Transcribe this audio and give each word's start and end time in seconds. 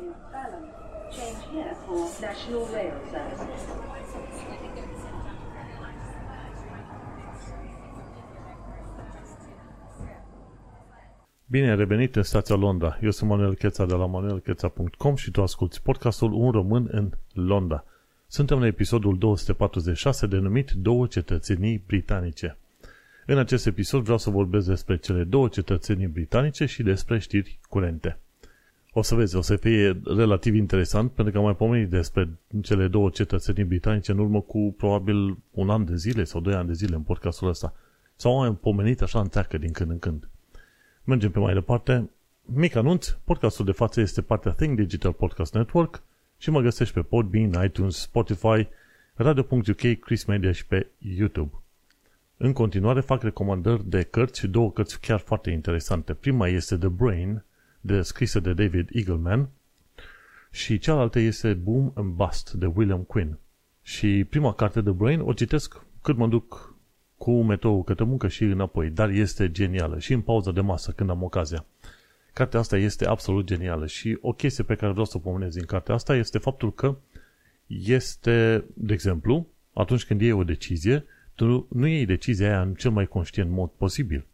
is 0.00 0.16
Balham. 0.32 0.64
Change 1.10 1.40
here 1.52 1.74
for 1.86 1.98
National 2.20 2.64
Rail 2.74 2.96
Service. 3.10 3.46
Bine 11.48 11.70
ai 11.70 11.76
revenit 11.76 12.16
în 12.16 12.22
stația 12.22 12.54
Londra. 12.54 12.98
Eu 13.02 13.10
sunt 13.10 13.30
Manuel 13.30 13.54
Cheța 13.54 13.86
de 13.86 13.94
la 13.94 14.06
manuelcheța.com 14.06 15.14
și 15.14 15.30
tu 15.30 15.42
asculti 15.42 15.80
podcastul 15.80 16.32
Un 16.32 16.50
român 16.50 16.88
în 16.90 17.10
Londra. 17.32 17.84
Suntem 18.26 18.58
la 18.58 18.66
episodul 18.66 19.18
246 19.18 20.26
denumit 20.26 20.70
Două 20.70 21.06
cetățenii 21.06 21.82
britanice. 21.86 22.58
În 23.26 23.38
acest 23.38 23.66
episod 23.66 24.02
vreau 24.02 24.18
să 24.18 24.30
vorbesc 24.30 24.66
despre 24.66 24.96
cele 24.96 25.24
două 25.24 25.48
cetățenii 25.48 26.06
britanice 26.06 26.66
și 26.66 26.82
despre 26.82 27.18
știri 27.18 27.58
curente. 27.68 28.18
O 28.98 29.02
să 29.02 29.14
vezi, 29.14 29.36
o 29.36 29.40
să 29.40 29.56
fie 29.56 30.00
relativ 30.04 30.54
interesant 30.54 31.12
pentru 31.12 31.32
că 31.32 31.38
am 31.38 31.44
mai 31.44 31.56
pomenit 31.56 31.88
despre 31.88 32.28
cele 32.62 32.88
două 32.88 33.10
cetățenii 33.10 33.64
britanice 33.64 34.12
în 34.12 34.18
urmă 34.18 34.40
cu 34.40 34.74
probabil 34.76 35.38
un 35.50 35.70
an 35.70 35.84
de 35.84 35.96
zile 35.96 36.24
sau 36.24 36.40
doi 36.40 36.54
ani 36.54 36.66
de 36.66 36.72
zile 36.72 36.94
în 36.94 37.02
podcastul 37.02 37.48
ăsta. 37.48 37.74
Sau 38.14 38.42
am 38.42 38.54
pomenit 38.54 39.02
așa 39.02 39.20
în 39.20 39.28
teacă 39.28 39.58
din 39.58 39.72
când 39.72 39.90
în 39.90 39.98
când. 39.98 40.28
Mergem 41.04 41.30
pe 41.30 41.38
mai 41.38 41.54
departe. 41.54 42.10
Mic 42.44 42.74
anunț, 42.74 43.08
podcastul 43.24 43.64
de 43.64 43.72
față 43.72 44.00
este 44.00 44.22
partea 44.22 44.52
Think 44.52 44.76
Digital 44.76 45.12
Podcast 45.12 45.54
Network 45.54 46.02
și 46.38 46.50
mă 46.50 46.60
găsești 46.60 46.94
pe 46.94 47.02
Podbean, 47.02 47.64
iTunes, 47.64 47.96
Spotify, 47.96 48.68
Radio.uk, 49.14 50.00
Chris 50.00 50.24
Media 50.24 50.52
și 50.52 50.66
pe 50.66 50.86
YouTube. 50.98 51.54
În 52.36 52.52
continuare 52.52 53.00
fac 53.00 53.22
recomandări 53.22 53.88
de 53.88 54.02
cărți 54.02 54.38
și 54.38 54.46
două 54.46 54.70
cărți 54.70 55.00
chiar 55.00 55.18
foarte 55.18 55.50
interesante. 55.50 56.14
Prima 56.14 56.48
este 56.48 56.76
The 56.76 56.88
Brain, 56.88 57.44
de 57.86 58.02
scrisă 58.02 58.40
de 58.40 58.52
David 58.52 58.88
Eagleman 58.92 59.48
și 60.50 60.78
cealaltă 60.78 61.18
este 61.18 61.54
Boom 61.54 61.92
and 61.94 62.12
Bust 62.12 62.52
de 62.52 62.66
William 62.66 63.02
Quinn. 63.02 63.38
Și 63.82 64.24
prima 64.28 64.52
carte 64.52 64.82
The 64.82 64.92
Brain 64.92 65.20
o 65.20 65.32
citesc 65.32 65.84
cât 66.02 66.16
mă 66.16 66.28
duc 66.28 66.74
cu 67.16 67.42
metrou 67.42 67.82
către 67.82 68.04
muncă 68.04 68.28
și 68.28 68.44
înapoi, 68.44 68.90
dar 68.90 69.10
este 69.10 69.50
genială 69.50 69.98
și 69.98 70.12
în 70.12 70.20
pauza 70.20 70.52
de 70.52 70.60
masă 70.60 70.92
când 70.92 71.10
am 71.10 71.22
ocazia. 71.22 71.64
Cartea 72.32 72.60
asta 72.60 72.76
este 72.76 73.06
absolut 73.06 73.46
genială 73.46 73.86
și 73.86 74.18
o 74.20 74.32
chestie 74.32 74.64
pe 74.64 74.74
care 74.74 74.90
vreau 74.90 75.06
să 75.06 75.16
o 75.16 75.20
pomenez 75.20 75.54
din 75.54 75.64
cartea 75.64 75.94
asta 75.94 76.16
este 76.16 76.38
faptul 76.38 76.74
că 76.74 76.96
este, 77.66 78.64
de 78.74 78.92
exemplu, 78.92 79.46
atunci 79.72 80.04
când 80.04 80.20
iei 80.20 80.32
o 80.32 80.44
decizie, 80.44 81.04
tu 81.34 81.66
nu 81.70 81.86
iei 81.86 82.06
decizia 82.06 82.48
aia 82.48 82.60
în 82.60 82.74
cel 82.74 82.90
mai 82.90 83.06
conștient 83.06 83.50
mod 83.50 83.70
posibil. 83.70 84.26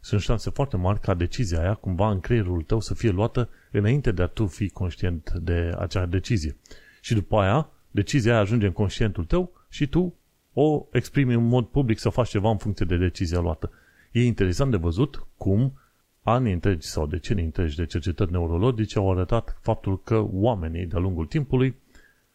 Sunt 0.00 0.20
șanse 0.20 0.50
foarte 0.50 0.76
mari 0.76 1.00
ca 1.00 1.14
decizia 1.14 1.60
aia 1.60 1.74
cumva 1.74 2.10
în 2.10 2.20
creierul 2.20 2.62
tău 2.62 2.80
să 2.80 2.94
fie 2.94 3.10
luată 3.10 3.48
înainte 3.70 4.12
de 4.12 4.22
a 4.22 4.26
tu 4.26 4.46
fi 4.46 4.68
conștient 4.68 5.30
de 5.30 5.72
acea 5.78 6.06
decizie. 6.06 6.56
Și 7.00 7.14
după 7.14 7.38
aia, 7.38 7.70
decizia 7.90 8.32
aia 8.32 8.40
ajunge 8.40 8.66
în 8.66 8.72
conștientul 8.72 9.24
tău 9.24 9.52
și 9.68 9.86
tu 9.86 10.14
o 10.52 10.86
exprimi 10.92 11.34
în 11.34 11.46
mod 11.46 11.66
public 11.66 11.98
să 11.98 12.08
faci 12.08 12.28
ceva 12.28 12.50
în 12.50 12.56
funcție 12.56 12.86
de 12.86 12.96
decizia 12.96 13.40
luată. 13.40 13.70
E 14.12 14.24
interesant 14.24 14.70
de 14.70 14.76
văzut 14.76 15.26
cum 15.36 15.78
ani 16.22 16.52
întregi 16.52 16.86
sau 16.86 17.06
decenii 17.06 17.44
întregi 17.44 17.76
de 17.76 17.86
cercetări 17.86 18.30
neurologice 18.30 18.98
au 18.98 19.10
arătat 19.10 19.58
faptul 19.60 20.02
că 20.02 20.26
oamenii 20.30 20.86
de-a 20.86 20.98
lungul 20.98 21.26
timpului 21.26 21.76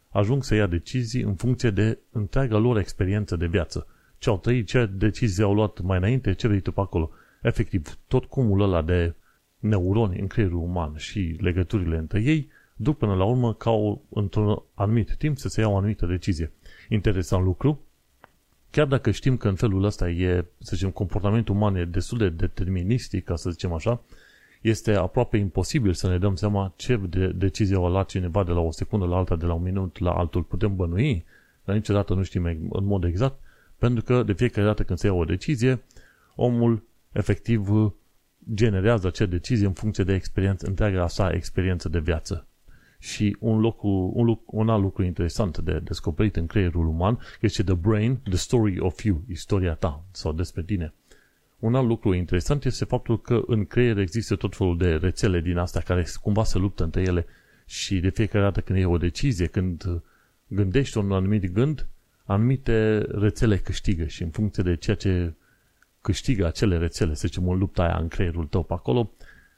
ajung 0.08 0.44
să 0.44 0.54
ia 0.54 0.66
decizii 0.66 1.22
în 1.22 1.34
funcție 1.34 1.70
de 1.70 1.98
întreaga 2.10 2.56
lor 2.56 2.78
experiență 2.78 3.36
de 3.36 3.46
viață. 3.46 3.86
Ce 4.18 4.28
au 4.28 4.38
trăit, 4.38 4.66
ce 4.66 4.86
decizii 4.86 5.42
au 5.42 5.54
luat 5.54 5.80
mai 5.80 5.98
înainte, 5.98 6.32
ce 6.32 6.48
vrei 6.48 6.60
tu 6.60 6.72
pe 6.72 6.80
acolo. 6.80 7.10
Efectiv, 7.44 7.98
tot 8.08 8.24
cumul 8.24 8.60
ăla 8.60 8.82
de 8.82 9.14
neuroni 9.58 10.20
în 10.20 10.26
creierul 10.26 10.62
uman 10.62 10.96
și 10.96 11.36
legăturile 11.40 11.96
între 11.96 12.22
ei 12.22 12.48
duc 12.76 12.98
până 12.98 13.14
la 13.14 13.24
urmă 13.24 13.54
ca 13.54 13.70
o, 13.70 13.98
într-un 14.08 14.62
anumit 14.74 15.14
timp 15.16 15.38
să 15.38 15.48
se 15.48 15.60
ia 15.60 15.68
o 15.68 15.76
anumită 15.76 16.06
decizie. 16.06 16.52
Interesant 16.88 17.44
lucru, 17.44 17.80
chiar 18.70 18.86
dacă 18.86 19.10
știm 19.10 19.36
că 19.36 19.48
în 19.48 19.54
felul 19.54 19.84
ăsta 19.84 20.08
e, 20.08 20.44
să 20.58 20.76
zicem, 20.76 20.90
comportamentul 20.90 21.54
uman 21.54 21.76
e 21.76 21.84
destul 21.84 22.18
de 22.18 22.28
deterministic, 22.28 23.24
ca 23.24 23.36
să 23.36 23.50
zicem 23.50 23.72
așa, 23.72 24.02
este 24.60 24.94
aproape 24.94 25.36
imposibil 25.36 25.92
să 25.92 26.08
ne 26.08 26.18
dăm 26.18 26.34
seama 26.34 26.72
ce 26.76 26.96
de 26.96 27.26
decizie 27.26 27.76
o 27.76 27.88
luat 27.88 28.08
cineva 28.08 28.44
de 28.44 28.52
la 28.52 28.60
o 28.60 28.70
secundă 28.70 29.06
la 29.06 29.16
alta, 29.16 29.36
de 29.36 29.46
la 29.46 29.52
un 29.52 29.62
minut 29.62 29.98
la 29.98 30.12
altul. 30.12 30.42
Putem 30.42 30.76
bănui, 30.76 31.24
dar 31.64 31.74
niciodată 31.74 32.14
nu 32.14 32.22
știm 32.22 32.44
în 32.70 32.84
mod 32.84 33.04
exact, 33.04 33.40
pentru 33.78 34.04
că 34.04 34.22
de 34.22 34.32
fiecare 34.32 34.66
dată 34.66 34.82
când 34.82 34.98
se 34.98 35.06
ia 35.06 35.12
o 35.12 35.24
decizie, 35.24 35.82
omul 36.34 36.82
efectiv 37.14 37.68
generează 38.54 39.06
acea 39.06 39.26
decizie 39.26 39.66
în 39.66 39.72
funcție 39.72 40.04
de 40.04 40.14
experiență, 40.14 40.66
întreaga 40.66 41.08
sa 41.08 41.30
experiență 41.32 41.88
de 41.88 41.98
viață. 41.98 42.46
Și 42.98 43.36
un, 43.40 43.60
lucru, 43.60 44.12
un, 44.14 44.24
lucru, 44.24 44.44
un 44.46 44.68
alt 44.68 44.82
lucru 44.82 45.02
interesant 45.02 45.58
de 45.58 45.80
descoperit 45.84 46.36
în 46.36 46.46
creierul 46.46 46.86
uman 46.86 47.18
este 47.40 47.62
The 47.62 47.74
Brain, 47.74 48.16
The 48.16 48.36
Story 48.36 48.80
of 48.80 49.02
You, 49.02 49.22
istoria 49.28 49.74
ta 49.74 50.04
sau 50.10 50.32
despre 50.32 50.62
tine. 50.62 50.92
Un 51.58 51.74
alt 51.74 51.86
lucru 51.86 52.14
interesant 52.14 52.64
este 52.64 52.84
faptul 52.84 53.20
că 53.20 53.42
în 53.46 53.64
creier 53.64 53.98
există 53.98 54.36
tot 54.36 54.56
felul 54.56 54.78
de 54.78 54.94
rețele 54.94 55.40
din 55.40 55.56
astea 55.56 55.80
care 55.80 56.06
cumva 56.22 56.44
se 56.44 56.58
luptă 56.58 56.84
între 56.84 57.02
ele 57.02 57.26
și 57.66 58.00
de 58.00 58.10
fiecare 58.10 58.44
dată 58.44 58.60
când 58.60 58.78
e 58.78 58.86
o 58.86 58.98
decizie, 58.98 59.46
când 59.46 60.02
gândești 60.46 60.98
un 60.98 61.12
anumit 61.12 61.52
gând, 61.52 61.86
anumite 62.24 62.98
rețele 62.98 63.56
câștigă 63.56 64.04
și 64.04 64.22
în 64.22 64.30
funcție 64.30 64.62
de 64.62 64.76
ceea 64.76 64.96
ce 64.96 65.32
câștigă 66.04 66.46
acele 66.46 66.78
rețele, 66.78 67.14
să 67.14 67.26
zicem, 67.26 67.48
în 67.48 67.58
lupta 67.58 67.82
aia 67.82 67.96
în 68.00 68.08
creierul 68.08 68.46
tău 68.46 68.62
pe 68.62 68.72
acolo, 68.72 69.10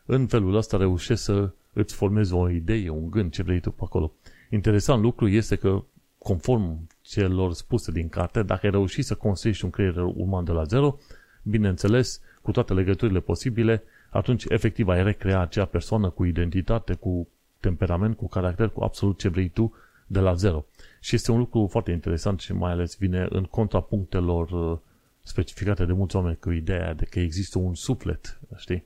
în 0.05 0.27
felul 0.27 0.55
ăsta 0.55 0.77
reușești 0.77 1.25
să 1.25 1.51
îți 1.73 1.95
formezi 1.95 2.33
o 2.33 2.51
idee, 2.51 2.89
un 2.89 3.11
gând, 3.11 3.33
ce 3.33 3.43
vrei 3.43 3.61
tu 3.61 3.71
pe 3.71 3.83
acolo. 3.84 4.12
Interesant 4.51 5.03
lucru 5.03 5.29
este 5.29 5.56
că, 5.56 5.83
conform 6.19 6.89
celor 7.03 7.53
spuse 7.53 7.93
din 7.93 8.09
carte, 8.09 8.43
dacă 8.43 8.61
ai 8.67 8.71
reușit 8.71 9.05
să 9.05 9.15
construiești 9.15 9.65
un 9.65 9.71
creier 9.71 9.97
uman 9.97 10.45
de 10.45 10.53
la 10.53 10.65
zero, 10.65 10.99
bineînțeles, 11.43 12.21
cu 12.43 12.51
toate 12.51 12.73
legăturile 12.73 13.21
posibile, 13.21 13.83
atunci 14.11 14.45
efectiv 14.49 14.89
ai 14.89 15.03
recrea 15.03 15.41
acea 15.41 15.65
persoană 15.65 16.11
cu 16.11 16.25
identitate, 16.25 16.95
cu 16.95 17.29
temperament, 17.61 18.17
cu 18.17 18.29
caracter, 18.29 18.69
cu 18.69 18.83
absolut 18.83 19.19
ce 19.19 19.29
vrei 19.29 19.49
tu 19.49 19.75
de 20.06 20.21
la 20.21 20.35
zero. 20.35 20.65
Și 21.01 21.15
este 21.15 21.31
un 21.31 21.39
lucru 21.39 21.67
foarte 21.71 21.91
interesant 21.91 22.41
și 22.41 22.53
mai 22.53 22.73
ales 22.73 22.97
vine 22.97 23.27
în 23.31 23.43
contrapunctelor 23.43 24.81
uh, 25.26 25.28
specificate 25.28 25.84
de 25.84 25.92
mulți 25.92 26.16
oameni 26.16 26.37
cu 26.37 26.50
ideea 26.50 26.94
de 26.94 27.04
că 27.04 27.20
există 27.20 27.59
un 27.59 27.75
suflet, 27.75 28.41
știi? 28.56 28.84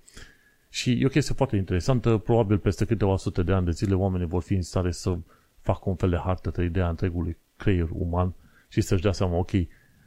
Și 0.68 1.00
e 1.00 1.06
o 1.06 1.08
chestie 1.08 1.34
foarte 1.34 1.56
interesantă, 1.56 2.16
probabil 2.16 2.58
peste 2.58 2.84
câteva 2.84 3.16
sute 3.16 3.42
de 3.42 3.52
ani 3.52 3.64
de 3.64 3.70
zile 3.70 3.94
oamenii 3.94 4.26
vor 4.26 4.42
fi 4.42 4.54
în 4.54 4.62
stare 4.62 4.90
să 4.90 5.18
facă 5.60 5.80
un 5.84 5.94
fel 5.94 6.10
de 6.10 6.16
hartă 6.16 6.50
de 6.50 6.64
ideea 6.64 6.88
întregului 6.88 7.36
creier 7.56 7.88
uman 7.92 8.34
și 8.68 8.80
să-și 8.80 9.02
dea 9.02 9.12
seama, 9.12 9.36
ok, 9.36 9.50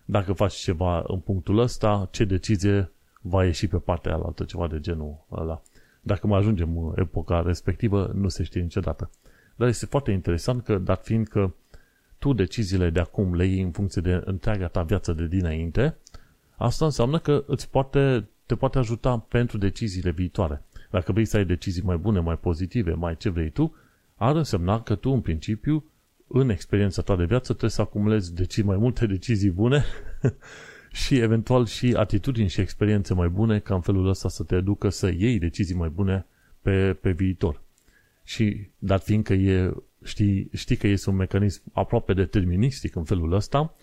dacă 0.05 0.33
faci 0.33 0.53
ceva 0.53 1.03
în 1.07 1.19
punctul 1.19 1.57
ăsta, 1.57 2.07
ce 2.11 2.25
decizie 2.25 2.91
va 3.21 3.45
ieși 3.45 3.67
pe 3.67 3.77
partea 3.77 4.15
aia 4.15 4.33
ceva 4.47 4.67
de 4.67 4.79
genul 4.79 5.25
ăla. 5.31 5.61
Dacă 6.01 6.27
mai 6.27 6.39
ajungem 6.39 6.77
în 6.77 6.94
epoca 6.95 7.41
respectivă, 7.41 8.11
nu 8.13 8.27
se 8.27 8.44
știe 8.44 8.61
niciodată. 8.61 9.09
Dar 9.55 9.67
este 9.67 9.85
foarte 9.85 10.11
interesant 10.11 10.63
că, 10.63 10.77
dat 10.77 11.03
fiind 11.03 11.27
că 11.27 11.51
tu 12.17 12.33
deciziile 12.33 12.89
de 12.89 13.00
acum 13.00 13.35
le 13.35 13.45
iei 13.45 13.61
în 13.61 13.71
funcție 13.71 14.01
de 14.01 14.21
întreaga 14.25 14.67
ta 14.67 14.83
viață 14.83 15.13
de 15.13 15.27
dinainte, 15.27 15.97
asta 16.56 16.86
înseamnă 16.86 17.19
că 17.19 17.44
îți 17.47 17.69
poate, 17.69 18.28
te 18.46 18.56
poate 18.56 18.78
ajuta 18.78 19.18
pentru 19.18 19.58
deciziile 19.58 20.12
viitoare. 20.12 20.62
Dacă 20.91 21.12
vrei 21.12 21.25
să 21.25 21.38
ai 21.38 21.46
decizii 21.46 21.84
mai 21.84 21.97
bune, 21.97 22.19
mai 22.19 22.38
pozitive, 22.38 22.94
mai 22.94 23.18
ce 23.18 23.30
vrei 23.30 23.50
tu, 23.50 23.75
ar 24.16 24.36
însemna 24.36 24.81
că 24.81 24.96
tu, 24.96 25.09
în 25.09 25.22
principiu, 25.22 25.84
în 26.28 26.50
experiența 26.50 27.02
ta 27.02 27.16
de 27.16 27.25
viață, 27.25 27.46
trebuie 27.46 27.69
să 27.69 27.81
acumulezi 27.81 28.34
deci 28.34 28.62
mai 28.62 28.78
multe 28.78 29.06
decizii 29.06 29.50
bune 29.50 29.86
și 31.03 31.18
eventual 31.18 31.66
și 31.66 31.94
atitudini 31.97 32.50
și 32.50 32.62
experiențe 32.62 33.13
mai 33.13 33.30
bune 33.30 33.59
ca 33.59 33.75
în 33.75 33.81
felul 33.81 34.08
ăsta 34.08 34.30
să 34.30 34.44
te 34.44 34.62
ducă 34.62 34.90
să 34.90 35.12
iei 35.18 35.40
decizii 35.40 35.75
mai 35.75 35.90
bune 35.90 36.25
pe, 36.62 36.97
pe 37.02 37.12
viitor. 37.12 37.62
Și 38.24 38.68
dat 38.80 39.03
fiindcă 39.03 39.33
e, 39.33 39.74
știi, 40.04 40.50
știi 40.54 40.75
că 40.75 40.88
este 40.88 41.10
un 41.10 41.16
mecanism 41.16 41.62
aproape 41.72 42.13
deterministic 42.13 42.95
în 42.95 43.04
felul 43.04 43.33
ăsta, 43.33 43.75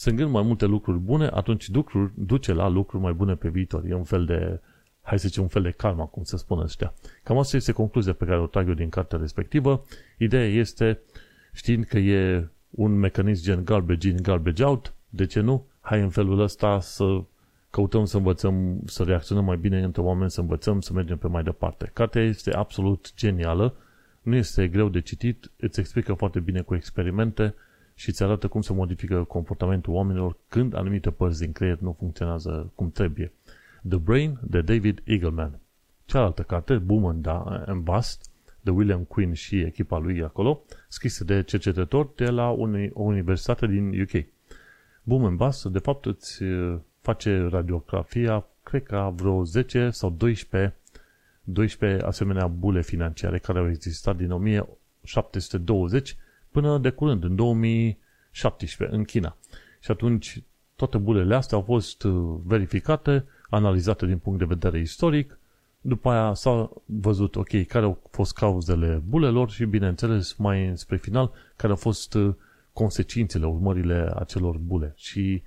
strângând 0.00 0.30
mai 0.30 0.42
multe 0.42 0.66
lucruri 0.66 0.98
bune, 0.98 1.26
atunci 1.26 1.70
lucruri, 1.72 2.12
duce 2.14 2.52
la 2.52 2.68
lucruri 2.68 3.02
mai 3.02 3.12
bune 3.12 3.34
pe 3.34 3.48
viitor. 3.48 3.84
E 3.84 3.94
un 3.94 4.04
fel 4.04 4.24
de, 4.24 4.60
hai 5.02 5.18
să 5.18 5.28
zicem, 5.28 5.42
un 5.42 5.48
fel 5.48 5.62
de 5.62 5.70
karma, 5.70 6.04
cum 6.04 6.22
se 6.22 6.36
spune 6.36 6.62
ăștia. 6.62 6.94
Cam 7.22 7.38
asta 7.38 7.56
este 7.56 7.72
concluzia 7.72 8.12
pe 8.12 8.24
care 8.24 8.40
o 8.40 8.46
trag 8.46 8.68
eu 8.68 8.74
din 8.74 8.88
cartea 8.88 9.18
respectivă. 9.18 9.84
Ideea 10.18 10.46
este, 10.46 11.00
știind 11.52 11.84
că 11.84 11.98
e 11.98 12.48
un 12.70 12.98
mecanism 12.98 13.42
gen 13.42 13.64
garbage 13.64 14.08
in, 14.08 14.16
garbage 14.22 14.64
out, 14.64 14.94
de 15.08 15.26
ce 15.26 15.40
nu? 15.40 15.66
Hai 15.80 16.00
în 16.00 16.08
felul 16.08 16.40
ăsta 16.40 16.80
să 16.80 17.22
căutăm 17.70 18.04
să 18.04 18.16
învățăm, 18.16 18.80
să 18.84 19.02
reacționăm 19.02 19.44
mai 19.44 19.56
bine 19.56 19.82
între 19.82 20.02
oameni, 20.02 20.30
să 20.30 20.40
învățăm, 20.40 20.80
să 20.80 20.92
mergem 20.92 21.18
pe 21.18 21.28
mai 21.28 21.42
departe. 21.42 21.90
Cartea 21.92 22.22
este 22.22 22.52
absolut 22.52 23.12
genială, 23.16 23.74
nu 24.22 24.34
este 24.34 24.68
greu 24.68 24.88
de 24.88 25.00
citit, 25.00 25.50
îți 25.56 25.80
explică 25.80 26.12
foarte 26.12 26.40
bine 26.40 26.60
cu 26.60 26.74
experimente 26.74 27.54
și 28.00 28.08
îți 28.08 28.22
arată 28.22 28.48
cum 28.48 28.60
se 28.60 28.72
modifică 28.72 29.24
comportamentul 29.24 29.92
oamenilor 29.92 30.36
când 30.48 30.74
anumite 30.74 31.10
părți 31.10 31.40
din 31.40 31.52
creier 31.52 31.78
nu 31.78 31.96
funcționează 31.98 32.72
cum 32.74 32.90
trebuie. 32.90 33.32
The 33.88 33.98
Brain 33.98 34.38
de 34.42 34.60
David 34.60 35.02
Eagleman. 35.04 35.58
Cealaltă 36.04 36.42
carte, 36.42 36.74
Boom 36.74 37.04
and 37.04 37.82
Bust, 37.82 38.30
de 38.60 38.70
William 38.70 39.04
Quinn 39.04 39.32
și 39.32 39.60
echipa 39.60 39.98
lui 39.98 40.22
acolo, 40.22 40.62
scrise 40.88 41.24
de 41.24 41.42
cercetători 41.42 42.08
de 42.16 42.30
la 42.30 42.50
o 42.92 43.02
universitate 43.02 43.66
din 43.66 44.00
UK. 44.00 44.24
Boom 45.02 45.24
and 45.24 45.36
Bust, 45.36 45.64
de 45.64 45.78
fapt, 45.78 46.06
îți 46.06 46.42
face 47.00 47.46
radiografia, 47.50 48.46
cred 48.62 48.82
că 48.82 49.12
vreo 49.14 49.44
10 49.44 49.90
sau 49.90 50.10
12, 50.10 50.76
12 51.44 52.02
asemenea 52.04 52.46
bule 52.46 52.82
financiare 52.82 53.38
care 53.38 53.58
au 53.58 53.68
existat 53.68 54.16
din 54.16 54.30
1720 54.30 56.16
până 56.50 56.78
de 56.78 56.90
curând, 56.90 57.24
în 57.24 57.36
2017, 57.36 58.96
în 58.96 59.04
China. 59.04 59.36
Și 59.80 59.90
atunci 59.90 60.42
toate 60.76 60.98
bulele 60.98 61.34
astea 61.34 61.56
au 61.56 61.62
fost 61.62 62.02
verificate, 62.44 63.24
analizate 63.50 64.06
din 64.06 64.18
punct 64.18 64.38
de 64.38 64.44
vedere 64.44 64.78
istoric, 64.78 65.38
după 65.80 66.10
aia 66.10 66.34
s-a 66.34 66.70
văzut, 66.84 67.36
ok, 67.36 67.66
care 67.66 67.84
au 67.84 68.00
fost 68.10 68.32
cauzele 68.34 69.02
bulelor 69.08 69.50
și, 69.50 69.64
bineînțeles, 69.64 70.34
mai 70.34 70.72
spre 70.74 70.96
final, 70.96 71.32
care 71.56 71.72
au 71.72 71.78
fost 71.78 72.16
consecințele, 72.72 73.46
urmările 73.46 74.12
acelor 74.14 74.56
bule. 74.56 74.92
Și 74.96 75.42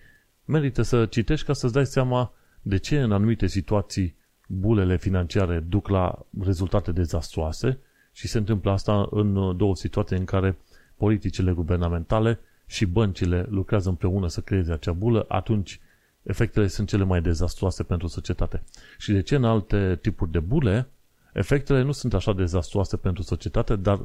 merită 0.46 0.82
să 0.82 1.06
citești 1.06 1.46
ca 1.46 1.54
să-ți 1.54 1.74
dai 1.74 1.86
seama 1.86 2.34
de 2.62 2.78
ce 2.78 3.02
în 3.02 3.12
anumite 3.12 3.48
situații 3.48 4.16
bulele 4.48 4.98
financiare 4.98 5.60
duc 5.60 5.88
la 5.88 6.26
rezultate 6.40 6.92
dezastroase 6.92 7.80
și 8.12 8.28
se 8.28 8.38
întâmplă 8.38 8.72
asta 8.72 9.08
în 9.12 9.58
două 9.58 9.76
situații 9.76 10.18
în 10.18 10.26
care 10.26 10.58
politicile 10.98 11.52
guvernamentale 11.52 12.40
și 12.66 12.86
băncile 12.86 13.46
lucrează 13.50 13.90
împreună 13.90 14.28
să 14.28 14.42
creeze 14.42 14.72
acea 14.72 14.92
bulă, 14.92 15.26
atunci 15.28 15.80
efectele 16.24 16.68
sunt 16.68 16.88
cele 16.88 17.04
mai 17.04 17.22
dezastroase 17.22 17.84
pentru 17.84 18.08
societate. 18.08 18.64
Și 18.98 19.12
de 19.12 19.22
ce 19.22 19.36
în 19.36 19.44
alte 19.44 19.98
tipuri 20.02 20.32
de 20.32 20.40
bule, 20.40 20.88
efectele 21.34 21.82
nu 21.82 21.92
sunt 21.92 22.14
așa 22.14 22.34
dezastroase 22.34 22.98
pentru 22.98 23.24
societate, 23.24 23.76
dar 23.76 24.00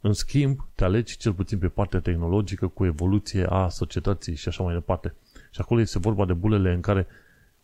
în 0.00 0.12
schimb 0.12 0.66
te 0.74 0.84
alegi 0.84 1.16
cel 1.16 1.32
puțin 1.32 1.58
pe 1.58 1.68
partea 1.68 2.00
tehnologică 2.00 2.66
cu 2.66 2.84
evoluție 2.84 3.46
a 3.48 3.68
societății 3.68 4.34
și 4.34 4.48
așa 4.48 4.62
mai 4.62 4.74
departe. 4.74 5.14
Și 5.50 5.60
acolo 5.60 5.80
este 5.80 5.98
vorba 5.98 6.24
de 6.24 6.32
bulele 6.32 6.72
în 6.72 6.80
care 6.80 7.06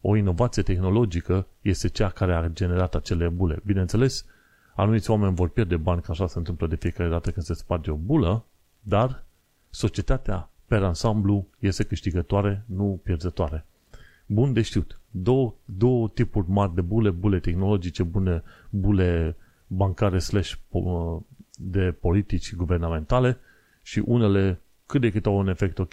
o 0.00 0.16
inovație 0.16 0.62
tehnologică 0.62 1.46
este 1.60 1.88
cea 1.88 2.08
care 2.08 2.34
a 2.34 2.48
generat 2.48 2.94
acele 2.94 3.28
bule. 3.28 3.60
Bineînțeles, 3.64 4.24
anumiți 4.74 5.10
oameni 5.10 5.34
vor 5.34 5.48
pierde 5.48 5.76
bani, 5.76 6.02
că 6.02 6.10
așa 6.10 6.26
se 6.26 6.38
întâmplă 6.38 6.66
de 6.66 6.76
fiecare 6.76 7.08
dată 7.08 7.30
când 7.30 7.46
se 7.46 7.54
sparge 7.54 7.90
o 7.90 7.94
bulă, 7.94 8.44
dar 8.82 9.24
societatea 9.70 10.50
per 10.66 10.82
ansamblu 10.82 11.46
este 11.58 11.84
câștigătoare, 11.84 12.64
nu 12.66 13.00
pierzătoare. 13.04 13.66
Bun 14.26 14.52
de 14.52 14.62
știut. 14.62 15.00
Două, 15.10 15.54
două 15.64 16.08
tipuri 16.08 16.48
mari 16.48 16.74
de 16.74 16.80
bule, 16.80 17.10
bule 17.10 17.40
tehnologice, 17.40 18.02
bune, 18.02 18.42
bule 18.70 19.36
bancare 19.66 20.18
slash 20.18 20.54
de 21.56 21.92
politici 22.00 22.54
guvernamentale 22.54 23.38
și 23.82 24.02
unele 24.04 24.60
cât 24.86 25.00
de 25.00 25.10
cât 25.10 25.26
au 25.26 25.38
un 25.38 25.48
efect 25.48 25.78
ok, 25.78 25.92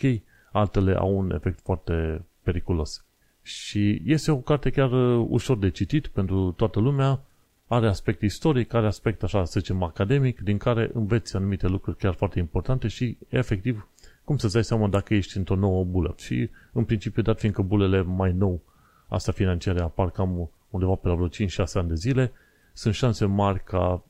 altele 0.52 0.96
au 0.96 1.18
un 1.18 1.32
efect 1.32 1.60
foarte 1.64 2.26
periculos. 2.44 3.06
Și 3.42 4.02
este 4.06 4.32
o 4.32 4.38
carte 4.38 4.70
chiar 4.70 4.92
uh, 4.92 5.26
ușor 5.30 5.58
de 5.58 5.70
citit 5.70 6.08
pentru 6.08 6.52
toată 6.52 6.80
lumea, 6.80 7.24
are 7.72 7.88
aspect 7.88 8.22
istoric, 8.22 8.74
are 8.74 8.86
aspect, 8.86 9.24
așa 9.24 9.46
să 9.46 9.60
zicem, 9.60 9.84
academic, 9.84 10.40
din 10.40 10.58
care 10.58 10.90
înveți 10.94 11.36
anumite 11.36 11.68
lucruri 11.68 11.98
chiar 11.98 12.14
foarte 12.14 12.40
importante 12.40 12.88
și, 12.88 13.18
efectiv, 13.28 13.88
cum 14.24 14.38
să-ți 14.38 14.54
dai 14.54 14.64
seama 14.64 14.88
dacă 14.88 15.14
ești 15.14 15.38
într-o 15.38 15.56
nouă 15.56 15.84
bulă. 15.84 16.14
Și, 16.18 16.50
în 16.72 16.84
principiu, 16.84 17.22
dat 17.22 17.40
fiindcă 17.40 17.62
bulele 17.62 18.02
mai 18.02 18.32
nou, 18.34 18.62
asta 19.08 19.32
financiare, 19.32 19.82
apar 19.82 20.10
cam 20.12 20.52
undeva 20.70 20.96
pe 20.96 21.08
la 21.08 21.14
vreo 21.14 21.28
5-6 21.28 21.30
ani 21.74 21.88
de 21.88 21.96
zile, 21.96 22.32
sunt 22.74 22.94
șanse 22.94 23.26
mari 23.26 23.64
ca 23.64 24.04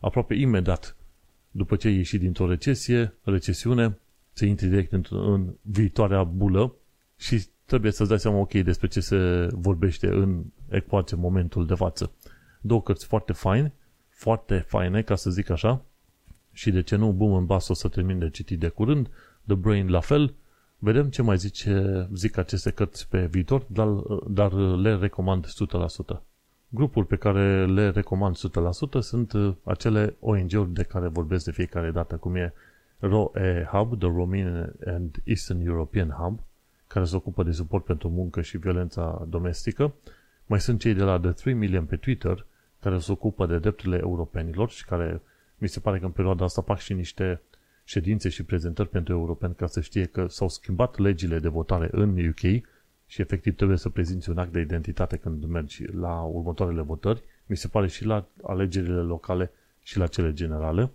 aproape 0.00 0.34
imediat, 0.34 0.96
după 1.50 1.76
ce 1.76 1.88
ai 1.88 1.94
ieșit 1.94 2.20
dintr-o 2.20 2.48
recesie, 2.48 3.14
recesiune, 3.22 3.98
să 4.32 4.44
intri 4.44 4.66
direct 4.66 4.92
în, 4.92 5.04
în 5.10 5.54
viitoarea 5.60 6.24
bulă 6.24 6.74
și 7.16 7.46
trebuie 7.64 7.92
să-ți 7.92 8.08
dai 8.08 8.18
seama, 8.18 8.38
ok, 8.38 8.52
despre 8.52 8.86
ce 8.86 9.00
se 9.00 9.48
vorbește 9.52 10.06
în 10.06 10.42
ecuație 10.68 11.16
momentul 11.16 11.66
de 11.66 11.74
față. 11.74 12.12
Două 12.64 12.82
cărți 12.82 13.06
foarte 13.06 13.32
faine, 13.32 13.72
foarte 14.08 14.58
faine, 14.58 15.02
ca 15.02 15.14
să 15.14 15.30
zic 15.30 15.50
așa, 15.50 15.84
și 16.52 16.70
de 16.70 16.82
ce 16.82 16.96
nu, 16.96 17.12
Boom 17.12 17.32
în 17.32 17.46
Bas 17.46 17.68
o 17.68 17.74
să 17.74 17.88
termin 17.88 18.18
de 18.18 18.30
citit 18.30 18.58
de 18.58 18.68
curând, 18.68 19.10
The 19.46 19.54
Brain 19.54 19.90
la 19.90 20.00
fel, 20.00 20.34
vedem 20.78 21.08
ce 21.08 21.22
mai 21.22 21.36
zice, 21.36 22.08
zic 22.14 22.36
aceste 22.36 22.70
cărți 22.70 23.08
pe 23.08 23.26
viitor, 23.26 23.64
dar, 23.66 23.88
dar 24.28 24.52
le 24.52 24.96
recomand 24.96 25.46
100%. 26.16 26.20
Grupul 26.68 27.04
pe 27.04 27.16
care 27.16 27.66
le 27.66 27.90
recomand 27.90 28.36
100% 28.36 28.40
sunt 29.00 29.32
acele 29.64 30.16
ONG-uri 30.20 30.72
de 30.72 30.82
care 30.82 31.08
vorbesc 31.08 31.44
de 31.44 31.50
fiecare 31.50 31.90
dată, 31.90 32.16
cum 32.16 32.34
e 32.34 32.52
ROE 32.98 33.68
Hub, 33.70 33.98
The 33.98 34.08
Romanian 34.08 34.72
and 34.86 35.20
Eastern 35.24 35.66
European 35.66 36.08
Hub, 36.08 36.40
care 36.86 37.04
se 37.04 37.16
ocupă 37.16 37.42
de 37.42 37.52
suport 37.52 37.84
pentru 37.84 38.08
muncă 38.08 38.40
și 38.40 38.58
violența 38.58 39.26
domestică. 39.28 39.94
Mai 40.46 40.60
sunt 40.60 40.80
cei 40.80 40.94
de 40.94 41.02
la 41.02 41.18
The 41.18 41.30
3 41.30 41.54
Million 41.54 41.84
pe 41.84 41.96
Twitter, 41.96 42.46
care 42.82 42.98
se 42.98 43.12
ocupă 43.12 43.46
de 43.46 43.58
drepturile 43.58 43.98
europenilor 43.98 44.70
și 44.70 44.84
care 44.84 45.20
mi 45.58 45.68
se 45.68 45.80
pare 45.80 45.98
că 45.98 46.04
în 46.04 46.10
perioada 46.10 46.44
asta 46.44 46.62
fac 46.62 46.78
și 46.78 46.92
niște 46.92 47.40
ședințe 47.84 48.28
și 48.28 48.42
prezentări 48.44 48.88
pentru 48.88 49.14
europeni 49.14 49.54
ca 49.54 49.66
să 49.66 49.80
știe 49.80 50.04
că 50.04 50.26
s-au 50.26 50.48
schimbat 50.48 50.98
legile 50.98 51.38
de 51.38 51.48
votare 51.48 51.88
în 51.90 52.28
UK 52.28 52.62
și 53.06 53.20
efectiv 53.20 53.56
trebuie 53.56 53.76
să 53.76 53.88
prezinți 53.88 54.30
un 54.30 54.38
act 54.38 54.52
de 54.52 54.60
identitate 54.60 55.16
când 55.16 55.44
mergi 55.44 55.84
la 55.84 56.20
următoarele 56.20 56.82
votări. 56.82 57.22
Mi 57.46 57.56
se 57.56 57.68
pare 57.68 57.86
și 57.88 58.04
la 58.04 58.26
alegerile 58.42 59.00
locale 59.00 59.50
și 59.82 59.98
la 59.98 60.06
cele 60.06 60.32
generale. 60.32 60.90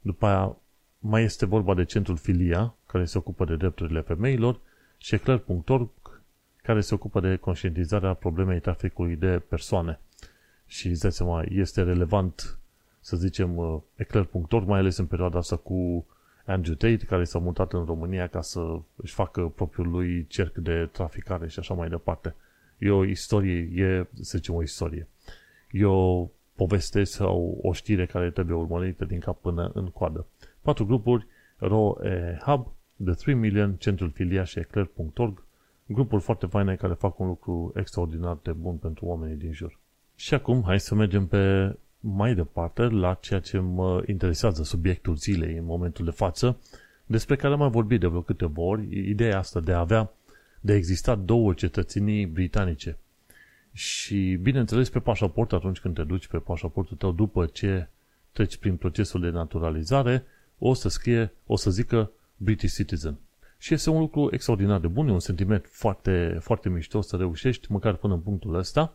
După 0.00 0.26
aia 0.26 0.56
mai 0.98 1.22
este 1.22 1.46
vorba 1.46 1.74
de 1.74 1.84
centrul 1.84 2.16
Filia, 2.16 2.74
care 2.86 3.04
se 3.04 3.18
ocupă 3.18 3.44
de 3.44 3.56
drepturile 3.56 4.00
femeilor 4.00 4.60
și 4.98 5.14
eclair.org, 5.14 5.90
care 6.62 6.80
se 6.80 6.94
ocupă 6.94 7.20
de 7.20 7.36
conștientizarea 7.36 8.14
problemei 8.14 8.60
traficului 8.60 9.16
de 9.16 9.42
persoane. 9.48 10.00
Și 10.70 10.88
îți 10.88 11.00
dai 11.00 11.12
seama, 11.12 11.44
este 11.48 11.82
relevant, 11.82 12.58
să 13.00 13.16
zicem, 13.16 13.56
uh, 13.56 13.80
eclair.org, 13.96 14.66
mai 14.66 14.78
ales 14.78 14.96
în 14.96 15.06
perioada 15.06 15.38
asta 15.38 15.56
cu 15.56 16.06
Andrew 16.46 16.74
Tate, 16.74 17.04
care 17.06 17.24
s-a 17.24 17.38
mutat 17.38 17.72
în 17.72 17.84
România 17.84 18.26
ca 18.26 18.40
să 18.40 18.80
își 18.96 19.14
facă 19.14 19.52
propriul 19.54 19.88
lui 19.88 20.26
cerc 20.26 20.54
de 20.54 20.88
traficare 20.92 21.48
și 21.48 21.58
așa 21.58 21.74
mai 21.74 21.88
departe. 21.88 22.34
E 22.78 22.90
o 22.90 23.04
istorie, 23.04 23.84
e, 23.84 24.06
să 24.20 24.36
zicem, 24.38 24.54
o 24.54 24.62
istorie. 24.62 25.08
E 25.70 25.84
o 25.84 26.28
poveste 26.54 27.04
sau 27.04 27.58
o 27.62 27.72
știre 27.72 28.06
care 28.06 28.30
trebuie 28.30 28.56
urmărită 28.56 29.04
din 29.04 29.18
cap 29.18 29.40
până 29.40 29.70
în 29.74 29.86
coadă. 29.86 30.26
Patru 30.60 30.86
grupuri, 30.86 31.26
RO 31.56 31.96
Hub, 32.44 32.66
The 33.04 33.14
3 33.14 33.34
Million, 33.34 33.74
Centrul 33.74 34.10
Filia 34.10 34.44
și 34.44 34.58
Eclair.org, 34.58 35.44
grupuri 35.86 36.22
foarte 36.22 36.46
faine 36.46 36.76
care 36.76 36.92
fac 36.92 37.18
un 37.18 37.26
lucru 37.26 37.72
extraordinar 37.76 38.38
de 38.42 38.52
bun 38.52 38.76
pentru 38.76 39.06
oamenii 39.06 39.36
din 39.36 39.52
jur. 39.52 39.79
Și 40.20 40.34
acum, 40.34 40.62
hai 40.64 40.80
să 40.80 40.94
mergem 40.94 41.26
pe 41.26 41.76
mai 42.00 42.34
departe 42.34 42.82
la 42.82 43.14
ceea 43.20 43.40
ce 43.40 43.58
mă 43.58 44.02
interesează, 44.06 44.62
subiectul 44.62 45.16
zilei 45.16 45.56
în 45.56 45.64
momentul 45.64 46.04
de 46.04 46.10
față, 46.10 46.58
despre 47.06 47.36
care 47.36 47.52
am 47.52 47.58
mai 47.58 47.70
vorbit 47.70 48.00
de 48.00 48.06
vreo 48.06 48.22
câteva 48.22 48.60
ori, 48.60 49.08
ideea 49.08 49.38
asta 49.38 49.60
de 49.60 49.72
a 49.72 49.78
avea, 49.78 50.12
de 50.60 50.72
a 50.72 50.76
exista 50.76 51.14
două 51.14 51.52
cetățenii 51.52 52.26
britanice. 52.26 52.98
Și, 53.72 54.38
bineînțeles, 54.42 54.88
pe 54.88 54.98
pașaport, 54.98 55.52
atunci 55.52 55.78
când 55.78 55.94
te 55.94 56.02
duci 56.02 56.26
pe 56.26 56.38
pașaportul 56.38 56.96
tău, 56.96 57.12
după 57.12 57.46
ce 57.46 57.88
treci 58.32 58.56
prin 58.56 58.76
procesul 58.76 59.20
de 59.20 59.30
naturalizare, 59.30 60.24
o 60.58 60.74
să 60.74 60.88
scrie, 60.88 61.32
o 61.46 61.56
să 61.56 61.70
zică 61.70 62.10
British 62.36 62.74
Citizen. 62.74 63.18
Și 63.58 63.74
este 63.74 63.90
un 63.90 64.00
lucru 64.00 64.28
extraordinar 64.32 64.80
de 64.80 64.86
bun, 64.86 65.08
e 65.08 65.12
un 65.12 65.20
sentiment 65.20 65.66
foarte, 65.70 66.38
foarte 66.40 66.68
mișto 66.68 67.00
să 67.00 67.16
reușești, 67.16 67.72
măcar 67.72 67.94
până 67.94 68.14
în 68.14 68.20
punctul 68.20 68.54
ăsta, 68.54 68.94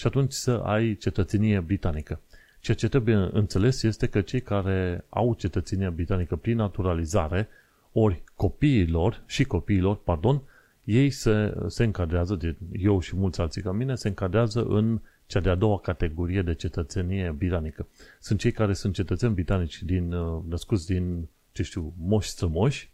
și 0.00 0.06
atunci 0.06 0.32
să 0.32 0.50
ai 0.50 0.94
cetățenie 0.94 1.60
britanică. 1.60 2.20
Ceea 2.60 2.76
ce 2.76 2.88
trebuie 2.88 3.28
înțeles 3.32 3.82
este 3.82 4.06
că 4.06 4.20
cei 4.20 4.40
care 4.40 5.04
au 5.08 5.34
cetățenia 5.34 5.90
britanică 5.90 6.36
prin 6.36 6.56
naturalizare, 6.56 7.48
ori 7.92 8.22
copiilor 8.34 9.22
și 9.26 9.44
copiilor, 9.44 9.96
pardon, 9.96 10.42
ei 10.84 11.10
se, 11.10 11.54
se 11.66 11.84
încadrează, 11.84 12.34
de, 12.34 12.56
eu 12.72 13.00
și 13.00 13.16
mulți 13.16 13.40
alții 13.40 13.62
ca 13.62 13.72
mine, 13.72 13.94
se 13.94 14.08
încadrează 14.08 14.64
în 14.64 15.00
cea 15.26 15.40
de-a 15.40 15.54
doua 15.54 15.78
categorie 15.78 16.42
de 16.42 16.54
cetățenie 16.54 17.34
britanică. 17.38 17.86
Sunt 18.20 18.38
cei 18.38 18.52
care 18.52 18.72
sunt 18.72 18.94
cetățeni 18.94 19.34
britanici 19.34 19.82
din, 19.82 20.12
uh, 20.12 20.42
născuți 20.48 20.86
din, 20.86 21.28
ce 21.52 21.62
știu, 21.62 21.92
moși 21.98 22.28
strămoși, 22.28 22.92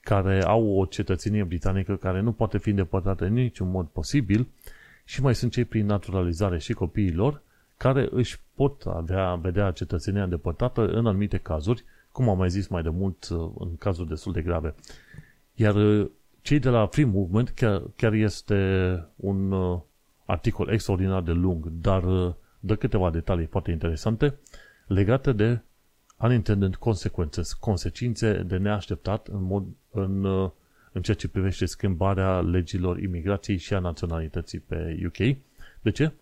care 0.00 0.42
au 0.42 0.66
o 0.66 0.84
cetățenie 0.84 1.44
britanică 1.44 1.96
care 1.96 2.20
nu 2.20 2.32
poate 2.32 2.58
fi 2.58 2.70
îndepărtată 2.70 3.24
în 3.24 3.32
niciun 3.32 3.70
mod 3.70 3.86
posibil 3.86 4.48
și 5.04 5.22
mai 5.22 5.34
sunt 5.34 5.52
cei 5.52 5.64
prin 5.64 5.86
naturalizare 5.86 6.58
și 6.58 6.72
copiilor 6.72 7.42
care 7.76 8.08
își 8.10 8.40
pot 8.54 8.82
avea, 8.86 9.34
vedea 9.34 9.70
cetățenia 9.70 10.22
îndepărtată 10.22 10.86
în 10.86 11.06
anumite 11.06 11.38
cazuri, 11.38 11.84
cum 12.12 12.28
am 12.28 12.38
mai 12.38 12.50
zis 12.50 12.66
mai 12.66 12.82
de 12.82 12.88
mult 12.88 13.28
uh, 13.28 13.50
în 13.58 13.76
cazuri 13.76 14.08
destul 14.08 14.32
de 14.32 14.42
grave. 14.42 14.74
Iar 15.54 15.74
uh, 15.74 16.10
cei 16.42 16.58
de 16.58 16.68
la 16.68 16.86
Free 16.86 17.04
Movement 17.04 17.48
chiar, 17.48 17.82
chiar 17.96 18.12
este 18.12 19.04
un 19.16 19.54
articol 20.24 20.68
extraordinar 20.68 21.22
de 21.22 21.32
lung, 21.32 21.66
dar 21.66 22.02
dă 22.60 22.76
câteva 22.76 23.10
detalii 23.10 23.46
foarte 23.46 23.70
interesante 23.70 24.38
legate 24.86 25.32
de 25.32 25.60
unintended 26.22 26.74
consequences, 26.74 27.52
consecințe 27.52 28.32
de 28.32 28.56
neașteptat 28.56 29.26
în, 29.26 29.42
mod, 29.42 29.64
în, 29.90 30.24
uh, 30.24 30.50
în 30.92 31.02
ceea 31.02 31.16
ce 31.16 31.28
privește 31.28 31.64
schimbarea 31.64 32.40
legilor 32.40 32.98
imigrației 32.98 33.56
și 33.56 33.74
a 33.74 33.78
naționalității 33.78 34.58
pe 34.58 35.02
UK. 35.06 35.36
De 35.80 35.90
ce? 35.90 36.12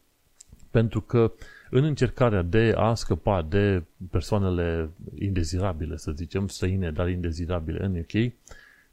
Pentru 0.71 1.01
că 1.01 1.33
în 1.71 1.85
încercarea 1.85 2.43
de 2.43 2.75
a 2.77 2.95
scăpa 2.95 3.43
de 3.43 3.83
persoanele 4.11 4.91
indezirabile, 5.19 5.97
să 5.97 6.11
zicem, 6.11 6.49
străine, 6.49 6.91
dar 6.91 7.09
indezirabile 7.09 7.85
în 7.85 7.99
UK, 7.99 8.33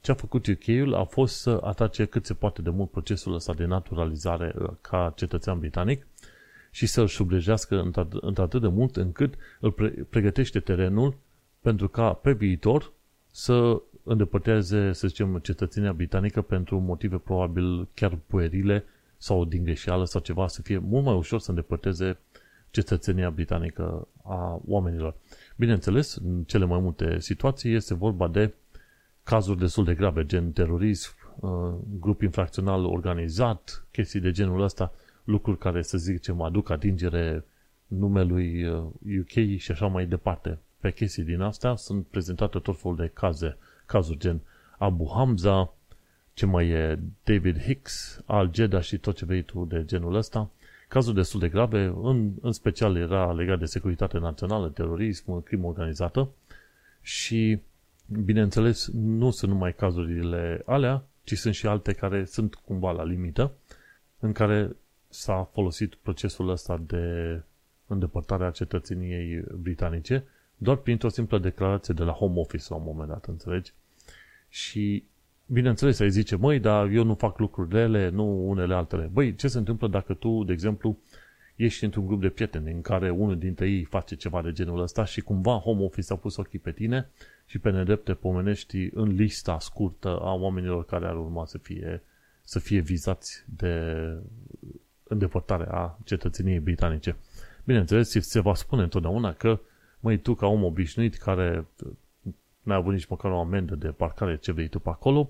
ce 0.01 0.11
a 0.11 0.15
făcut 0.15 0.47
UK-ul 0.47 0.93
a 0.93 1.03
fost 1.03 1.39
să 1.39 1.59
atace 1.63 2.05
cât 2.05 2.25
se 2.25 2.33
poate 2.33 2.61
de 2.61 2.69
mult 2.69 2.91
procesul 2.91 3.33
ăsta 3.33 3.53
de 3.53 3.65
naturalizare 3.65 4.53
uh, 4.59 4.69
ca 4.81 5.13
cetățean 5.15 5.59
britanic 5.59 6.07
și 6.71 6.85
să-l 6.85 7.07
sublejească 7.07 7.91
într-atât 8.21 8.61
de 8.61 8.67
mult 8.67 8.95
încât 8.95 9.33
îl 9.59 9.71
pregătește 10.09 10.59
terenul 10.59 11.17
pentru 11.61 11.87
ca 11.87 12.13
pe 12.13 12.31
viitor 12.31 12.91
să 13.31 13.81
îndepărteze, 14.07 14.93
să 14.93 15.07
zicem, 15.07 15.37
cetățenia 15.37 15.93
britanică 15.93 16.41
pentru 16.41 16.79
motive 16.79 17.17
probabil 17.17 17.87
chiar 17.93 18.17
puerile 18.27 18.83
sau 19.17 19.45
din 19.45 19.63
greșeală 19.63 20.05
sau 20.05 20.21
ceva, 20.21 20.47
să 20.47 20.61
fie 20.61 20.77
mult 20.77 21.05
mai 21.05 21.15
ușor 21.15 21.39
să 21.39 21.49
îndepărteze 21.49 22.17
cetățenia 22.69 23.29
britanică 23.29 24.07
a 24.23 24.61
oamenilor. 24.67 25.15
Bineînțeles, 25.55 26.15
în 26.15 26.43
cele 26.43 26.65
mai 26.65 26.79
multe 26.79 27.19
situații 27.19 27.73
este 27.73 27.93
vorba 27.93 28.27
de 28.27 28.53
cazuri 29.23 29.59
destul 29.59 29.83
de 29.83 29.93
grave, 29.93 30.25
gen 30.25 30.51
terorism, 30.51 31.11
uh, 31.39 31.73
grup 31.99 32.21
infracțional 32.21 32.85
organizat, 32.85 33.85
chestii 33.91 34.19
de 34.19 34.31
genul 34.31 34.61
ăsta, 34.61 34.93
lucruri 35.23 35.57
care, 35.57 35.81
să 35.81 35.97
zicem, 35.97 36.41
aduc 36.41 36.69
atingere 36.69 37.45
numelui 37.87 38.67
UK 39.19 39.35
uh, 39.35 39.57
și 39.57 39.71
așa 39.71 39.87
mai 39.87 40.05
departe. 40.05 40.59
Pe 40.79 40.91
chestii 40.91 41.23
din 41.23 41.41
astea 41.41 41.75
sunt 41.75 42.05
prezentate 42.05 42.59
tot 42.59 42.79
felul 42.79 42.97
de 42.97 43.11
caze, 43.13 43.57
cazuri 43.87 44.19
gen 44.19 44.41
Abu 44.77 45.11
Hamza, 45.13 45.73
ce 46.33 46.45
mai 46.45 46.69
e 46.69 46.99
David 47.23 47.61
Hicks, 47.61 48.21
Al 48.25 48.49
Jeddah 48.53 48.81
și 48.81 48.97
tot 48.97 49.15
ce 49.15 49.25
vrei 49.25 49.41
tu 49.41 49.65
de 49.65 49.85
genul 49.85 50.15
ăsta. 50.15 50.49
Cazuri 50.87 51.15
destul 51.15 51.39
de 51.39 51.49
grave, 51.49 51.93
în, 52.01 52.31
în 52.41 52.51
special 52.51 52.95
era 52.95 53.31
legat 53.31 53.59
de 53.59 53.65
securitate 53.65 54.17
națională, 54.17 54.69
terorism, 54.69 55.43
crimă 55.43 55.67
organizată 55.67 56.29
și, 57.01 57.59
bineînțeles, 58.23 58.89
nu 58.93 59.31
sunt 59.31 59.51
numai 59.51 59.73
cazurile 59.73 60.61
alea, 60.65 61.03
ci 61.23 61.37
sunt 61.37 61.53
și 61.53 61.67
alte 61.67 61.93
care 61.93 62.25
sunt 62.25 62.55
cumva 62.55 62.91
la 62.91 63.03
limită, 63.03 63.51
în 64.19 64.31
care 64.31 64.75
s-a 65.09 65.49
folosit 65.53 65.95
procesul 65.95 66.49
ăsta 66.49 66.81
de 66.87 67.41
îndepărtare 67.87 68.45
a 68.45 68.51
cetățeniei 68.51 69.43
britanice 69.61 70.23
doar 70.57 70.75
printr-o 70.75 71.09
simplă 71.09 71.37
declarație 71.37 71.93
de 71.93 72.03
la 72.03 72.11
Home 72.11 72.39
Office 72.39 72.65
la 72.69 72.75
un 72.75 72.83
moment 72.85 73.09
dat, 73.09 73.25
înțelegi? 73.25 73.73
Și 74.49 75.03
bineînțeles, 75.45 75.99
ai 75.99 76.09
zice, 76.09 76.35
măi, 76.35 76.59
dar 76.59 76.87
eu 76.87 77.03
nu 77.03 77.15
fac 77.15 77.39
lucruri 77.39 77.75
rele, 77.75 78.09
nu 78.09 78.49
unele 78.49 78.73
altele. 78.73 79.09
Băi, 79.13 79.35
ce 79.35 79.47
se 79.47 79.57
întâmplă 79.57 79.87
dacă 79.87 80.13
tu, 80.13 80.43
de 80.43 80.51
exemplu, 80.51 80.97
ești 81.55 81.83
într-un 81.83 82.05
grup 82.05 82.21
de 82.21 82.29
prieteni 82.29 82.71
în 82.71 82.81
care 82.81 83.09
unul 83.09 83.37
dintre 83.37 83.69
ei 83.69 83.83
face 83.83 84.15
ceva 84.15 84.41
de 84.41 84.51
genul 84.51 84.81
ăsta 84.81 85.05
și 85.05 85.21
cumva 85.21 85.57
Home 85.57 85.83
Office 85.83 86.13
a 86.13 86.15
pus 86.15 86.37
ochii 86.37 86.59
pe 86.59 86.71
tine 86.71 87.09
și 87.45 87.59
pe 87.59 87.69
nedrepte 87.71 88.13
pomenești 88.13 88.89
în 88.93 89.15
lista 89.15 89.59
scurtă 89.59 90.19
a 90.21 90.33
oamenilor 90.33 90.85
care 90.85 91.05
ar 91.05 91.15
urma 91.15 91.45
să 91.45 91.57
fie, 91.57 92.01
să 92.43 92.59
fie 92.59 92.79
vizați 92.79 93.43
de 93.55 93.93
îndepărtare 95.03 95.67
a 95.71 95.97
cetățeniei 96.03 96.59
britanice. 96.59 97.15
Bineînțeles, 97.63 98.09
se 98.09 98.39
va 98.39 98.53
spune 98.53 98.81
întotdeauna 98.81 99.33
că, 99.33 99.59
măi, 99.99 100.17
tu 100.17 100.33
ca 100.33 100.47
om 100.47 100.63
obișnuit 100.63 101.15
care 101.15 101.65
n-ai 102.61 102.77
avut 102.77 102.93
nici 102.93 103.05
măcar 103.05 103.31
o 103.31 103.39
amendă 103.39 103.75
de 103.75 103.87
parcare 103.87 104.37
ce 104.37 104.51
vei 104.51 104.67
tu 104.67 104.79
pe 104.79 104.89
acolo, 104.89 105.29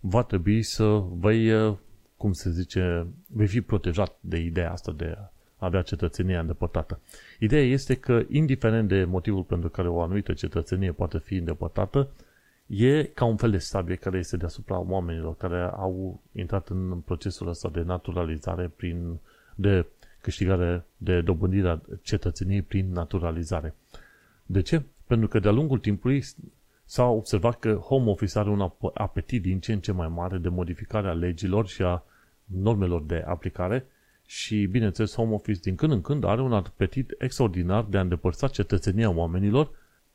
va 0.00 0.22
trebui 0.22 0.62
să 0.62 1.02
vei, 1.10 1.76
cum 2.16 2.32
se 2.32 2.50
zice, 2.50 3.06
vei 3.26 3.46
fi 3.46 3.60
protejat 3.60 4.16
de 4.20 4.38
ideea 4.38 4.72
asta 4.72 4.92
de 4.92 5.14
a 5.16 5.66
avea 5.66 5.82
cetățenia 5.82 6.40
îndepărtată. 6.40 7.00
Ideea 7.38 7.62
este 7.62 7.94
că, 7.94 8.22
indiferent 8.28 8.88
de 8.88 9.04
motivul 9.04 9.42
pentru 9.42 9.68
care 9.68 9.88
o 9.88 10.00
anumită 10.00 10.32
cetățenie 10.32 10.92
poate 10.92 11.18
fi 11.18 11.34
îndepărtată, 11.34 12.08
e 12.66 13.02
ca 13.04 13.24
un 13.24 13.36
fel 13.36 13.50
de 13.50 13.58
sabie 13.58 13.94
care 13.94 14.18
este 14.18 14.36
deasupra 14.36 14.78
oamenilor 14.78 15.36
care 15.36 15.62
au 15.62 16.20
intrat 16.32 16.68
în 16.68 17.00
procesul 17.04 17.48
ăsta 17.48 17.68
de 17.68 17.82
naturalizare 17.82 18.72
prin, 18.76 19.18
de 19.54 19.86
câștigare, 20.20 20.84
de 20.96 21.20
dobândirea 21.20 21.80
cetățeniei 22.02 22.62
prin 22.62 22.92
naturalizare. 22.92 23.74
De 24.46 24.60
ce? 24.60 24.82
Pentru 25.06 25.28
că 25.28 25.38
de-a 25.38 25.50
lungul 25.50 25.78
timpului 25.78 26.24
s-a 26.84 27.04
observat 27.04 27.58
că 27.58 27.74
Home 27.74 28.10
Office 28.10 28.38
are 28.38 28.50
un 28.50 28.70
apetit 28.94 29.42
din 29.42 29.60
ce 29.60 29.72
în 29.72 29.80
ce 29.80 29.92
mai 29.92 30.08
mare 30.08 30.38
de 30.38 30.48
modificare 30.48 31.08
a 31.08 31.12
legilor 31.12 31.66
și 31.66 31.82
a 31.82 32.04
normelor 32.44 33.02
de 33.02 33.24
aplicare 33.26 33.86
și, 34.26 34.66
bineînțeles, 34.66 35.14
Home 35.14 35.34
Office 35.34 35.60
din 35.60 35.74
când 35.74 35.92
în 35.92 36.00
când 36.00 36.24
are 36.24 36.40
un 36.40 36.52
apetit 36.52 37.14
extraordinar 37.18 37.84
de 37.84 37.98
a 37.98 38.00
îndepărta 38.00 38.48
cetățenia 38.48 39.10
oamenilor 39.10 39.70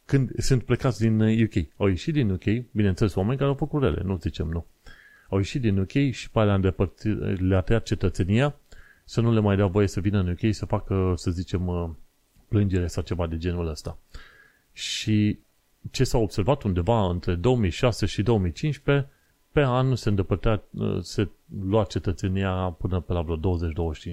când 0.06 0.40
sunt 0.40 0.64
plecați 0.64 1.00
din 1.00 1.44
UK. 1.44 1.56
Uh, 1.56 1.64
au 1.78 1.88
ieșit 1.88 2.14
din 2.14 2.30
UK, 2.30 2.44
bineînțeles, 2.72 3.16
oameni 3.16 3.38
care 3.38 3.50
au 3.50 3.56
făcut 3.56 3.82
rele, 3.82 4.02
nu 4.04 4.18
zicem 4.18 4.48
nu. 4.48 4.66
Au 5.30 5.38
ieșit 5.38 5.62
din 5.62 5.78
UK 5.78 6.12
și 6.12 6.30
pe 6.30 6.40
alea 6.40 6.74
le-a 7.38 7.62
tăiat 7.62 7.84
cetățenia 7.84 8.56
să 9.06 9.22
nu 9.22 9.34
le 9.34 9.40
mai 9.40 9.56
dea 9.56 9.66
voie 9.66 9.88
să 9.88 10.00
vină 10.00 10.20
în 10.20 10.30
UK 10.30 10.54
să 10.54 10.66
facă, 10.66 11.14
să 11.16 11.32
zicem, 11.32 11.68
uh, 11.68 11.90
plângere 12.50 12.88
sau 12.88 13.04
ceva 13.04 13.28
de 13.28 13.38
genul 13.38 13.68
ăsta. 13.68 13.98
Și 14.74 15.40
ce 15.92 16.04
s-a 16.04 16.18
observat 16.18 16.64
undeva 16.64 17.10
între 17.10 17.36
2006 17.36 18.06
și 18.06 18.22
2015, 18.24 19.10
pe 19.52 19.62
an 19.62 19.96
se 19.96 20.10
îndepărtea, 20.10 20.64
uh, 20.72 20.98
se 21.02 21.30
lua 21.66 21.84
cetățenia 21.84 22.76
până 22.78 23.00
pe 23.00 23.14
la 23.14 23.22
vreo 23.22 23.38
20-25 23.38 23.40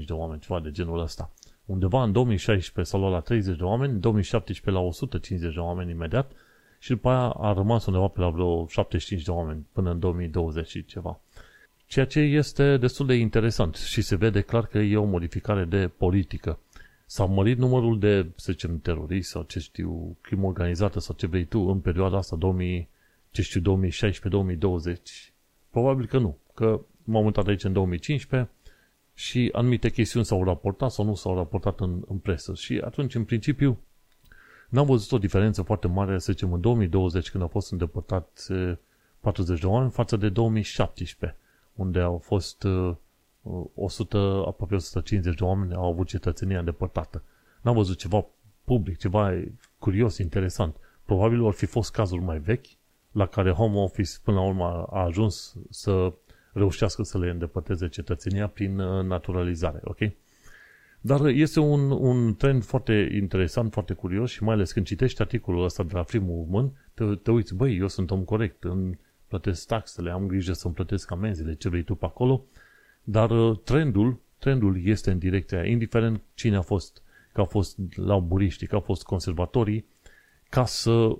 de 0.06 0.12
oameni, 0.12 0.40
ceva 0.40 0.60
de 0.60 0.70
genul 0.70 1.00
ăsta. 1.00 1.30
Undeva 1.64 2.02
în 2.02 2.12
2016 2.12 2.92
s-a 2.92 2.98
luat 2.98 3.12
la 3.12 3.20
30 3.20 3.56
de 3.56 3.62
oameni, 3.62 3.92
în 3.92 4.00
2017 4.00 4.82
la 4.82 4.86
150 4.86 5.54
de 5.54 5.60
oameni 5.60 5.90
imediat 5.90 6.32
și 6.78 6.90
după 6.90 7.08
aia 7.08 7.28
a 7.28 7.52
rămas 7.52 7.86
undeva 7.86 8.08
pe 8.08 8.20
la 8.20 8.28
vreo 8.28 8.66
75 8.66 9.22
de 9.22 9.30
oameni 9.30 9.66
până 9.72 9.90
în 9.90 9.98
2020 9.98 10.68
și 10.68 10.84
ceva. 10.84 11.20
Ceea 11.86 12.06
ce 12.06 12.20
este 12.20 12.76
destul 12.76 13.06
de 13.06 13.14
interesant 13.14 13.74
și 13.74 14.02
se 14.02 14.16
vede 14.16 14.40
clar 14.40 14.66
că 14.66 14.78
e 14.78 14.96
o 14.96 15.04
modificare 15.04 15.64
de 15.64 15.90
politică. 15.96 16.58
S-a 17.06 17.24
mărit 17.24 17.58
numărul 17.58 17.98
de, 17.98 18.26
să 18.36 18.52
zicem, 18.52 18.80
teroriști 18.80 19.30
sau 19.30 19.42
ce 19.42 19.58
știu, 19.58 20.16
crimă 20.20 20.46
organizată 20.46 21.00
sau 21.00 21.14
ce 21.14 21.26
vrei 21.26 21.44
tu 21.44 21.60
în 21.60 21.80
perioada 21.80 22.16
asta 22.16 22.36
2000, 22.36 22.88
ce 23.30 23.42
știu, 23.42 23.78
2016-2020? 23.88 23.90
Probabil 25.70 26.06
că 26.06 26.18
nu, 26.18 26.38
că 26.54 26.80
m-am 27.04 27.22
mutat 27.22 27.46
aici 27.46 27.64
în 27.64 27.72
2015 27.72 28.50
și 29.14 29.48
anumite 29.52 29.90
chestiuni 29.90 30.26
s-au 30.26 30.44
raportat 30.44 30.90
sau 30.90 31.04
nu 31.04 31.14
s-au 31.14 31.34
raportat 31.34 31.80
în, 31.80 32.02
în 32.08 32.18
presă. 32.18 32.54
Și 32.54 32.80
atunci, 32.84 33.14
în 33.14 33.24
principiu, 33.24 33.78
n-am 34.68 34.86
văzut 34.86 35.12
o 35.12 35.18
diferență 35.18 35.62
foarte 35.62 35.86
mare, 35.86 36.18
să 36.18 36.32
zicem, 36.32 36.52
în 36.52 36.60
2020, 36.60 37.30
când 37.30 37.42
au 37.42 37.48
fost 37.48 37.72
îndepărtat 37.72 38.46
40 39.20 39.60
de 39.60 39.66
oameni, 39.66 39.90
față 39.90 40.16
de 40.16 40.28
2017, 40.28 41.38
unde 41.74 42.00
au 42.00 42.18
fost 42.18 42.66
100, 43.74 44.44
aproape 44.46 44.74
150 44.74 45.36
de 45.36 45.44
oameni 45.44 45.74
au 45.74 45.92
avut 45.92 46.06
cetățenia 46.06 46.58
îndepărtată. 46.58 47.22
N-am 47.62 47.74
văzut 47.74 47.98
ceva 47.98 48.26
public, 48.64 48.98
ceva 48.98 49.34
curios, 49.78 50.18
interesant. 50.18 50.76
Probabil 51.04 51.40
vor 51.40 51.52
fi 51.52 51.66
fost 51.66 51.90
cazuri 51.90 52.22
mai 52.22 52.38
vechi, 52.38 52.66
la 53.12 53.26
care 53.26 53.50
Home 53.50 53.78
Office 53.78 54.10
până 54.22 54.36
la 54.36 54.46
urmă 54.46 54.86
a 54.90 55.04
ajuns 55.04 55.56
să 55.70 56.12
reușească 56.52 57.02
să 57.02 57.18
le 57.18 57.30
îndepărteze 57.30 57.88
cetățenia 57.88 58.46
prin 58.46 58.78
uh, 58.78 59.04
naturalizare, 59.04 59.80
ok? 59.84 59.98
Dar 61.00 61.26
este 61.26 61.60
un, 61.60 61.90
un 61.90 62.34
trend 62.34 62.64
foarte 62.64 63.08
interesant, 63.12 63.72
foarte 63.72 63.94
curios 63.94 64.30
și 64.30 64.42
mai 64.42 64.54
ales 64.54 64.72
când 64.72 64.86
citești 64.86 65.20
articolul 65.20 65.64
ăsta 65.64 65.82
de 65.82 65.94
la 65.94 66.02
Free 66.02 66.20
Movement, 66.20 66.72
te, 66.94 67.04
te 67.04 67.30
uiți, 67.30 67.54
băi, 67.54 67.76
eu 67.76 67.88
sunt 67.88 68.10
om 68.10 68.24
corect, 68.24 68.64
îmi 68.64 68.98
plătesc 69.28 69.66
taxele, 69.66 70.10
am 70.10 70.26
grijă 70.26 70.52
să-mi 70.52 70.74
plătesc 70.74 71.10
amenzile, 71.10 71.54
ce 71.54 71.68
vrei 71.68 71.82
tu 71.82 71.94
pe 71.94 72.04
acolo, 72.04 72.44
dar 73.08 73.30
uh, 73.30 73.58
trendul, 73.64 74.20
trendul 74.38 74.86
este 74.86 75.10
în 75.10 75.18
direcția 75.18 75.58
aia, 75.58 75.70
indiferent 75.70 76.22
cine 76.34 76.56
a 76.56 76.60
fost, 76.60 77.02
că 77.32 77.40
a 77.40 77.44
fost 77.44 77.78
la 77.94 78.18
buriștii, 78.18 78.66
că 78.66 78.74
au 78.74 78.80
fost 78.80 79.02
conservatorii, 79.02 79.86
ca 80.48 80.64
să 80.64 81.16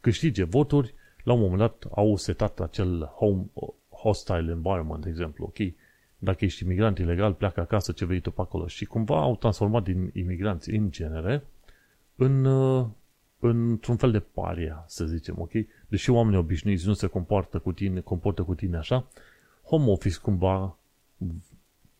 câștige 0.00 0.44
voturi, 0.44 0.94
la 1.24 1.32
un 1.32 1.40
moment 1.40 1.58
dat 1.58 1.84
au 1.90 2.16
setat 2.16 2.60
acel 2.60 3.04
home 3.04 3.44
hostile 3.90 4.50
environment, 4.50 5.02
de 5.02 5.08
exemplu, 5.08 5.44
ok? 5.44 5.72
Dacă 6.18 6.44
ești 6.44 6.62
imigrant 6.62 6.98
ilegal, 6.98 7.32
pleacă 7.32 7.60
acasă, 7.60 7.92
ce 7.92 8.04
vrei 8.04 8.20
tu 8.20 8.30
pe 8.30 8.40
acolo. 8.40 8.66
Și 8.66 8.84
cumva 8.84 9.20
au 9.20 9.36
transformat 9.36 9.82
din 9.82 10.10
imigranți 10.14 10.70
în 10.70 10.90
genere 10.90 11.44
în, 12.16 12.44
uh, 12.44 12.86
într-un 13.38 13.96
fel 13.96 14.10
de 14.10 14.20
paria, 14.20 14.84
să 14.86 15.04
zicem, 15.04 15.34
ok? 15.38 15.52
Deși 15.88 16.10
oamenii 16.10 16.38
obișnuiți 16.38 16.86
nu 16.86 16.92
se 16.92 17.06
comportă 17.06 17.58
cu 17.58 17.72
tine, 17.72 18.00
comportă 18.00 18.42
cu 18.42 18.54
tine 18.54 18.76
așa, 18.76 19.06
home 19.64 19.90
office 19.90 20.18
cumva 20.18 20.78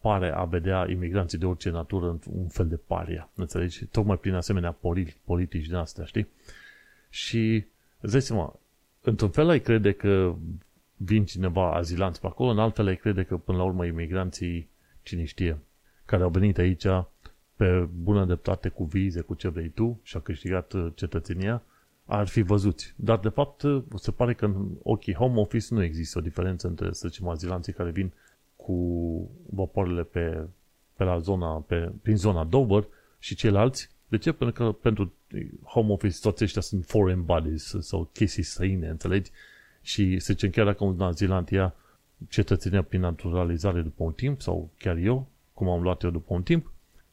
pare 0.00 0.30
a 0.30 0.44
vedea 0.44 0.87
imigranții 0.90 1.38
de 1.38 1.46
orice 1.46 1.70
natură 1.70 2.18
un 2.30 2.48
fel 2.48 2.68
de 2.68 2.76
paria, 2.76 3.30
înțelegi? 3.34 3.87
Tocmai 3.87 4.18
prin 4.18 4.34
asemenea 4.34 4.76
politici 5.25 5.66
din 5.66 5.75
astea, 5.75 6.04
știi? 6.04 6.28
Și 7.08 7.64
îți 8.00 8.12
dai 8.12 8.22
seama, 8.22 8.58
într-un 9.00 9.30
fel 9.30 9.48
ai 9.48 9.60
crede 9.60 9.92
că 9.92 10.34
vin 10.96 11.25
cineva 11.25 11.75
azilanți 11.75 12.20
pe 12.20 12.26
acolo, 12.26 12.50
în 12.50 12.58
altfel 12.58 12.87
ai 12.87 12.96
crede 12.96 13.22
că 13.22 13.37
până 13.37 13.58
la 13.58 13.64
urmă 13.64 13.84
imigranții, 13.87 14.68
cine 15.02 15.25
știe, 15.25 15.58
care 16.04 16.22
au 16.22 16.30
venit 16.30 16.58
aici 16.58 16.87
pe 17.56 17.88
bună 18.02 18.25
dreptate 18.25 18.68
cu 18.68 18.84
vize, 18.84 19.20
cu 19.20 19.34
ce 19.34 19.48
vrei 19.48 19.68
tu 19.68 20.00
și 20.02 20.14
au 20.14 20.20
câștigat 20.20 20.72
uh, 20.72 20.92
cetățenia, 20.94 21.62
ar 22.04 22.26
fi 22.26 22.42
văzuți. 22.42 22.94
Dar, 22.96 23.18
de 23.18 23.28
fapt, 23.28 23.62
uh, 23.62 23.82
se 23.94 24.10
pare 24.10 24.34
că 24.34 24.44
în 24.44 24.68
ochii 24.82 25.14
home 25.14 25.40
office 25.40 25.75
nu 25.75 25.82
există 25.82 26.18
o 26.18 26.20
diferență 26.20 26.66
între, 26.66 26.92
să 26.92 27.08
zicem, 27.08 27.28
azilanții 27.28 27.72
care 27.72 27.90
vin 27.90 28.12
cu 28.68 29.30
vapoarele 29.50 30.02
pe, 30.02 30.46
pe 30.96 31.04
la 31.04 31.18
zona, 31.18 31.46
pe, 31.46 31.92
prin 32.02 32.16
zona 32.16 32.44
Dover 32.44 32.87
și 33.18 33.34
ceilalți. 33.34 33.90
De 34.08 34.18
ce? 34.18 34.32
Pentru 34.32 34.64
că 34.64 34.72
pentru 34.72 35.12
home 35.64 35.92
office 35.92 36.18
toți 36.20 36.44
ăștia 36.44 36.62
sunt 36.62 36.84
foreign 36.84 37.25
bodies 37.25 37.75
sau 37.80 38.10
chestii 38.12 38.42
străine, 38.42 38.88
înțelegi? 38.88 39.30
Și 39.82 40.18
să 40.18 40.32
zicem, 40.32 40.50
chiar 40.50 40.64
dacă 40.64 40.84
un 40.84 41.00
azilant 41.00 41.50
ia 41.50 41.75
cetățenia 42.28 42.82
prin 42.82 43.00
naturalizare 43.00 43.80
după 43.80 44.04
un 44.04 44.12
timp, 44.12 44.40
sau 44.40 44.70
chiar 44.78 44.96
eu, 44.96 45.26
cum 45.54 45.68
am 45.68 45.82
luat 45.82 46.02
eu 46.02 46.10
după 46.10 46.34
un 46.34 46.42
timp, 46.42 46.72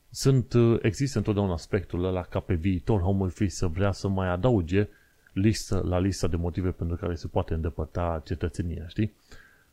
sunt, 0.09 0.53
uh, 0.53 0.79
există 0.81 1.17
întotdeauna 1.17 1.53
aspectul 1.53 2.05
ăla 2.05 2.21
ca 2.21 2.39
pe 2.39 2.53
viitor 2.53 3.01
Home 3.01 3.23
Office 3.23 3.53
să 3.53 3.67
vrea 3.67 3.91
să 3.91 4.07
mai 4.07 4.27
adauge 4.27 4.87
listă, 5.33 5.81
la 5.85 5.99
lista 5.99 6.27
de 6.27 6.35
motive 6.35 6.69
pentru 6.69 6.95
care 6.95 7.15
se 7.15 7.27
poate 7.27 7.53
îndepărta 7.53 8.21
cetățenia, 8.25 8.87
știi? 8.87 9.13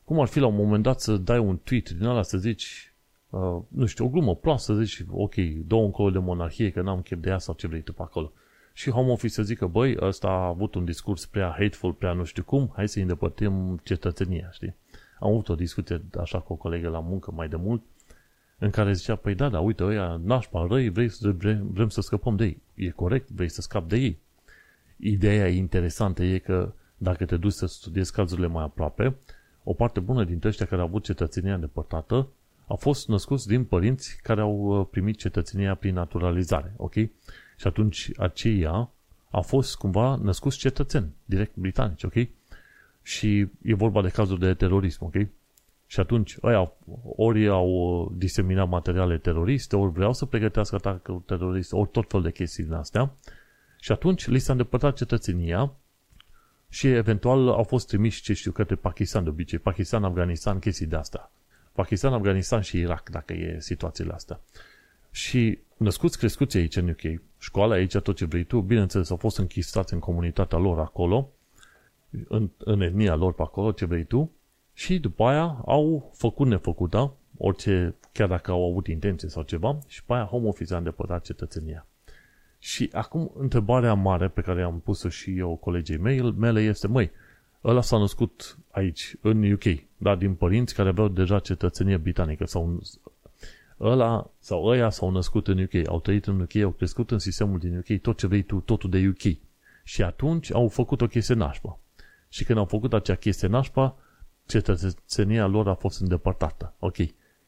Cum 0.04 0.20
ar 0.20 0.26
fi 0.26 0.38
la 0.38 0.46
un 0.46 0.56
moment 0.56 0.82
dat 0.82 1.00
să 1.00 1.16
dai 1.16 1.38
un 1.38 1.58
tweet 1.64 1.90
din 1.90 2.06
ăla 2.06 2.22
să 2.22 2.38
zici, 2.38 2.94
uh, 3.30 3.58
nu 3.68 3.86
știu, 3.86 4.04
o 4.04 4.08
glumă 4.08 4.36
proastă, 4.36 4.72
să 4.72 4.82
zici, 4.82 5.04
ok, 5.10 5.34
două 5.66 5.84
încolo 5.84 6.10
de 6.10 6.18
monarhie, 6.18 6.70
că 6.70 6.82
n-am 6.82 7.00
chef 7.00 7.18
de 7.20 7.28
ea 7.28 7.38
sau 7.38 7.54
ce 7.54 7.66
vrei 7.66 7.82
tu 7.82 7.92
pe 7.92 8.02
acolo. 8.02 8.32
Și 8.72 8.90
Home 8.90 9.10
Office 9.10 9.32
să 9.32 9.42
zică, 9.42 9.66
băi, 9.66 9.96
ăsta 10.00 10.28
a 10.28 10.46
avut 10.46 10.74
un 10.74 10.84
discurs 10.84 11.26
prea 11.26 11.54
hateful, 11.58 11.92
prea 11.92 12.12
nu 12.12 12.24
știu 12.24 12.42
cum, 12.42 12.72
hai 12.74 12.88
să-i 12.88 13.02
îndepărtăm 13.02 13.80
cetățenia, 13.82 14.50
știi? 14.52 14.74
Am 15.18 15.30
avut 15.30 15.48
o 15.48 15.54
discuție 15.54 16.02
așa 16.20 16.38
cu 16.38 16.52
o 16.52 16.56
colegă 16.56 16.88
la 16.88 17.00
muncă 17.00 17.32
mai 17.34 17.48
de 17.48 17.56
mult 17.56 17.82
în 18.58 18.70
care 18.70 18.92
zicea, 18.92 19.16
păi 19.16 19.34
da, 19.34 19.48
da, 19.48 19.60
uite, 19.60 19.84
ăia 19.84 20.20
nașpa 20.24 20.66
răi, 20.70 20.88
vrei 20.88 21.08
să, 21.08 21.30
vrem, 21.30 21.68
vrem 21.72 21.88
să 21.88 22.00
scăpăm 22.00 22.36
de 22.36 22.44
ei. 22.44 22.62
E 22.74 22.90
corect, 22.90 23.30
vrei 23.30 23.48
să 23.48 23.60
scapi 23.60 23.88
de 23.88 23.96
ei. 23.96 24.18
Ideea 24.96 25.48
interesantă 25.48 26.22
e 26.22 26.38
că 26.38 26.72
dacă 26.96 27.24
te 27.24 27.36
duci 27.36 27.52
să 27.52 27.66
studiezi 27.66 28.12
cazurile 28.12 28.46
mai 28.46 28.64
aproape, 28.64 29.16
o 29.64 29.72
parte 29.72 30.00
bună 30.00 30.24
dintre 30.24 30.48
ăștia 30.48 30.66
care 30.66 30.80
au 30.80 30.86
avut 30.86 31.04
cetățenia 31.04 31.54
îndepărtată 31.54 32.28
au 32.66 32.76
fost 32.76 33.08
născuți 33.08 33.46
din 33.46 33.64
părinți 33.64 34.18
care 34.22 34.40
au 34.40 34.56
uh, 34.56 34.86
primit 34.90 35.18
cetățenia 35.18 35.74
prin 35.74 35.94
naturalizare, 35.94 36.74
ok? 36.76 36.94
Și 37.56 37.66
atunci 37.66 38.10
aceia 38.16 38.90
au 39.30 39.42
fost 39.42 39.76
cumva 39.76 40.16
născuți 40.16 40.58
cetățeni, 40.58 41.14
direct 41.24 41.56
britanici, 41.56 42.02
ok? 42.02 42.14
Și 43.02 43.48
e 43.62 43.74
vorba 43.74 44.02
de 44.02 44.08
cazuri 44.08 44.40
de 44.40 44.54
terorism, 44.54 45.04
ok? 45.04 45.14
Și 45.86 46.00
atunci, 46.00 46.36
ăia 46.42 46.72
ori 47.16 47.48
au 47.48 47.68
uh, 47.68 48.12
diseminat 48.16 48.68
materiale 48.68 49.18
teroriste, 49.18 49.76
ori 49.76 49.92
vreau 49.92 50.12
să 50.12 50.26
pregătească 50.26 50.74
atacuri 50.74 51.22
teroriste, 51.26 51.76
ori 51.76 51.88
tot 51.90 52.04
fel 52.08 52.22
de 52.22 52.30
chestii 52.30 52.64
din 52.64 52.72
astea. 52.72 53.14
Și 53.80 53.92
atunci 53.92 54.26
li 54.26 54.38
s-a 54.38 54.52
îndepărtat 54.52 54.96
cetățenia 54.96 55.72
și 56.72 56.86
eventual 56.86 57.48
au 57.48 57.62
fost 57.62 57.86
trimiși, 57.86 58.22
ce 58.22 58.32
știu, 58.32 58.52
către 58.52 58.74
Pakistan 58.74 59.22
de 59.24 59.28
obicei. 59.28 59.58
Pakistan, 59.58 60.04
Afganistan, 60.04 60.58
chestii 60.58 60.86
de 60.86 60.96
astea. 60.96 61.30
Pakistan, 61.72 62.12
Afganistan 62.12 62.60
și 62.60 62.78
Irak, 62.78 63.10
dacă 63.10 63.32
e 63.32 63.60
situațiile 63.60 64.12
astea. 64.12 64.40
Și 65.10 65.58
născuți, 65.76 66.18
crescuți 66.18 66.56
aici 66.56 66.76
în 66.76 66.88
UK, 66.88 67.22
școala 67.38 67.74
aici, 67.74 67.96
tot 67.96 68.16
ce 68.16 68.24
vrei 68.24 68.44
tu, 68.44 68.60
bineînțeles, 68.60 69.10
au 69.10 69.16
fost 69.16 69.38
închistați 69.38 69.92
în 69.92 69.98
comunitatea 69.98 70.58
lor 70.58 70.78
acolo, 70.78 71.30
în, 72.28 72.50
în 72.58 72.80
etnia 72.80 73.14
lor 73.14 73.34
pe 73.34 73.42
acolo, 73.42 73.72
ce 73.72 73.84
vrei 73.84 74.04
tu, 74.04 74.32
și 74.72 74.98
după 74.98 75.24
aia 75.24 75.62
au 75.66 76.12
făcut 76.14 76.46
nefăcută, 76.46 77.14
orice, 77.36 77.94
chiar 78.12 78.28
dacă 78.28 78.50
au 78.50 78.70
avut 78.70 78.86
intenție 78.86 79.28
sau 79.28 79.42
ceva, 79.42 79.78
și 79.86 80.00
după 80.00 80.14
aia 80.14 80.24
home 80.24 80.48
office 80.48 80.74
a 80.74 80.76
îndepărtat 80.76 81.24
cetățenia. 81.24 81.86
Și 82.64 82.88
acum 82.92 83.32
întrebarea 83.34 83.94
mare 83.94 84.28
pe 84.28 84.40
care 84.40 84.62
am 84.62 84.80
pus-o 84.80 85.08
și 85.08 85.38
eu 85.38 85.56
colegii 85.56 85.96
mei, 85.96 86.32
mele 86.32 86.60
este, 86.60 86.86
măi, 86.86 87.10
ăla 87.64 87.80
s-a 87.80 87.98
născut 87.98 88.58
aici, 88.70 89.14
în 89.20 89.52
UK, 89.52 89.62
da, 89.96 90.16
din 90.16 90.34
părinți 90.34 90.74
care 90.74 90.88
aveau 90.88 91.08
deja 91.08 91.38
cetățenie 91.38 91.96
britanică 91.96 92.46
sau 92.46 92.82
ăla 93.80 94.30
sau 94.38 94.64
ăia 94.64 94.90
s-au 94.90 95.10
născut 95.10 95.48
în 95.48 95.62
UK, 95.62 95.88
au 95.88 96.00
trăit 96.00 96.26
în 96.26 96.40
UK, 96.40 96.56
au 96.56 96.70
crescut 96.70 97.10
în 97.10 97.18
sistemul 97.18 97.58
din 97.58 97.76
UK, 97.76 98.00
tot 98.00 98.18
ce 98.18 98.26
vrei 98.26 98.42
tu, 98.42 98.60
totul 98.60 98.90
de 98.90 99.08
UK. 99.08 99.36
Și 99.84 100.02
atunci 100.02 100.52
au 100.52 100.68
făcut 100.68 101.00
o 101.00 101.06
chestie 101.06 101.34
nașpa. 101.34 101.78
Și 102.28 102.44
când 102.44 102.58
au 102.58 102.64
făcut 102.64 102.92
acea 102.92 103.14
chestie 103.14 103.48
nașpa, 103.48 103.96
cetățenia 104.46 105.46
lor 105.46 105.68
a 105.68 105.74
fost 105.74 106.00
îndepărtată. 106.00 106.74
Ok. 106.78 106.96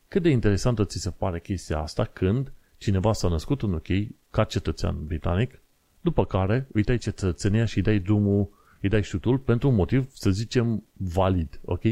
Cât 0.08 0.22
de 0.22 0.28
interesantă 0.28 0.84
ți 0.84 0.98
se 0.98 1.10
pare 1.10 1.40
chestia 1.40 1.78
asta 1.78 2.04
când 2.04 2.52
cineva 2.76 3.12
s-a 3.12 3.28
născut 3.28 3.62
în 3.62 3.72
UK 3.72 3.88
ca 4.34 4.44
cetățean 4.44 5.04
britanic, 5.06 5.60
după 6.00 6.24
care 6.24 6.66
îi 6.72 6.82
dai 6.82 6.98
cetățenia 6.98 7.64
și 7.64 7.76
îi 7.76 7.82
dai 7.82 7.98
drumul, 7.98 8.48
îi 8.80 8.88
dai 8.88 9.02
șutul 9.02 9.38
pentru 9.38 9.68
un 9.68 9.74
motiv, 9.74 10.10
să 10.12 10.30
zicem, 10.30 10.84
valid. 10.92 11.60
Ok? 11.64 11.82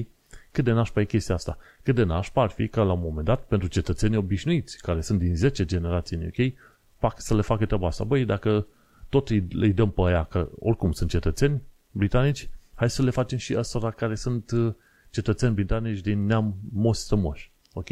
Cât 0.50 0.64
de 0.64 0.72
nașpa 0.72 1.00
e 1.00 1.04
chestia 1.04 1.34
asta? 1.34 1.58
Cât 1.82 1.94
de 1.94 2.02
nașpa 2.02 2.42
ar 2.42 2.50
fi 2.50 2.68
ca 2.68 2.82
la 2.82 2.92
un 2.92 3.00
moment 3.00 3.26
dat 3.26 3.44
pentru 3.44 3.68
cetățenii 3.68 4.16
obișnuiți, 4.16 4.78
care 4.78 5.00
sunt 5.00 5.18
din 5.18 5.36
10 5.36 5.64
generații 5.64 6.16
în 6.16 6.26
UK, 6.26 6.52
fac 6.98 7.20
să 7.20 7.34
le 7.34 7.40
facă 7.40 7.66
treaba 7.66 7.86
asta. 7.86 8.04
Băi, 8.04 8.24
dacă 8.24 8.66
tot 9.08 9.28
îi, 9.28 9.46
îi 9.52 9.72
dăm 9.72 9.90
pe 9.90 10.00
aia, 10.00 10.24
că 10.24 10.48
oricum 10.58 10.92
sunt 10.92 11.10
cetățeni 11.10 11.62
britanici, 11.90 12.50
hai 12.74 12.90
să 12.90 13.02
le 13.02 13.10
facem 13.10 13.38
și 13.38 13.54
asora 13.54 13.90
care 13.90 14.14
sunt 14.14 14.50
uh, 14.50 14.74
cetățeni 15.10 15.54
britanici 15.54 16.00
din 16.00 16.26
neam 16.26 16.54
moș 16.72 16.96
strămoși. 16.96 17.52
Ok? 17.72 17.88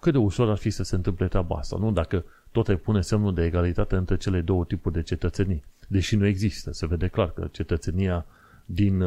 Cât 0.00 0.12
de 0.12 0.18
ușor 0.18 0.50
ar 0.50 0.56
fi 0.56 0.70
să 0.70 0.82
se 0.82 0.94
întâmple 0.94 1.28
treaba 1.28 1.56
asta, 1.56 1.76
nu? 1.78 1.92
Dacă 1.92 2.24
tot 2.52 2.68
ai 2.68 2.76
pune 2.76 3.00
semnul 3.00 3.34
de 3.34 3.44
egalitate 3.44 3.96
între 3.96 4.16
cele 4.16 4.40
două 4.40 4.64
tipuri 4.64 4.94
de 4.94 5.02
cetățenii. 5.02 5.64
Deși 5.88 6.16
nu 6.16 6.26
există, 6.26 6.72
se 6.72 6.86
vede 6.86 7.08
clar 7.08 7.32
că 7.32 7.48
cetățenia 7.50 8.26
din, 8.64 8.98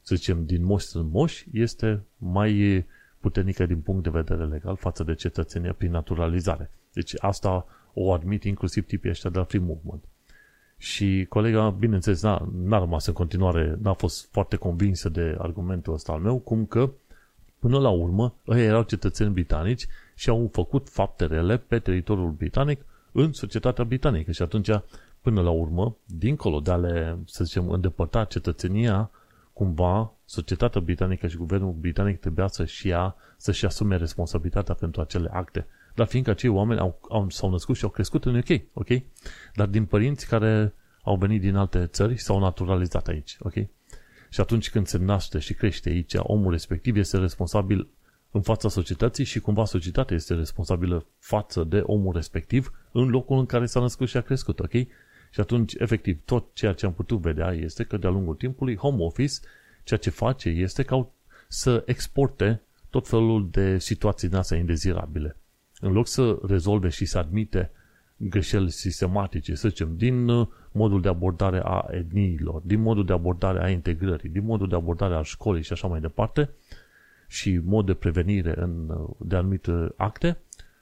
să 0.00 0.14
zicem, 0.14 0.44
din 0.44 0.64
moș 0.64 0.82
strămoși 0.82 1.46
este 1.52 2.02
mai 2.16 2.84
puternică 3.20 3.66
din 3.66 3.80
punct 3.80 4.02
de 4.02 4.10
vedere 4.10 4.44
legal 4.44 4.76
față 4.76 5.04
de 5.04 5.14
cetățenia 5.14 5.72
prin 5.72 5.90
naturalizare. 5.90 6.70
Deci 6.92 7.14
asta 7.18 7.66
o 7.94 8.12
admit 8.12 8.44
inclusiv 8.44 8.86
tipii 8.86 9.10
ăștia 9.10 9.30
de 9.30 9.38
la 9.38 9.44
Free 9.44 9.60
Movement. 9.60 10.04
Și 10.76 11.26
colega, 11.28 11.70
bineînțeles, 11.70 12.22
n-a, 12.22 12.48
n-a 12.52 12.78
rămas 12.78 13.06
în 13.06 13.12
continuare, 13.12 13.78
n-a 13.82 13.92
fost 13.92 14.28
foarte 14.30 14.56
convinsă 14.56 15.08
de 15.08 15.36
argumentul 15.38 15.92
ăsta 15.92 16.12
al 16.12 16.20
meu, 16.20 16.38
cum 16.38 16.66
că, 16.66 16.90
până 17.58 17.78
la 17.78 17.88
urmă, 17.88 18.34
ei 18.46 18.64
erau 18.64 18.82
cetățeni 18.82 19.32
britanici 19.32 19.86
și 20.14 20.28
au 20.28 20.48
făcut 20.52 20.88
fapte 20.88 21.24
rele 21.26 21.56
pe 21.56 21.78
teritoriul 21.78 22.30
britanic 22.30 22.84
în 23.12 23.32
societatea 23.32 23.84
britanică. 23.84 24.32
Și 24.32 24.42
atunci, 24.42 24.70
până 25.20 25.40
la 25.42 25.50
urmă, 25.50 25.96
dincolo 26.04 26.60
de 26.60 26.70
a 26.70 26.76
le, 26.76 27.18
să 27.26 27.44
zicem, 27.44 27.70
îndepărta 27.70 28.24
cetățenia, 28.24 29.10
cumva, 29.52 30.12
societatea 30.24 30.80
britanică 30.80 31.26
și 31.26 31.36
guvernul 31.36 31.72
britanic 31.72 32.20
trebuia 32.20 32.46
să-și 32.46 32.86
ia, 32.86 33.14
să-și 33.36 33.64
asume 33.64 33.96
responsabilitatea 33.96 34.74
pentru 34.74 35.00
acele 35.00 35.28
acte 35.32 35.66
dar 35.94 36.06
fiindcă 36.06 36.30
acei 36.30 36.50
oameni 36.50 36.80
au, 36.80 37.00
au, 37.08 37.30
s-au 37.30 37.50
născut 37.50 37.76
și 37.76 37.84
au 37.84 37.90
crescut 37.90 38.24
în 38.24 38.36
UK, 38.36 38.60
ok? 38.72 38.88
Dar 39.54 39.66
din 39.66 39.84
părinți 39.84 40.26
care 40.26 40.74
au 41.02 41.16
venit 41.16 41.40
din 41.40 41.56
alte 41.56 41.86
țări 41.86 42.16
s-au 42.16 42.38
naturalizat 42.38 43.06
aici, 43.06 43.36
ok? 43.40 43.54
Și 44.30 44.40
atunci 44.40 44.70
când 44.70 44.86
se 44.86 44.98
naște 44.98 45.38
și 45.38 45.54
crește 45.54 45.88
aici, 45.88 46.14
omul 46.16 46.50
respectiv 46.50 46.96
este 46.96 47.18
responsabil 47.18 47.88
în 48.34 48.42
fața 48.42 48.68
societății 48.68 49.24
și 49.24 49.40
cumva 49.40 49.64
societatea 49.64 50.16
este 50.16 50.34
responsabilă 50.34 51.06
față 51.18 51.64
de 51.64 51.78
omul 51.78 52.14
respectiv 52.14 52.72
în 52.92 53.08
locul 53.08 53.38
în 53.38 53.46
care 53.46 53.66
s-a 53.66 53.80
născut 53.80 54.08
și 54.08 54.16
a 54.16 54.20
crescut, 54.20 54.60
ok? 54.60 54.72
Și 55.30 55.40
atunci, 55.40 55.74
efectiv, 55.74 56.18
tot 56.24 56.44
ceea 56.52 56.72
ce 56.72 56.86
am 56.86 56.92
putut 56.92 57.20
vedea 57.20 57.52
este 57.52 57.84
că 57.84 57.96
de-a 57.96 58.10
lungul 58.10 58.34
timpului 58.34 58.76
Home 58.76 59.02
Office 59.02 59.34
ceea 59.84 59.98
ce 59.98 60.10
face 60.10 60.48
este 60.48 60.82
ca 60.82 61.08
să 61.48 61.82
exporte 61.86 62.60
tot 62.90 63.08
felul 63.08 63.48
de 63.50 63.78
situații 63.78 64.28
din 64.28 64.36
astea 64.36 64.58
indezirabile 64.58 65.36
în 65.80 65.92
loc 65.92 66.06
să 66.06 66.38
rezolve 66.46 66.88
și 66.88 67.04
să 67.04 67.18
admite 67.18 67.70
greșeli 68.16 68.70
sistematice, 68.70 69.54
să 69.54 69.68
zicem, 69.68 69.96
din 69.96 70.28
uh, 70.28 70.46
modul 70.72 71.00
de 71.00 71.08
abordare 71.08 71.60
a 71.64 71.86
etniilor, 71.90 72.62
din 72.64 72.80
modul 72.80 73.04
de 73.04 73.12
abordare 73.12 73.64
a 73.64 73.70
integrării, 73.70 74.30
din 74.30 74.44
modul 74.44 74.68
de 74.68 74.74
abordare 74.74 75.14
a 75.14 75.22
școlii 75.22 75.62
și 75.62 75.72
așa 75.72 75.86
mai 75.86 76.00
departe, 76.00 76.50
și 77.34 77.60
mod 77.64 77.86
de 77.86 77.94
prevenire 77.94 78.54
în, 78.56 78.88
uh, 78.88 79.08
de 79.18 79.36
anumite 79.36 79.92
acte, 79.96 80.38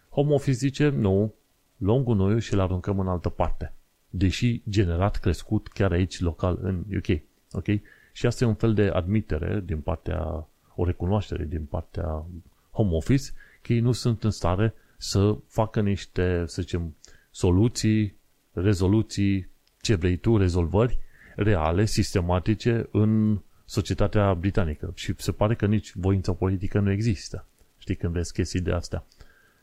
Home 0.09 0.33
Office 0.33 0.57
zice, 0.57 0.88
nu, 0.88 1.35
luăm 1.77 2.03
gunoiul 2.03 2.38
și 2.38 2.53
îl 2.53 2.61
aruncăm 2.61 2.99
în 2.99 3.09
altă 3.09 3.29
parte. 3.29 3.73
Deși 4.09 4.62
generat, 4.69 5.17
crescut 5.17 5.69
chiar 5.69 5.93
aici, 5.93 6.21
local, 6.21 6.59
în 6.62 6.85
UK. 6.97 7.21
Ok? 7.53 7.67
Și 8.12 8.27
asta 8.27 8.45
e 8.45 8.47
un 8.47 8.55
fel 8.55 8.75
de 8.75 8.88
admitere 8.88 9.62
din 9.65 9.81
partea, 9.81 10.49
o 10.75 10.85
recunoaștere 10.85 11.45
din 11.45 11.65
partea 11.65 12.25
Home 12.71 12.95
Office, 12.95 13.25
că 13.62 13.73
ei 13.73 13.81
nu 13.81 13.93
sunt 13.93 14.25
în 14.25 14.31
stare 14.31 14.75
să 14.97 15.37
facă 15.47 15.81
niște, 15.81 16.45
să 16.47 16.62
zicem, 16.62 16.97
soluții, 17.31 18.17
rezoluții, 18.53 19.49
ce 19.81 19.95
vrei 19.95 20.17
tu, 20.17 20.37
rezolvări, 20.37 20.99
reale, 21.37 21.85
sistematice 21.85 22.88
în 22.91 23.41
societatea 23.73 24.35
britanică. 24.35 24.93
Și 24.95 25.15
se 25.17 25.33
pare 25.33 25.55
că 25.55 25.67
nici 25.67 25.95
voința 25.95 26.33
politică 26.33 26.79
nu 26.79 26.91
există. 26.91 27.47
Știi, 27.79 27.97
când 27.97 28.13
vezi 28.13 28.33
chestii 28.33 28.61
de 28.61 28.73
astea. 28.73 29.05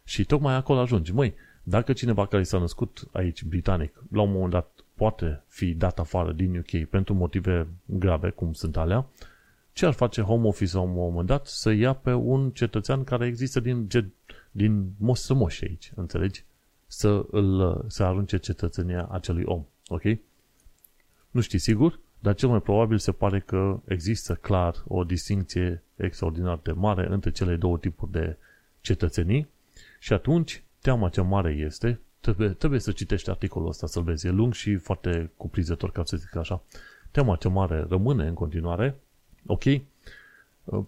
Și 0.04 0.26
tocmai 0.26 0.56
acolo 0.56 0.80
ajungi. 0.80 1.14
Măi, 1.14 1.34
dacă 1.64 1.94
cineva 1.94 2.26
care 2.26 2.44
s-a 2.44 2.58
născut 2.58 3.04
aici 3.12 3.44
britanic, 3.44 4.04
la 4.12 4.22
un 4.22 4.32
moment 4.32 4.52
dat 4.52 4.84
poate 4.94 5.44
fi 5.48 5.74
dat 5.74 6.00
afară 6.00 6.32
din 6.32 6.58
UK 6.58 6.90
pentru 6.90 7.14
motive 7.14 7.68
grave, 7.86 8.30
cum 8.30 8.54
sunt 8.54 8.78
alea, 8.78 9.08
ce 9.74 9.86
ar 9.86 9.94
face 9.94 10.22
Home 10.22 10.48
Office 10.48 10.76
la 10.76 10.82
un 10.82 10.92
moment 10.92 11.28
dat? 11.28 11.48
Să 11.48 11.72
ia 11.72 11.94
pe 11.94 12.14
un 12.14 12.52
cetățean 12.52 13.04
care 13.04 13.26
există 13.26 13.60
din, 13.60 13.88
din 14.52 14.92
moș 15.28 15.62
aici, 15.62 15.92
înțelegi? 15.96 16.44
Să, 16.88 17.26
îl, 17.32 17.84
să 17.88 18.04
arunce 18.04 18.38
cetățenia 18.38 19.08
acelui 19.12 19.44
om, 19.46 19.66
ok? 19.88 20.04
Nu 21.32 21.42
știi 21.42 21.60
sigur, 21.60 22.00
dar 22.20 22.34
cel 22.34 22.50
mai 22.50 22.62
probabil 22.62 22.98
se 22.98 23.12
pare 23.12 23.40
că 23.40 23.80
există 23.86 24.34
clar 24.34 24.76
o 24.88 25.04
distinție 25.04 25.84
extraordinar 25.96 26.60
de 26.64 26.72
mare 26.72 27.08
între 27.10 27.32
cele 27.32 27.56
două 27.56 27.78
tipuri 27.78 28.12
de 28.12 28.38
cetățenii. 28.82 29.48
Și 30.00 30.14
atunci 30.14 30.64
teama 30.82 31.10
cea 31.10 31.22
mare 31.22 31.52
este, 31.52 32.00
trebuie, 32.20 32.50
trebuie 32.50 32.80
să 32.80 32.92
citești 32.92 33.30
articolul 33.30 33.68
ăsta 33.68 33.88
să-l 33.88 34.04
vezi, 34.04 34.28
e 34.28 34.30
lung 34.30 34.54
și 34.54 34.76
foarte 34.76 35.32
cuprinzător, 35.38 35.92
ca 35.92 36.04
să 36.04 36.18
zic 36.18 36.36
așa. 36.36 36.64
Teama 37.12 37.36
cea 37.36 37.50
mare 37.50 37.86
rămâne 37.90 38.28
în 38.28 38.34
continuare, 38.34 39.00
ok, 39.46 39.64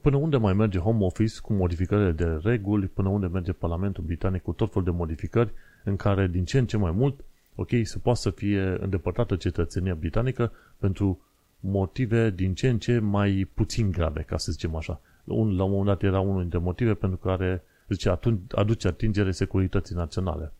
până 0.01 0.15
unde 0.15 0.37
mai 0.37 0.53
merge 0.53 0.79
Home 0.79 1.05
Office 1.05 1.39
cu 1.41 1.53
modificările 1.53 2.11
de 2.11 2.39
reguli, 2.43 2.87
până 2.87 3.09
unde 3.09 3.27
merge 3.27 3.51
Parlamentul 3.51 4.03
Britanic 4.03 4.41
cu 4.41 4.51
tot 4.51 4.69
felul 4.69 4.83
de 4.83 4.97
modificări 4.97 5.51
în 5.83 5.95
care 5.95 6.27
din 6.27 6.45
ce 6.45 6.57
în 6.57 6.65
ce 6.65 6.77
mai 6.77 6.91
mult, 6.91 7.23
ok, 7.61 7.69
se 7.83 7.97
poate 7.97 8.19
să 8.19 8.29
fie 8.29 8.61
îndepărtată 8.61 9.35
cetățenia 9.35 9.95
britanică 9.95 10.51
pentru 10.77 11.21
motive 11.59 12.29
din 12.29 12.53
ce 12.53 12.69
în 12.69 12.79
ce 12.79 12.99
mai 12.99 13.49
puțin 13.53 13.91
grave, 13.91 14.21
ca 14.21 14.37
să 14.37 14.51
zicem 14.51 14.75
așa. 14.75 15.01
Un, 15.23 15.55
la 15.55 15.63
un 15.63 15.69
moment 15.69 15.87
dat 15.87 16.03
era 16.03 16.19
unul 16.19 16.41
dintre 16.41 16.57
motive 16.57 16.93
pentru 16.93 17.17
care 17.17 17.63
zice, 17.87 18.09
atunci 18.09 18.41
aduce 18.55 18.87
atingere 18.87 19.31
securității 19.31 19.95
naționale. 19.95 20.51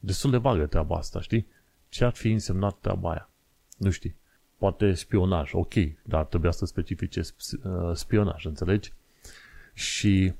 Destul 0.00 0.30
de 0.30 0.36
vagă 0.36 0.66
treaba 0.66 0.96
asta, 0.96 1.20
știi? 1.20 1.46
Ce 1.88 2.04
ar 2.04 2.12
fi 2.12 2.30
însemnat 2.30 2.76
treaba 2.80 3.10
aia? 3.10 3.30
Nu 3.76 3.90
știi. 3.90 4.14
Poate 4.56 4.92
spionaj, 4.94 5.50
ok, 5.52 5.74
dar 6.02 6.24
trebuia 6.24 6.50
să 6.50 6.66
specifice 6.66 7.20
uh, 7.20 7.90
spionaj, 7.94 8.44
înțelegi? 8.44 8.92
Și 9.74 10.32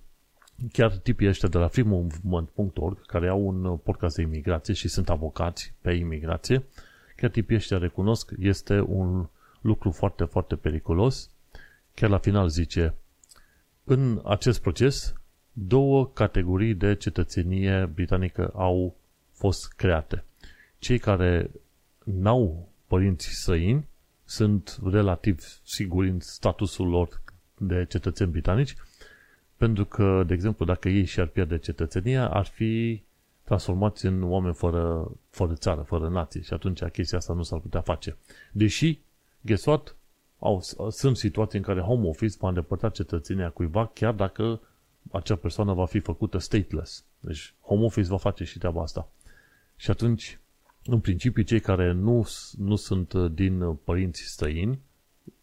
chiar 0.72 0.96
tipii 0.96 1.28
ăștia 1.28 1.48
de 1.48 1.58
la 1.58 1.68
freemovement.org, 1.68 3.06
care 3.06 3.28
au 3.28 3.46
un 3.46 3.76
podcast 3.76 4.16
de 4.16 4.22
imigrație 4.22 4.74
și 4.74 4.88
sunt 4.88 5.08
avocați 5.08 5.74
pe 5.80 5.92
imigrație, 5.92 6.64
chiar 7.16 7.30
tipii 7.30 7.56
ăștia 7.56 7.78
recunosc, 7.78 8.32
este 8.38 8.80
un 8.80 9.28
lucru 9.60 9.90
foarte, 9.90 10.24
foarte 10.24 10.56
periculos. 10.56 11.30
Chiar 11.94 12.10
la 12.10 12.18
final 12.18 12.48
zice, 12.48 12.94
în 13.84 14.20
acest 14.24 14.60
proces, 14.60 15.12
două 15.52 16.06
categorii 16.08 16.74
de 16.74 16.94
cetățenie 16.94 17.90
britanică 17.94 18.52
au 18.54 18.96
fost 19.32 19.72
create. 19.72 20.24
Cei 20.78 20.98
care 20.98 21.50
n-au 22.04 22.68
părinți 22.86 23.28
străini 23.28 23.86
sunt 24.24 24.78
relativ 24.84 25.60
siguri 25.64 26.08
în 26.08 26.20
statusul 26.20 26.88
lor 26.88 27.22
de 27.58 27.84
cetățeni 27.88 28.30
britanici, 28.30 28.76
pentru 29.58 29.84
că, 29.84 30.22
de 30.26 30.34
exemplu, 30.34 30.64
dacă 30.64 30.88
ei 30.88 31.04
și-ar 31.04 31.26
pierde 31.26 31.58
cetățenia, 31.58 32.28
ar 32.28 32.46
fi 32.46 33.02
transformați 33.44 34.06
în 34.06 34.22
oameni 34.22 34.54
fără, 34.54 35.10
fără 35.30 35.54
țară, 35.54 35.80
fără 35.80 36.08
nație 36.08 36.40
și 36.40 36.52
atunci 36.52 36.82
chestia 36.84 37.18
asta 37.18 37.32
nu 37.32 37.42
s-ar 37.42 37.58
putea 37.58 37.80
face. 37.80 38.16
Deși, 38.52 39.00
guess 39.40 39.64
what? 39.64 39.96
Au, 40.38 40.60
sunt 40.90 41.16
situații 41.16 41.58
în 41.58 41.64
care 41.64 41.80
Home 41.80 42.08
Office 42.08 42.36
va 42.40 42.48
îndepărta 42.48 42.88
cetățenia 42.88 43.50
cuiva 43.50 43.86
chiar 43.86 44.14
dacă 44.14 44.60
acea 45.10 45.36
persoană 45.36 45.72
va 45.72 45.86
fi 45.86 45.98
făcută 45.98 46.38
stateless. 46.38 47.04
Deci 47.20 47.54
Home 47.60 47.84
Office 47.84 48.08
va 48.08 48.16
face 48.16 48.44
și 48.44 48.58
treaba 48.58 48.82
asta. 48.82 49.10
Și 49.76 49.90
atunci, 49.90 50.38
în 50.84 51.00
principiu, 51.00 51.42
cei 51.42 51.60
care 51.60 51.92
nu, 51.92 52.26
nu 52.56 52.76
sunt 52.76 53.12
uh, 53.12 53.30
din 53.32 53.60
uh, 53.60 53.76
părinți 53.84 54.22
străini, 54.22 54.78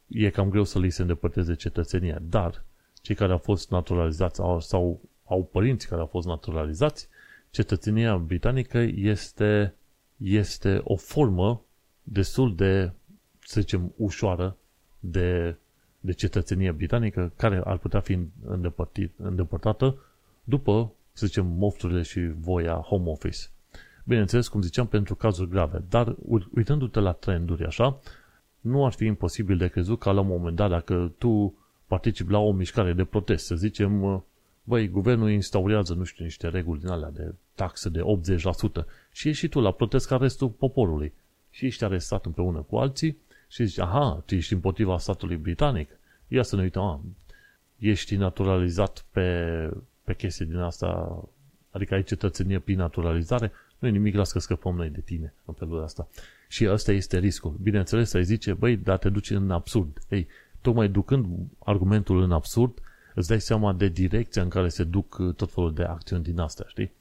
e 0.08 0.30
cam 0.30 0.50
greu 0.50 0.64
să 0.64 0.80
li 0.80 0.90
se 0.90 1.02
îndepărteze 1.02 1.56
cetățenia. 1.56 2.20
Dar, 2.22 2.64
cei 3.06 3.16
care 3.16 3.32
au 3.32 3.38
fost 3.38 3.70
naturalizați 3.70 4.42
au, 4.42 4.60
sau 4.60 5.02
au 5.26 5.44
părinți 5.44 5.88
care 5.88 6.02
au 6.02 6.08
fost 6.08 6.28
naturalizați, 6.28 7.08
cetățenia 7.50 8.18
britanică 8.18 8.78
este, 8.96 9.76
este 10.18 10.82
o 10.84 10.96
formă 10.96 11.62
destul 12.04 12.56
de, 12.56 12.92
să 13.40 13.60
zicem, 13.60 13.94
ușoară 13.98 14.58
de, 15.00 15.56
de 16.00 16.12
cetățenie 16.12 16.72
britanică 16.72 17.32
care 17.36 17.62
ar 17.64 17.78
putea 17.78 18.00
fi 18.00 18.20
îndepărtată 19.18 19.98
după, 20.44 20.94
să 21.12 21.26
zicem, 21.26 21.46
mofturile 21.46 22.02
și 22.02 22.32
voia 22.40 22.74
home 22.74 23.10
office. 23.10 23.40
Bineînțeles, 24.04 24.48
cum 24.48 24.62
ziceam, 24.62 24.88
pentru 24.88 25.16
cazuri 25.16 25.50
grave. 25.50 25.84
Dar 25.90 26.16
uitându-te 26.54 27.00
la 27.00 27.12
trenduri 27.12 27.66
așa, 27.66 28.00
nu 28.60 28.86
ar 28.86 28.92
fi 28.92 29.06
imposibil 29.06 29.58
de 29.58 29.68
crezut 29.68 30.00
ca 30.00 30.12
la 30.12 30.20
un 30.20 30.28
moment 30.28 30.56
dat, 30.56 30.70
dacă 30.70 31.14
tu 31.18 31.54
participi 31.96 32.32
la 32.32 32.40
o 32.40 32.52
mișcare 32.52 32.94
de 32.94 33.04
protest, 33.04 33.46
să 33.46 33.56
zicem, 33.56 34.24
băi, 34.64 34.88
guvernul 34.88 35.30
instaurează, 35.30 35.94
nu 35.94 36.04
știu, 36.04 36.24
niște 36.24 36.48
reguli 36.48 36.80
din 36.80 36.90
alea 36.90 37.10
de 37.10 37.34
taxe 37.54 37.90
de 37.90 38.02
80% 38.02 38.86
și 39.12 39.28
ești 39.28 39.40
și 39.40 39.48
tu 39.48 39.60
la 39.60 39.72
protest 39.72 40.08
ca 40.08 40.18
restul 40.18 40.50
poporului 40.50 41.14
și 41.50 41.66
ești 41.66 41.84
arestat 41.84 42.26
împreună 42.26 42.60
cu 42.60 42.76
alții 42.76 43.18
și 43.48 43.66
zici, 43.66 43.80
aha, 43.80 44.24
tu 44.26 44.36
ești 44.36 44.54
împotriva 44.54 44.98
statului 44.98 45.36
britanic, 45.36 45.90
ia 46.28 46.44
să 46.44 46.56
ne 46.56 46.62
uităm, 46.62 46.84
a, 46.84 47.02
ești 47.78 48.16
naturalizat 48.16 49.06
pe, 49.12 49.70
pe 50.04 50.14
chestii 50.16 50.46
din 50.46 50.58
asta, 50.58 51.20
adică 51.70 51.94
ai 51.94 52.04
cetățenie 52.04 52.60
prin 52.60 52.78
naturalizare, 52.78 53.52
nu 53.80 53.88
e 53.88 53.92
nimic, 53.92 54.16
las 54.16 54.32
că 54.32 54.40
scăpăm 54.40 54.76
noi 54.76 54.90
de 54.90 55.02
tine 55.02 55.34
în 55.46 55.54
felul 55.54 55.84
ăsta. 55.84 56.08
Și 56.48 56.68
ăsta 56.70 56.92
este 56.92 57.20
riscul. 57.20 57.58
Bineînțeles, 57.62 58.14
ai 58.14 58.24
zice, 58.24 58.54
băi, 58.54 58.78
dar 58.78 58.98
te 58.98 59.10
duci 59.10 59.30
în 59.30 59.52
absurd. 59.52 60.02
Ei, 60.10 60.28
tocmai 60.66 60.90
ducând 60.90 61.26
argumentul 61.60 62.22
în 62.22 62.32
absurd, 62.32 62.82
îți 63.16 63.28
dai 63.28 63.42
seama 63.42 63.74
de 63.74 63.88
direcția 63.88 64.42
în 64.42 64.50
care 64.50 64.70
se 64.70 64.84
duc 64.84 65.18
uh, 65.20 65.34
tot 65.36 65.52
felul 65.52 65.74
de 65.74 65.84
acțiuni 65.84 66.24
din 66.24 66.40
astea, 66.40 66.66
știi? 66.68 66.92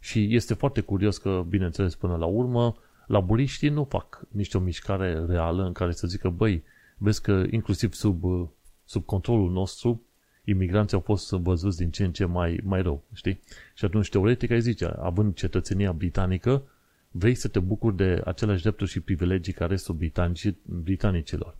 Și 0.00 0.34
este 0.34 0.54
foarte 0.54 0.80
curios 0.80 1.18
că, 1.18 1.44
bineînțeles, 1.48 1.94
până 1.94 2.16
la 2.16 2.26
urmă, 2.26 2.76
laburiștii 3.06 3.68
nu 3.68 3.84
fac 3.84 4.22
niște 4.28 4.56
o 4.56 4.60
mișcare 4.60 5.24
reală 5.28 5.64
în 5.64 5.72
care 5.72 5.92
să 5.92 6.06
zică, 6.06 6.28
băi, 6.28 6.62
vezi 6.96 7.22
că 7.22 7.44
inclusiv 7.50 7.92
sub, 7.92 8.24
uh, 8.24 8.46
sub 8.84 9.04
controlul 9.04 9.50
nostru, 9.50 10.02
imigranții 10.44 10.96
au 10.96 11.02
fost 11.02 11.30
văzuți 11.30 11.76
din 11.76 11.90
ce 11.90 12.04
în 12.04 12.12
ce 12.12 12.24
mai, 12.24 12.60
mai 12.64 12.82
rău, 12.82 13.02
știi? 13.12 13.40
Și 13.74 13.84
atunci, 13.84 14.08
teoretic, 14.08 14.50
ai 14.50 14.60
zice, 14.60 14.84
având 14.98 15.34
cetățenia 15.34 15.92
britanică, 15.92 16.62
vrei 17.10 17.34
să 17.34 17.48
te 17.48 17.58
bucuri 17.58 17.96
de 17.96 18.22
aceleași 18.24 18.62
drepturi 18.62 18.90
și 18.90 19.00
privilegii 19.00 19.52
care 19.52 19.76
sunt 19.76 19.96
britanici, 19.96 20.54
britanicilor. 20.62 21.56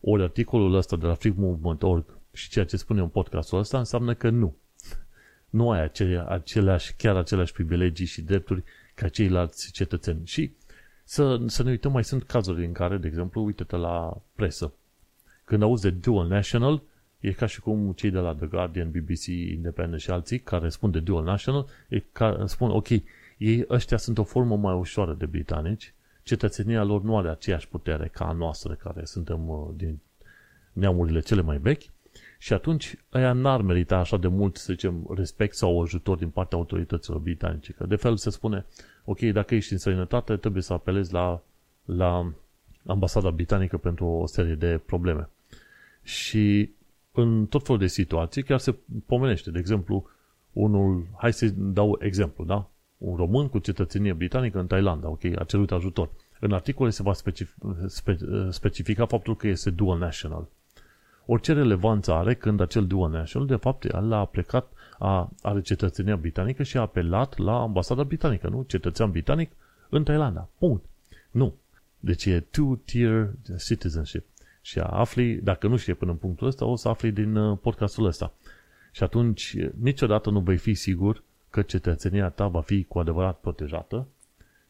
Ori 0.00 0.22
articolul 0.22 0.74
ăsta 0.74 0.96
de 0.96 1.06
la 1.06 1.14
freemovement.org 1.14 2.04
și 2.32 2.48
ceea 2.48 2.64
ce 2.64 2.76
spune 2.76 3.00
în 3.00 3.08
podcastul 3.08 3.58
ăsta 3.58 3.78
înseamnă 3.78 4.14
că 4.14 4.30
nu. 4.30 4.56
Nu 5.50 5.70
ai 5.70 5.82
acele, 5.82 6.24
aceleași, 6.28 6.94
chiar 6.96 7.16
aceleași 7.16 7.52
privilegii 7.52 8.06
și 8.06 8.22
drepturi 8.22 8.62
ca 8.94 9.08
ceilalți 9.08 9.72
cetățeni. 9.72 10.26
Și 10.26 10.52
să, 11.04 11.40
să 11.46 11.62
ne 11.62 11.70
uităm, 11.70 11.92
mai 11.92 12.04
sunt 12.04 12.22
cazuri 12.22 12.64
în 12.64 12.72
care, 12.72 12.96
de 12.96 13.06
exemplu, 13.06 13.44
uite-te 13.44 13.76
la 13.76 14.22
presă. 14.34 14.72
Când 15.44 15.62
auzi 15.62 15.82
de 15.82 15.90
dual 15.90 16.26
national, 16.28 16.82
E 17.20 17.32
ca 17.32 17.46
și 17.46 17.60
cum 17.60 17.92
cei 17.92 18.10
de 18.10 18.18
la 18.18 18.34
The 18.34 18.46
Guardian, 18.46 18.90
BBC, 18.90 19.26
Independent 19.26 20.00
și 20.00 20.10
alții 20.10 20.40
care 20.40 20.68
spun 20.68 20.90
de 20.90 21.00
dual 21.00 21.24
national, 21.24 21.66
e 21.88 21.98
ca, 22.12 22.44
spun, 22.46 22.70
ok, 22.70 22.88
ei 23.38 23.64
ăștia 23.68 23.96
sunt 23.96 24.18
o 24.18 24.24
formă 24.24 24.56
mai 24.56 24.74
ușoară 24.74 25.14
de 25.14 25.26
britanici, 25.26 25.94
cetățenia 26.22 26.82
lor 26.82 27.02
nu 27.02 27.16
are 27.18 27.28
aceeași 27.28 27.68
putere 27.68 28.08
ca 28.08 28.28
a 28.28 28.32
noastră, 28.32 28.74
care 28.74 29.04
suntem 29.04 29.48
uh, 29.48 29.68
din 29.76 29.98
neamurile 30.72 31.20
cele 31.20 31.40
mai 31.40 31.58
vechi, 31.58 31.82
și 32.38 32.52
atunci 32.52 32.96
aia 33.10 33.32
n-ar 33.32 33.62
merita 33.62 33.96
așa 33.96 34.16
de 34.16 34.28
mult, 34.28 34.56
să 34.56 34.72
zicem, 34.72 35.06
respect 35.14 35.54
sau 35.54 35.82
ajutor 35.82 36.16
din 36.16 36.28
partea 36.28 36.58
autorităților 36.58 37.18
britanice. 37.18 37.72
Că 37.72 37.86
de 37.86 37.96
fel 37.96 38.16
se 38.16 38.30
spune, 38.30 38.66
ok, 39.04 39.20
dacă 39.20 39.54
ești 39.54 39.72
în 39.72 39.78
străinătate, 39.78 40.36
trebuie 40.36 40.62
să 40.62 40.72
apelezi 40.72 41.12
la, 41.12 41.42
la 41.84 42.32
ambasada 42.86 43.30
britanică 43.30 43.76
pentru 43.76 44.06
o 44.06 44.26
serie 44.26 44.54
de 44.54 44.80
probleme. 44.86 45.28
Și 46.02 46.70
în 47.12 47.46
tot 47.46 47.64
felul 47.64 47.80
de 47.80 47.86
situații 47.86 48.42
chiar 48.42 48.58
se 48.58 48.74
pomenește. 49.06 49.50
De 49.50 49.58
exemplu, 49.58 50.08
unul, 50.52 51.06
hai 51.16 51.32
să 51.32 51.46
dau 51.54 51.98
exemplu, 52.00 52.44
da? 52.44 52.68
Un 53.00 53.16
român 53.16 53.48
cu 53.48 53.58
cetățenie 53.58 54.12
britanică 54.12 54.58
în 54.58 54.66
Thailanda, 54.66 55.08
ok, 55.08 55.24
a 55.24 55.44
cerut 55.44 55.70
ajutor. 55.70 56.10
În 56.40 56.52
articole 56.52 56.90
se 56.90 57.02
va 57.02 57.12
specific, 57.12 57.54
spe, 57.86 58.18
specifica 58.50 59.06
faptul 59.06 59.36
că 59.36 59.46
este 59.46 59.70
dual 59.70 59.98
national. 59.98 60.48
Orice 61.26 61.52
relevanță 61.52 62.12
are 62.12 62.34
când 62.34 62.60
acel 62.60 62.86
dual 62.86 63.10
national, 63.10 63.48
de 63.48 63.56
fapt, 63.56 63.84
el 63.84 64.12
a 64.12 64.24
plecat, 64.24 64.72
a, 64.98 65.30
are 65.42 65.60
cetățenia 65.60 66.16
britanică 66.16 66.62
și 66.62 66.76
a 66.76 66.80
apelat 66.80 67.38
la 67.38 67.60
ambasada 67.60 68.02
britanică, 68.02 68.48
nu? 68.48 68.64
Cetățean 68.66 69.10
britanic 69.10 69.50
în 69.88 70.04
Thailanda. 70.04 70.48
Punct. 70.58 70.84
Nu. 71.30 71.54
Deci 71.98 72.24
e 72.24 72.40
two-tier 72.40 73.30
citizenship. 73.66 74.24
Și 74.60 74.78
afli, 74.78 75.34
dacă 75.34 75.66
nu 75.66 75.76
știi 75.76 75.94
până 75.94 76.10
în 76.10 76.16
punctul 76.16 76.46
ăsta, 76.46 76.64
o 76.64 76.76
să 76.76 76.88
afli 76.88 77.12
din 77.12 77.36
uh, 77.36 77.58
podcastul 77.62 78.06
ăsta. 78.06 78.32
Și 78.92 79.02
atunci, 79.02 79.56
niciodată 79.80 80.30
nu 80.30 80.40
vei 80.40 80.56
fi 80.56 80.74
sigur 80.74 81.22
că 81.50 81.62
cetățenia 81.62 82.28
ta 82.28 82.48
va 82.48 82.60
fi 82.60 82.84
cu 82.84 82.98
adevărat 82.98 83.40
protejată 83.40 84.06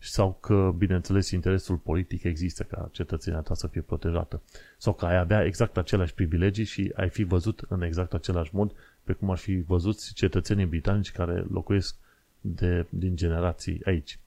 sau 0.03 0.39
că, 0.41 0.75
bineînțeles, 0.77 1.31
interesul 1.31 1.77
politic 1.77 2.23
există 2.23 2.63
ca 2.63 2.89
cetățenia 2.93 3.41
ta 3.41 3.55
să 3.55 3.67
fie 3.67 3.81
protejată. 3.81 4.43
Sau 4.79 4.95
că 4.95 5.07
ai 5.07 5.17
avea 5.17 5.45
exact 5.45 5.77
aceleași 5.77 6.15
privilegii 6.15 6.65
și 6.65 6.93
ai 6.97 7.09
fi 7.09 7.23
văzut 7.23 7.65
în 7.69 7.83
exact 7.83 8.15
același 8.15 8.55
mod 8.55 8.73
pe 9.05 9.13
cum 9.13 9.31
ar 9.31 9.37
fi 9.37 9.61
văzut 9.61 10.13
cetățenii 10.13 10.67
britanici 10.67 11.13
care 11.13 11.45
locuiesc 11.51 11.97
de, 12.41 12.87
din 12.89 13.17
generații 13.17 13.81
aici. 13.85 14.19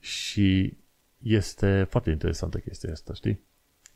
Și 0.00 0.76
este 1.22 1.86
foarte 1.90 2.10
interesantă 2.10 2.58
chestia 2.58 2.92
asta, 2.92 3.14
știi? 3.14 3.40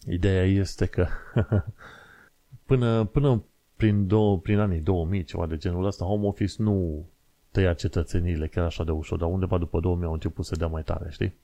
Ideea 0.09 0.44
este 0.44 0.87
că 0.87 1.07
până, 2.66 3.05
până 3.05 3.44
prin, 3.76 4.07
două, 4.07 4.38
prin 4.38 4.59
anii 4.59 4.81
2000, 4.81 5.24
ceva 5.24 5.46
de 5.46 5.57
genul 5.57 5.85
ăsta, 5.85 6.05
Home 6.05 6.26
Office 6.26 6.62
nu 6.62 7.07
tăia 7.53 7.75
cetățeniile 7.75 8.47
chiar 8.47 8.65
așa 8.65 8.85
de 8.85 8.91
ușor, 8.91 9.19
dar 9.19 9.29
undeva 9.29 9.59
după 9.59 9.81
2000 9.81 10.07
au 10.07 10.12
început 10.12 10.45
să 10.45 10.57
dea 10.57 10.67
mai 10.67 10.83
tare, 10.83 11.11
știi? 11.11 11.35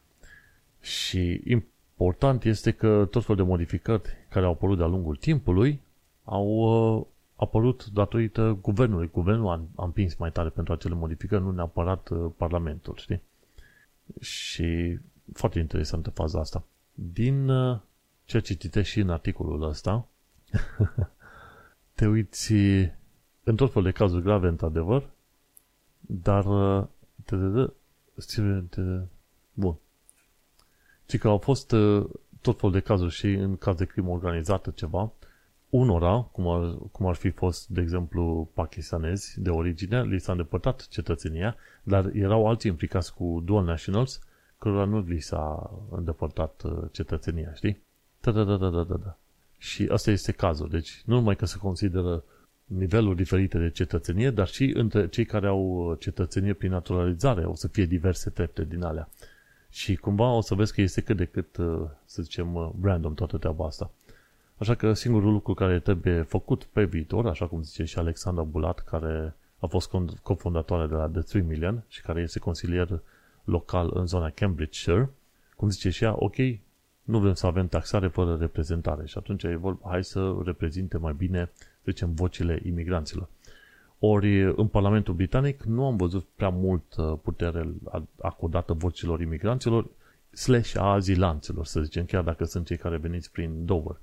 Și 0.81 1.40
important 1.44 2.44
este 2.44 2.71
că 2.71 3.09
tot 3.11 3.25
felul 3.25 3.42
de 3.42 3.49
modificări 3.49 4.03
care 4.29 4.44
au 4.44 4.53
apărut 4.53 4.77
de-a 4.77 4.87
lungul 4.87 5.16
timpului 5.16 5.81
au 6.25 6.47
uh, 6.47 7.07
apărut 7.37 7.87
datorită 7.87 8.59
guvernului. 8.62 9.11
Guvernul 9.12 9.49
a, 9.49 9.61
a 9.77 9.85
împins 9.85 10.14
mai 10.14 10.33
tare 10.33 10.49
pentru 10.49 10.73
acele 10.73 10.94
modificări, 10.94 11.42
nu 11.42 11.51
neapărat 11.51 12.09
uh, 12.09 12.31
Parlamentul, 12.37 12.94
știi? 12.97 13.23
Și 14.21 14.99
foarte 15.33 15.59
interesantă 15.59 16.11
faza 16.11 16.40
asta. 16.40 16.64
Din 16.92 17.49
uh, 17.49 17.79
ceea 18.25 18.42
ce 18.42 18.55
citești 18.55 18.92
și 18.92 19.01
în 19.01 19.11
articolul 19.11 19.62
ăsta, 19.62 20.07
te 21.94 22.07
uiți 22.07 22.53
în 23.42 23.57
tot 23.57 23.73
felul 23.73 23.90
de 23.90 23.99
cazuri 23.99 24.23
grave, 24.23 24.49
într-adevăr, 24.49 25.09
dar 26.00 26.44
bun. 29.52 29.76
Și 31.08 31.18
că 31.18 31.28
au 31.28 31.38
fost 31.38 31.74
tot 32.40 32.58
felul 32.58 32.72
de 32.72 32.80
cazuri 32.80 33.14
și 33.14 33.26
în 33.26 33.56
caz 33.56 33.76
de 33.76 33.84
crimă 33.84 34.11
organizată 34.11 34.70
ceva, 34.70 35.12
unora, 35.68 36.28
cum 36.32 36.48
ar, 36.48 36.74
cum 36.92 37.06
ar 37.06 37.14
fi 37.14 37.30
fost, 37.30 37.68
de 37.68 37.80
exemplu, 37.80 38.50
pakistanezi 38.54 39.40
de 39.40 39.50
origine, 39.50 40.02
li 40.02 40.20
s-a 40.20 40.32
îndepărtat 40.32 40.88
cetățenia, 40.88 41.56
dar 41.82 42.11
erau 42.14 42.46
alții 42.46 42.70
implicați 42.70 43.14
cu 43.14 43.42
dual 43.44 43.64
nationals, 43.64 44.20
cărora 44.58 44.84
nu 44.84 45.00
li 45.00 45.20
s-a 45.20 45.70
îndepărtat 45.90 46.62
cetățenia, 46.90 47.54
știi? 47.54 47.82
Da, 48.20 48.30
da, 48.30 48.44
da, 48.44 48.56
da, 48.56 48.68
da, 48.68 48.82
da. 48.82 49.16
Și 49.58 49.88
asta 49.92 50.11
este 50.11 50.32
cazul. 50.32 50.68
Deci, 50.68 51.02
nu 51.04 51.14
numai 51.14 51.37
că 51.37 51.46
se 51.46 51.58
consideră 51.58 52.24
niveluri 52.68 53.16
diferite 53.16 53.59
de 53.59 53.70
cetățenie, 53.70 54.31
dar 54.31 54.46
și 54.46 54.72
între 54.74 55.09
cei 55.09 55.24
care 55.24 55.46
au 55.46 55.94
cetățenie 55.98 56.52
prin 56.52 56.70
naturalizare 56.70 57.44
o 57.44 57.54
să 57.54 57.68
fie 57.68 57.85
diverse 57.85 58.31
trepte 58.31 58.64
din 58.64 58.83
alea. 58.83 59.09
Și 59.70 59.96
cumva 59.96 60.33
o 60.33 60.40
să 60.40 60.54
vezi 60.54 60.74
că 60.74 60.81
este 60.81 61.00
cât 61.00 61.16
de 61.16 61.24
cât, 61.24 61.54
să 62.04 62.22
zicem, 62.22 62.74
random 62.83 63.14
toată 63.14 63.38
treaba 63.38 63.66
asta. 63.66 63.90
Așa 64.57 64.74
că 64.74 64.92
singurul 64.92 65.33
lucru 65.33 65.54
care 65.54 65.78
trebuie 65.78 66.22
făcut 66.22 66.64
pe 66.64 66.85
viitor, 66.85 67.26
așa 67.26 67.46
cum 67.46 67.62
zice 67.62 67.85
și 67.85 67.98
Alexandra 67.98 68.42
Bulat, 68.42 68.78
care 68.78 69.35
a 69.59 69.66
fost 69.66 69.90
cofondatoare 70.22 70.87
de 70.87 70.94
la 70.94 71.09
The 71.09 71.20
3 71.20 71.42
Million 71.42 71.85
și 71.88 72.02
care 72.02 72.20
este 72.20 72.38
consilier 72.38 73.00
local 73.44 73.90
în 73.94 74.07
zona 74.07 74.31
Cambridgeshire, 74.31 75.11
cum 75.57 75.70
zice 75.70 75.90
și 75.90 76.04
ea, 76.04 76.14
ok, 76.18 76.37
nu 77.02 77.18
vrem 77.18 77.35
să 77.35 77.46
avem 77.46 77.68
taxare 77.68 78.09
fără 78.09 78.37
reprezentare 78.37 79.07
și 79.07 79.18
atunci 79.18 79.42
e 79.42 79.57
vorba, 79.57 79.88
hai 79.90 80.04
să 80.04 80.37
reprezinte 80.44 80.98
mai 80.98 81.12
bine, 81.12 81.50
să 81.50 81.66
zicem, 81.90 82.14
vocile 82.14 82.61
imigranților. 82.64 83.29
Ori 83.98 84.42
în 84.42 84.66
Parlamentul 84.66 85.14
Britanic 85.14 85.62
nu 85.62 85.87
am 85.87 85.96
văzut 85.96 86.27
prea 86.35 86.48
mult 86.48 86.94
uh, 86.96 87.18
putere 87.22 87.68
acordată 88.20 88.72
vocilor 88.72 89.20
imigranților 89.20 89.87
slash 90.31 90.77
a 90.77 90.92
azilanților, 90.92 91.66
să 91.66 91.81
zicem, 91.81 92.05
chiar 92.05 92.22
dacă 92.22 92.44
sunt 92.44 92.66
cei 92.66 92.77
care 92.77 92.96
veniți 92.96 93.31
prin 93.31 93.64
Dover. 93.64 94.01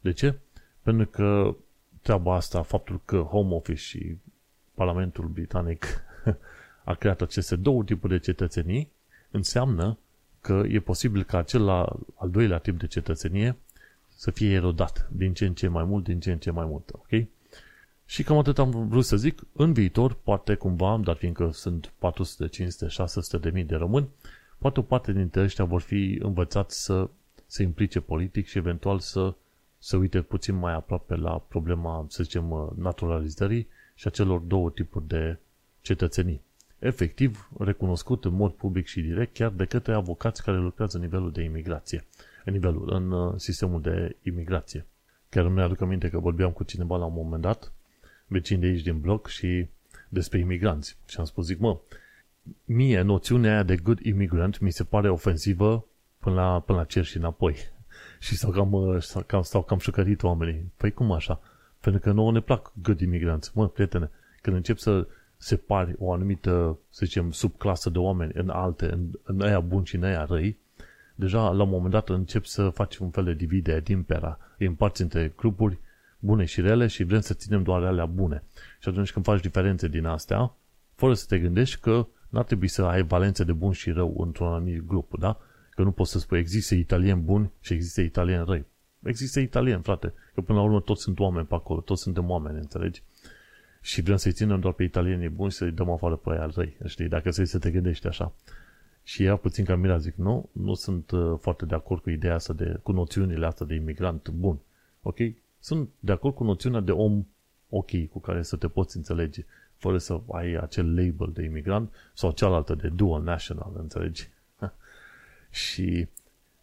De 0.00 0.12
ce? 0.12 0.38
Pentru 0.82 1.06
că 1.06 1.54
treaba 2.02 2.34
asta, 2.34 2.62
faptul 2.62 3.00
că 3.04 3.18
Home 3.18 3.54
Office 3.54 3.80
și 3.80 4.16
Parlamentul 4.74 5.26
Britanic 5.26 5.86
a 6.84 6.94
creat 6.94 7.20
aceste 7.20 7.56
două 7.56 7.84
tipuri 7.84 8.12
de 8.12 8.18
cetățenii, 8.18 8.90
înseamnă 9.30 9.98
că 10.40 10.62
e 10.68 10.80
posibil 10.80 11.22
ca 11.22 11.38
acel 11.38 11.68
al 11.68 12.30
doilea 12.30 12.58
tip 12.58 12.78
de 12.78 12.86
cetățenie 12.86 13.56
să 14.18 14.30
fie 14.30 14.50
erodat 14.50 15.08
din 15.12 15.34
ce 15.34 15.46
în 15.46 15.54
ce 15.54 15.68
mai 15.68 15.84
mult, 15.84 16.04
din 16.04 16.20
ce 16.20 16.32
în 16.32 16.38
ce 16.38 16.50
mai 16.50 16.66
mult, 16.66 16.90
ok? 16.92 17.24
Și 18.04 18.22
cam 18.22 18.38
atât 18.38 18.58
am 18.58 18.88
vrut 18.88 19.04
să 19.04 19.16
zic. 19.16 19.42
În 19.52 19.72
viitor, 19.72 20.14
poate 20.14 20.54
cumva, 20.54 21.00
dar 21.04 21.16
fiindcă 21.16 21.50
sunt 21.52 21.92
400, 21.98 22.48
500, 22.48 22.88
600 22.88 23.38
de 23.38 23.50
mii 23.50 23.64
de 23.64 23.74
români, 23.74 24.08
poate 24.58 24.80
o 24.80 24.82
parte 24.82 25.12
dintre 25.12 25.40
ăștia 25.40 25.64
vor 25.64 25.80
fi 25.80 26.18
învățați 26.22 26.84
să 26.84 27.08
se 27.46 27.62
implice 27.62 28.00
politic 28.00 28.46
și 28.46 28.58
eventual 28.58 28.98
să 28.98 29.34
se 29.78 29.96
uite 29.96 30.20
puțin 30.20 30.54
mai 30.54 30.74
aproape 30.74 31.14
la 31.14 31.38
problema, 31.38 32.06
să 32.08 32.22
zicem, 32.22 32.74
naturalizării 32.76 33.68
și 33.94 34.06
a 34.06 34.10
celor 34.10 34.40
două 34.40 34.70
tipuri 34.70 35.06
de 35.06 35.38
cetățenii 35.80 36.42
efectiv 36.78 37.50
recunoscut 37.58 38.24
în 38.24 38.34
mod 38.34 38.52
public 38.52 38.86
și 38.86 39.00
direct 39.00 39.34
chiar 39.34 39.50
de 39.50 39.64
către 39.64 39.94
avocați 39.94 40.42
care 40.42 40.56
lucrează 40.56 40.96
în 40.96 41.02
nivelul 41.02 41.32
de 41.32 41.42
imigrație, 41.42 41.98
în 41.98 42.17
nivelul, 42.50 42.92
în 42.92 43.10
uh, 43.10 43.34
sistemul 43.36 43.80
de 43.80 44.16
imigrație. 44.22 44.86
Chiar 45.28 45.44
îmi 45.44 45.60
aduc 45.60 45.80
aminte 45.80 46.08
că 46.08 46.18
vorbeam 46.18 46.50
cu 46.50 46.64
cineva 46.64 46.96
la 46.96 47.04
un 47.04 47.12
moment 47.12 47.42
dat, 47.42 47.72
vecin 48.26 48.60
de 48.60 48.66
aici 48.66 48.82
din 48.82 49.00
bloc 49.00 49.26
și 49.26 49.66
despre 50.08 50.38
imigranți. 50.38 50.96
Și 51.06 51.18
am 51.18 51.24
spus, 51.24 51.46
zic, 51.46 51.58
mă, 51.58 51.78
mie 52.64 53.00
noțiunea 53.00 53.52
aia 53.52 53.62
de 53.62 53.76
good 53.76 53.98
immigrant 54.00 54.58
mi 54.58 54.70
se 54.70 54.84
pare 54.84 55.10
ofensivă 55.10 55.84
până 56.18 56.34
la, 56.34 56.60
până 56.60 56.78
la 56.78 56.84
cer 56.84 57.04
și 57.04 57.16
înapoi. 57.16 57.56
și 58.18 58.36
s-au 58.36 58.50
cam, 58.50 58.72
uh, 58.72 59.02
s-au 59.02 59.22
cam, 59.22 59.42
s-au 59.42 59.62
cam 59.62 59.78
șucărit 59.78 60.22
oamenii. 60.22 60.72
Păi 60.76 60.90
cum 60.90 61.12
așa? 61.12 61.40
Pentru 61.80 62.00
că 62.00 62.12
nouă 62.12 62.32
ne 62.32 62.40
plac 62.40 62.72
good 62.82 63.00
imigranți. 63.00 63.50
Mă, 63.54 63.68
prietene, 63.68 64.10
când 64.40 64.56
încep 64.56 64.78
să 64.78 65.06
separi 65.36 65.94
o 65.98 66.12
anumită, 66.12 66.78
să 66.90 67.04
zicem, 67.04 67.30
subclasă 67.30 67.90
de 67.90 67.98
oameni 67.98 68.32
în 68.34 68.48
alte, 68.48 68.92
în, 68.92 69.10
în 69.22 69.40
aia 69.40 69.60
buni 69.60 69.86
și 69.86 69.96
în 69.96 70.02
aia 70.02 70.24
răi, 70.24 70.58
deja 71.18 71.50
la 71.50 71.62
un 71.62 71.68
moment 71.68 71.92
dat 71.92 72.08
încep 72.08 72.44
să 72.44 72.68
faci 72.68 72.96
un 72.96 73.10
fel 73.10 73.24
de 73.24 73.34
divide 73.34 73.80
din 73.80 74.02
pera. 74.02 74.38
Îi 74.58 74.66
împarți 74.66 75.02
între 75.02 75.32
grupuri 75.36 75.78
bune 76.18 76.44
și 76.44 76.60
rele 76.60 76.86
și 76.86 77.04
vrem 77.04 77.20
să 77.20 77.34
ținem 77.34 77.62
doar 77.62 77.82
alea 77.82 78.06
bune. 78.06 78.42
Și 78.80 78.88
atunci 78.88 79.12
când 79.12 79.24
faci 79.24 79.40
diferențe 79.40 79.88
din 79.88 80.04
astea, 80.04 80.54
fără 80.94 81.14
să 81.14 81.24
te 81.28 81.38
gândești 81.38 81.80
că 81.80 82.06
n-ar 82.28 82.44
trebui 82.44 82.68
să 82.68 82.82
ai 82.82 83.02
valențe 83.02 83.44
de 83.44 83.52
bun 83.52 83.72
și 83.72 83.90
rău 83.90 84.14
într-un 84.18 84.46
anumit 84.46 84.86
grup, 84.86 85.18
da? 85.18 85.38
Că 85.70 85.82
nu 85.82 85.90
poți 85.90 86.10
să 86.10 86.18
spui 86.18 86.38
există 86.38 86.74
italieni 86.74 87.20
buni 87.20 87.50
și 87.60 87.72
există 87.72 88.00
italieni 88.00 88.44
răi. 88.46 88.64
Există 89.02 89.40
italieni, 89.40 89.82
frate, 89.82 90.12
că 90.34 90.40
până 90.40 90.58
la 90.58 90.64
urmă 90.64 90.80
toți 90.80 91.02
sunt 91.02 91.18
oameni 91.18 91.46
pe 91.46 91.54
acolo, 91.54 91.80
toți 91.80 92.02
suntem 92.02 92.30
oameni, 92.30 92.58
înțelegi? 92.58 93.02
și 93.80 94.00
vrem 94.02 94.16
să-i 94.16 94.32
ținem 94.32 94.60
doar 94.60 94.72
pe 94.72 94.82
italienii 94.82 95.28
buni 95.28 95.52
să-i 95.52 95.70
dăm 95.70 95.90
afară 95.90 96.16
pe 96.16 96.30
aia 96.30 96.50
răi, 96.54 96.76
știi, 96.86 97.08
dacă 97.08 97.30
să 97.30 97.44
să 97.44 97.58
te 97.58 97.70
gândești 97.70 98.06
așa. 98.06 98.32
Și 99.08 99.24
ea 99.24 99.36
puțin 99.36 99.64
ca 99.64 99.76
mira 99.76 99.98
zic, 99.98 100.14
nu, 100.14 100.48
nu 100.52 100.74
sunt 100.74 101.10
uh, 101.10 101.38
foarte 101.40 101.64
de 101.64 101.74
acord 101.74 102.02
cu 102.02 102.10
ideea 102.10 102.34
asta, 102.34 102.52
de, 102.52 102.78
cu 102.82 102.92
noțiunile 102.92 103.46
astea 103.46 103.66
de 103.66 103.74
imigrant 103.74 104.28
bun. 104.28 104.58
Ok? 105.02 105.16
Sunt 105.58 105.88
de 106.00 106.12
acord 106.12 106.34
cu 106.34 106.44
noțiunea 106.44 106.80
de 106.80 106.92
om 106.92 107.26
ok, 107.68 108.08
cu 108.10 108.18
care 108.18 108.42
să 108.42 108.56
te 108.56 108.68
poți 108.68 108.96
înțelege, 108.96 109.44
fără 109.76 109.98
să 109.98 110.20
ai 110.32 110.54
acel 110.54 110.94
label 110.94 111.30
de 111.32 111.42
imigrant 111.42 111.92
sau 112.14 112.30
cealaltă 112.30 112.74
de 112.74 112.88
dual 112.88 113.22
national, 113.22 113.72
înțelegi? 113.76 114.28
și 115.66 116.08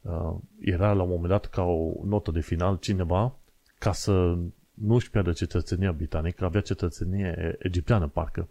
uh, 0.01 0.35
era 0.59 0.93
la 0.93 1.01
un 1.01 1.09
moment 1.09 1.29
dat 1.29 1.45
ca 1.45 1.63
o 1.63 1.93
notă 2.03 2.31
de 2.31 2.41
final 2.41 2.77
cineva 2.77 3.35
ca 3.77 3.91
să 3.91 4.37
nu 4.73 4.93
își 4.93 5.09
pierde 5.09 5.31
cetățenia 5.31 5.91
britanică, 5.91 6.45
avea 6.45 6.61
cetățenie 6.61 7.55
egipteană, 7.59 8.07
parcă. 8.07 8.47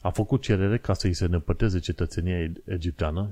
A 0.00 0.10
făcut 0.10 0.42
cerere 0.42 0.78
ca 0.78 0.92
să-i 0.92 1.12
se 1.12 1.26
nepăteze 1.26 1.78
cetățenia 1.78 2.52
egipteană, 2.64 3.30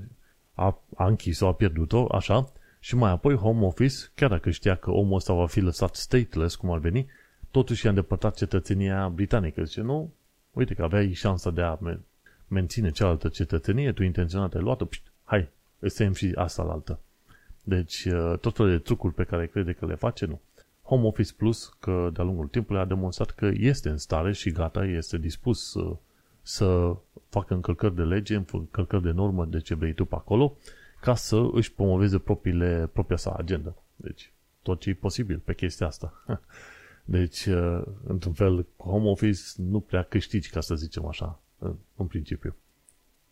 a, 0.53 0.81
a 0.95 1.07
închis-o, 1.07 1.47
a 1.47 1.53
pierdut-o, 1.53 2.07
așa, 2.11 2.51
și 2.79 2.95
mai 2.95 3.11
apoi 3.11 3.35
Home 3.35 3.65
Office, 3.65 3.95
chiar 4.15 4.29
dacă 4.29 4.49
știa 4.49 4.75
că 4.75 4.91
omul 4.91 5.15
ăsta 5.15 5.33
va 5.33 5.47
fi 5.47 5.59
lăsat 5.59 5.95
stateless, 5.95 6.55
cum 6.55 6.71
ar 6.71 6.79
veni, 6.79 7.07
totuși 7.51 7.83
i-a 7.83 7.89
îndepărtat 7.89 8.35
cetățenia 8.35 9.09
britanică. 9.09 9.63
Zice, 9.63 9.81
nu, 9.81 10.13
uite 10.51 10.73
că 10.73 10.83
aveai 10.83 11.13
șansa 11.13 11.51
de 11.51 11.61
a 11.61 11.77
menține 12.47 12.89
cealaltă 12.89 13.27
cetățenie, 13.27 13.91
tu 13.91 14.03
intenționat 14.03 14.53
ai 14.53 14.61
luat-o, 14.61 14.85
pșt, 14.85 15.01
hai, 15.23 15.49
îți 15.79 16.03
și 16.13 16.31
asta 16.35 16.63
la 16.63 16.71
altă. 16.71 16.99
Deci, 17.63 18.05
uh, 18.05 18.37
tot 18.39 18.55
felul 18.55 18.71
de 18.71 18.77
trucuri 18.77 19.13
pe 19.13 19.23
care 19.23 19.47
crede 19.47 19.71
că 19.71 19.85
le 19.85 19.95
face, 19.95 20.25
nu. 20.25 20.41
Home 20.83 21.07
Office 21.07 21.33
Plus, 21.33 21.75
că 21.79 22.09
de-a 22.13 22.23
lungul 22.23 22.47
timpului 22.47 22.81
a 22.81 22.85
demonstrat 22.85 23.29
că 23.29 23.51
este 23.53 23.89
în 23.89 23.97
stare 23.97 24.33
și 24.33 24.51
gata, 24.51 24.85
este 24.85 25.17
dispus 25.17 25.73
să, 26.49 26.95
să 26.95 26.95
facă 27.29 27.53
încălcări 27.53 27.95
de 27.95 28.01
lege, 28.01 28.35
încălcări 28.51 29.03
de 29.03 29.11
normă, 29.11 29.45
de 29.45 29.59
ce 29.59 29.75
vrei 29.75 29.93
tu 29.93 30.05
pe 30.05 30.15
acolo, 30.15 30.57
ca 31.01 31.15
să 31.15 31.49
își 31.51 31.73
promoveze 31.73 32.17
propriile, 32.17 32.89
propria 32.93 33.17
sa 33.17 33.35
agenda. 33.37 33.75
Deci, 33.95 34.31
tot 34.61 34.79
ce 34.79 34.89
e 34.89 34.93
posibil 34.93 35.37
pe 35.37 35.53
chestia 35.53 35.87
asta. 35.87 36.23
Deci, 37.05 37.45
uh, 37.45 37.81
într-un 38.07 38.33
fel, 38.33 38.65
cu 38.77 38.89
home 38.89 39.09
office 39.09 39.41
nu 39.55 39.79
prea 39.79 40.03
câștigi, 40.03 40.49
ca 40.49 40.61
să 40.61 40.75
zicem 40.75 41.05
așa, 41.05 41.39
în 41.95 42.05
principiu. 42.05 42.55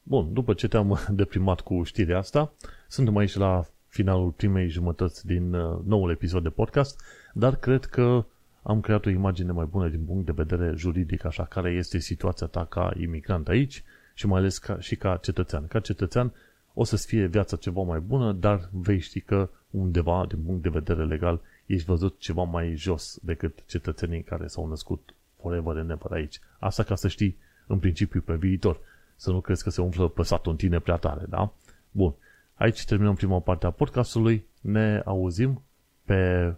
Bun, 0.04 0.34
după 0.34 0.54
ce 0.54 0.68
te-am 0.68 1.00
deprimat 1.22 1.62
cu 1.62 1.84
știrea 1.84 2.18
asta, 2.18 2.54
suntem 2.88 3.18
aici 3.18 3.36
la 3.36 3.66
finalul 3.88 4.30
primei 4.30 4.70
jumătăți 4.70 5.26
din 5.26 5.54
uh, 5.54 5.80
noul 5.86 6.12
episod 6.12 6.44
de 6.44 6.50
podcast, 6.50 7.02
dar 7.34 7.56
cred 7.56 7.86
că 7.86 8.26
am 8.68 8.82
creat 8.82 9.06
o 9.06 9.10
imagine 9.10 9.52
mai 9.52 9.66
bună 9.66 9.90
din 9.90 10.06
punct 10.06 10.26
de 10.26 10.32
vedere 10.32 10.74
juridic, 10.76 11.26
așa, 11.26 11.46
care 11.46 11.72
este 11.72 12.00
situația 12.00 12.48
ta 12.48 12.66
ca 12.66 12.92
imigrant 12.98 13.48
aici 13.48 13.84
și 14.14 14.28
mai 14.28 14.40
ales 14.40 14.58
ca, 14.58 14.80
și 14.80 14.96
ca 14.96 15.18
cetățean. 15.18 15.68
Ca 15.68 15.80
cetățean 15.80 16.34
o 16.74 16.84
să-ți 16.84 17.08
fie 17.08 17.26
viața 17.26 17.58
ceva 17.58 17.82
mai 17.82 18.00
bună, 18.00 18.32
dar 18.32 18.70
vei 18.72 19.00
ști 19.00 19.22
că 19.22 19.50
undeva, 19.70 20.26
din 20.28 20.44
punct 20.46 20.62
de 20.62 20.70
vedere 20.70 21.06
legal, 21.06 21.42
ești 21.66 21.86
văzut 21.86 22.20
ceva 22.20 22.44
mai 22.44 22.74
jos 22.76 23.20
decât 23.22 23.66
cetățenii 23.66 24.24
care 24.24 24.48
s-au 24.48 24.68
născut 24.68 25.14
forever 25.42 25.78
and 25.78 25.90
ever 25.90 26.12
aici. 26.12 26.40
Asta 26.60 26.84
ca 26.84 26.96
să 26.96 27.08
știi 27.08 27.38
în 27.68 27.80
principiu 27.80 28.22
pe 28.22 28.36
viitor. 28.36 28.80
Să 29.16 29.32
nu 29.32 29.42
crezi 29.42 29.64
că 29.64 29.70
se 29.70 29.82
umflă 29.82 30.08
păsatul 30.08 30.52
în 30.52 30.58
tine 30.58 30.80
prea 30.80 30.96
tare, 30.96 31.26
da? 31.30 31.54
Bun. 31.92 32.14
Aici 32.54 32.86
terminăm 32.86 33.16
prima 33.16 33.40
parte 33.40 33.66
a 33.66 33.72
podcastului. 33.72 34.46
Ne 34.62 35.02
auzim 35.06 35.62
pe 36.06 36.54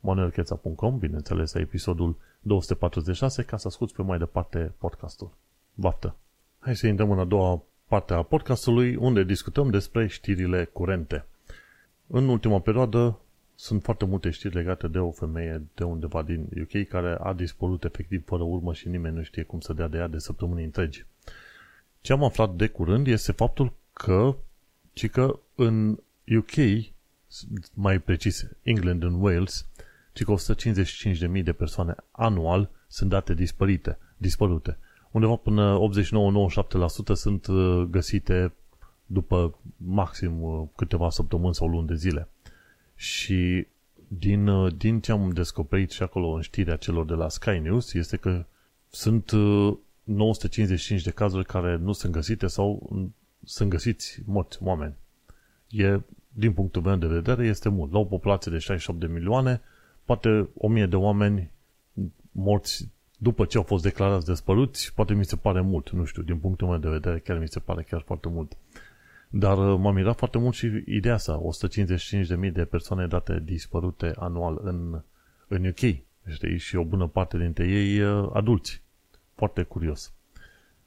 manuelcheța.com, 0.00 0.98
bineînțeles, 0.98 1.54
episodul 1.54 2.16
246, 2.40 3.42
ca 3.42 3.56
să 3.56 3.66
asculti 3.66 3.92
pe 3.92 4.02
mai 4.02 4.18
departe 4.18 4.72
podcastul. 4.78 5.30
Baftă! 5.74 6.16
Hai 6.58 6.76
să 6.76 6.86
intrăm 6.86 7.10
în 7.10 7.18
a 7.18 7.24
doua 7.24 7.62
parte 7.86 8.14
a 8.14 8.22
podcastului, 8.22 8.96
unde 8.96 9.24
discutăm 9.24 9.70
despre 9.70 10.06
știrile 10.06 10.64
curente. 10.64 11.24
În 12.06 12.28
ultima 12.28 12.60
perioadă 12.60 13.18
sunt 13.54 13.82
foarte 13.82 14.04
multe 14.04 14.30
știri 14.30 14.54
legate 14.54 14.88
de 14.88 14.98
o 14.98 15.10
femeie 15.10 15.62
de 15.74 15.84
undeva 15.84 16.22
din 16.22 16.48
UK 16.62 16.88
care 16.88 17.16
a 17.20 17.32
dispărut 17.32 17.84
efectiv 17.84 18.24
fără 18.24 18.42
urmă 18.42 18.72
și 18.74 18.88
nimeni 18.88 19.16
nu 19.16 19.22
știe 19.22 19.42
cum 19.42 19.60
să 19.60 19.72
dea 19.72 19.88
de 19.88 19.96
ea 19.96 20.08
de 20.08 20.18
săptămâni 20.18 20.64
întregi. 20.64 21.04
Ce 22.00 22.12
am 22.12 22.24
aflat 22.24 22.54
de 22.54 22.68
curând 22.68 23.06
este 23.06 23.32
faptul 23.32 23.72
că, 23.92 24.36
ci 24.92 25.10
că 25.10 25.38
în 25.54 25.98
UK, 26.36 26.84
mai 27.74 27.98
precis 27.98 28.46
England 28.62 29.04
and 29.04 29.22
Wales, 29.22 29.66
ci 30.18 30.24
că 30.24 30.34
155.000 31.38 31.42
de 31.42 31.52
persoane 31.52 31.94
anual 32.10 32.70
sunt 32.86 33.10
date 33.10 33.34
dispărite, 33.34 33.98
dispărute. 34.16 34.78
Undeva 35.10 35.34
până 35.34 35.78
89-97% 37.12 37.12
sunt 37.12 37.46
uh, 37.46 37.82
găsite 37.90 38.52
după 39.06 39.58
maxim 39.76 40.42
uh, 40.42 40.66
câteva 40.76 41.10
săptămâni 41.10 41.54
sau 41.54 41.68
luni 41.68 41.86
de 41.86 41.94
zile. 41.94 42.28
Și 42.94 43.66
din, 44.08 44.46
uh, 44.46 44.72
din 44.76 45.00
ce 45.00 45.12
am 45.12 45.30
descoperit 45.30 45.90
și 45.90 46.02
acolo 46.02 46.28
în 46.28 46.40
știrea 46.40 46.76
celor 46.76 47.04
de 47.04 47.14
la 47.14 47.28
Sky 47.28 47.58
News 47.58 47.92
este 47.94 48.16
că 48.16 48.44
sunt 48.90 49.32
955 50.02 51.02
de 51.02 51.10
cazuri 51.10 51.46
care 51.46 51.76
nu 51.76 51.92
sunt 51.92 52.12
găsite 52.12 52.46
sau 52.46 52.90
sunt 53.44 53.70
găsiți 53.70 54.22
morți 54.24 54.58
oameni. 54.62 54.94
E, 55.68 56.00
din 56.28 56.52
punctul 56.52 56.82
meu 56.82 56.96
de 56.96 57.06
vedere, 57.06 57.46
este 57.46 57.68
mult. 57.68 57.92
La 57.92 57.98
o 57.98 58.04
populație 58.04 58.52
de 58.52 58.58
68 58.58 59.00
de 59.00 59.06
milioane, 59.06 59.60
poate 60.08 60.48
1000 60.54 60.86
de 60.86 60.96
oameni 60.96 61.50
morți 62.32 62.88
după 63.18 63.44
ce 63.44 63.56
au 63.56 63.62
fost 63.62 63.82
declarați 63.82 64.26
despăruți, 64.26 64.94
poate 64.94 65.14
mi 65.14 65.24
se 65.24 65.36
pare 65.36 65.60
mult. 65.60 65.90
Nu 65.90 66.04
știu, 66.04 66.22
din 66.22 66.38
punctul 66.38 66.68
meu 66.68 66.78
de 66.78 66.88
vedere, 66.88 67.18
chiar 67.18 67.38
mi 67.38 67.48
se 67.48 67.58
pare 67.58 67.82
chiar 67.82 68.02
foarte 68.06 68.28
mult. 68.28 68.56
Dar 69.28 69.58
uh, 69.58 69.78
m-a 69.78 69.92
mirat 69.92 70.16
foarte 70.16 70.38
mult 70.38 70.54
și 70.54 70.82
ideea 70.86 71.14
asta, 71.14 71.42
155.000 72.46 72.52
de 72.52 72.64
persoane 72.64 73.06
date 73.06 73.42
dispărute 73.44 74.12
anual 74.16 74.60
în, 74.62 75.02
în 75.48 75.66
UK. 75.66 75.80
Știi? 76.32 76.58
Și 76.58 76.76
o 76.76 76.84
bună 76.84 77.06
parte 77.06 77.38
dintre 77.38 77.66
ei 77.66 78.00
uh, 78.00 78.30
adulți. 78.32 78.82
Foarte 79.34 79.62
curios. 79.62 80.12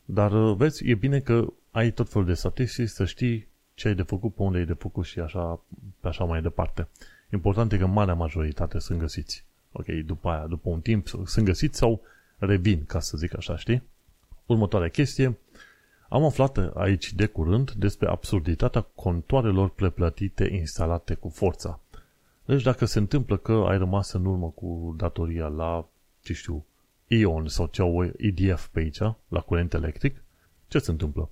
Dar 0.05 0.31
uh, 0.31 0.55
vezi, 0.57 0.89
e 0.89 0.95
bine 0.95 1.19
că 1.19 1.53
ai 1.71 1.91
tot 1.91 2.09
felul 2.09 2.27
de 2.27 2.33
statistici 2.33 2.89
să 2.89 3.05
știi 3.05 3.47
ce 3.73 3.87
ai 3.87 3.95
de 3.95 4.03
făcut, 4.03 4.35
pe 4.35 4.41
unde 4.41 4.57
ai 4.57 4.65
de 4.65 4.73
făcut 4.73 5.05
și 5.05 5.19
așa, 5.19 5.59
pe 5.99 6.07
așa 6.07 6.23
mai 6.23 6.41
departe. 6.41 6.87
Important 7.31 7.71
e 7.71 7.77
că 7.77 7.85
marea 7.85 8.13
majoritate 8.13 8.79
sunt 8.79 8.99
găsiți. 8.99 9.45
Ok, 9.71 9.85
după 9.85 10.29
aia, 10.29 10.45
după 10.45 10.69
un 10.69 10.81
timp, 10.81 11.07
sunt 11.07 11.45
găsiți 11.45 11.77
sau 11.77 12.01
revin, 12.37 12.85
ca 12.85 12.99
să 12.99 13.17
zic 13.17 13.37
așa, 13.37 13.57
știi? 13.57 13.83
Următoarea 14.45 14.89
chestie, 14.89 15.37
am 16.09 16.23
aflat 16.23 16.57
aici 16.75 17.13
de 17.13 17.25
curând 17.25 17.71
despre 17.71 18.07
absurditatea 18.07 18.81
contoarelor 18.81 19.69
preplătite 19.69 20.49
instalate 20.51 21.13
cu 21.13 21.29
forța. 21.29 21.79
Deci 22.45 22.61
dacă 22.61 22.85
se 22.85 22.99
întâmplă 22.99 23.37
că 23.37 23.51
ai 23.51 23.77
rămas 23.77 24.11
în 24.11 24.25
urmă 24.25 24.49
cu 24.49 24.95
datoria 24.97 25.47
la, 25.47 25.87
ce 26.21 26.33
știu, 26.33 26.65
Ion 27.07 27.47
sau 27.47 27.67
ce 27.67 27.81
au 27.81 28.03
EDF 28.17 28.67
pe 28.67 28.79
aici, 28.79 28.99
la 29.27 29.39
curent 29.39 29.73
electric, 29.73 30.23
ce 30.67 30.79
se 30.79 30.91
întâmplă? 30.91 31.29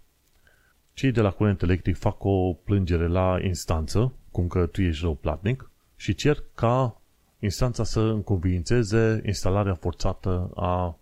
Cei 0.94 1.12
de 1.12 1.22
la 1.22 1.32
curent 1.32 1.62
electric 1.62 1.98
fac 1.98 2.24
o 2.24 2.54
plângere 2.54 3.08
la 3.08 3.38
instanță, 3.42 4.12
cum 4.32 4.48
că 4.48 4.66
tu 4.66 4.82
ești 4.82 5.04
rău 5.04 5.16
platnic, 5.16 5.69
și 6.00 6.14
cer 6.14 6.44
ca 6.56 7.02
instanța 7.40 7.84
să 7.84 8.00
încuvințeze 8.00 9.22
instalarea 9.26 9.74
forțată 9.74 10.52
a 10.56 11.00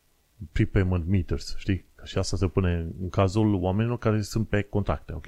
prepayment 0.51 1.07
meters, 1.07 1.55
știi? 1.57 1.85
Și 2.03 2.17
asta 2.17 2.37
se 2.37 2.47
pune 2.47 2.87
în 3.01 3.09
cazul 3.09 3.53
oamenilor 3.53 3.97
care 3.97 4.21
sunt 4.21 4.47
pe 4.47 4.61
contracte, 4.61 5.13
ok? 5.13 5.25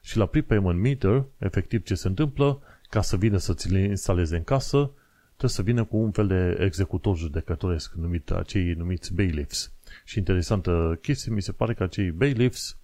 Și 0.00 0.16
la 0.16 0.26
prepayment 0.26 0.80
meter, 0.80 1.24
efectiv 1.38 1.82
ce 1.82 1.94
se 1.94 2.08
întâmplă, 2.08 2.60
ca 2.88 3.00
să 3.00 3.16
vină 3.16 3.36
să 3.36 3.54
ți 3.54 3.72
le 3.72 3.78
instaleze 3.80 4.36
în 4.36 4.44
casă, 4.44 4.90
trebuie 5.28 5.50
să 5.50 5.62
vină 5.62 5.84
cu 5.84 5.96
un 5.96 6.10
fel 6.10 6.26
de 6.26 6.56
executor 6.64 7.16
judecătoresc 7.16 7.92
numit 7.94 8.30
acei 8.30 8.72
numiți 8.72 9.14
bailiffs. 9.14 9.72
Și 10.04 10.18
interesantă 10.18 10.98
chestie, 11.02 11.32
mi 11.32 11.42
se 11.42 11.52
pare 11.52 11.74
că 11.74 11.82
acei 11.82 12.10
bailiffs 12.10 12.76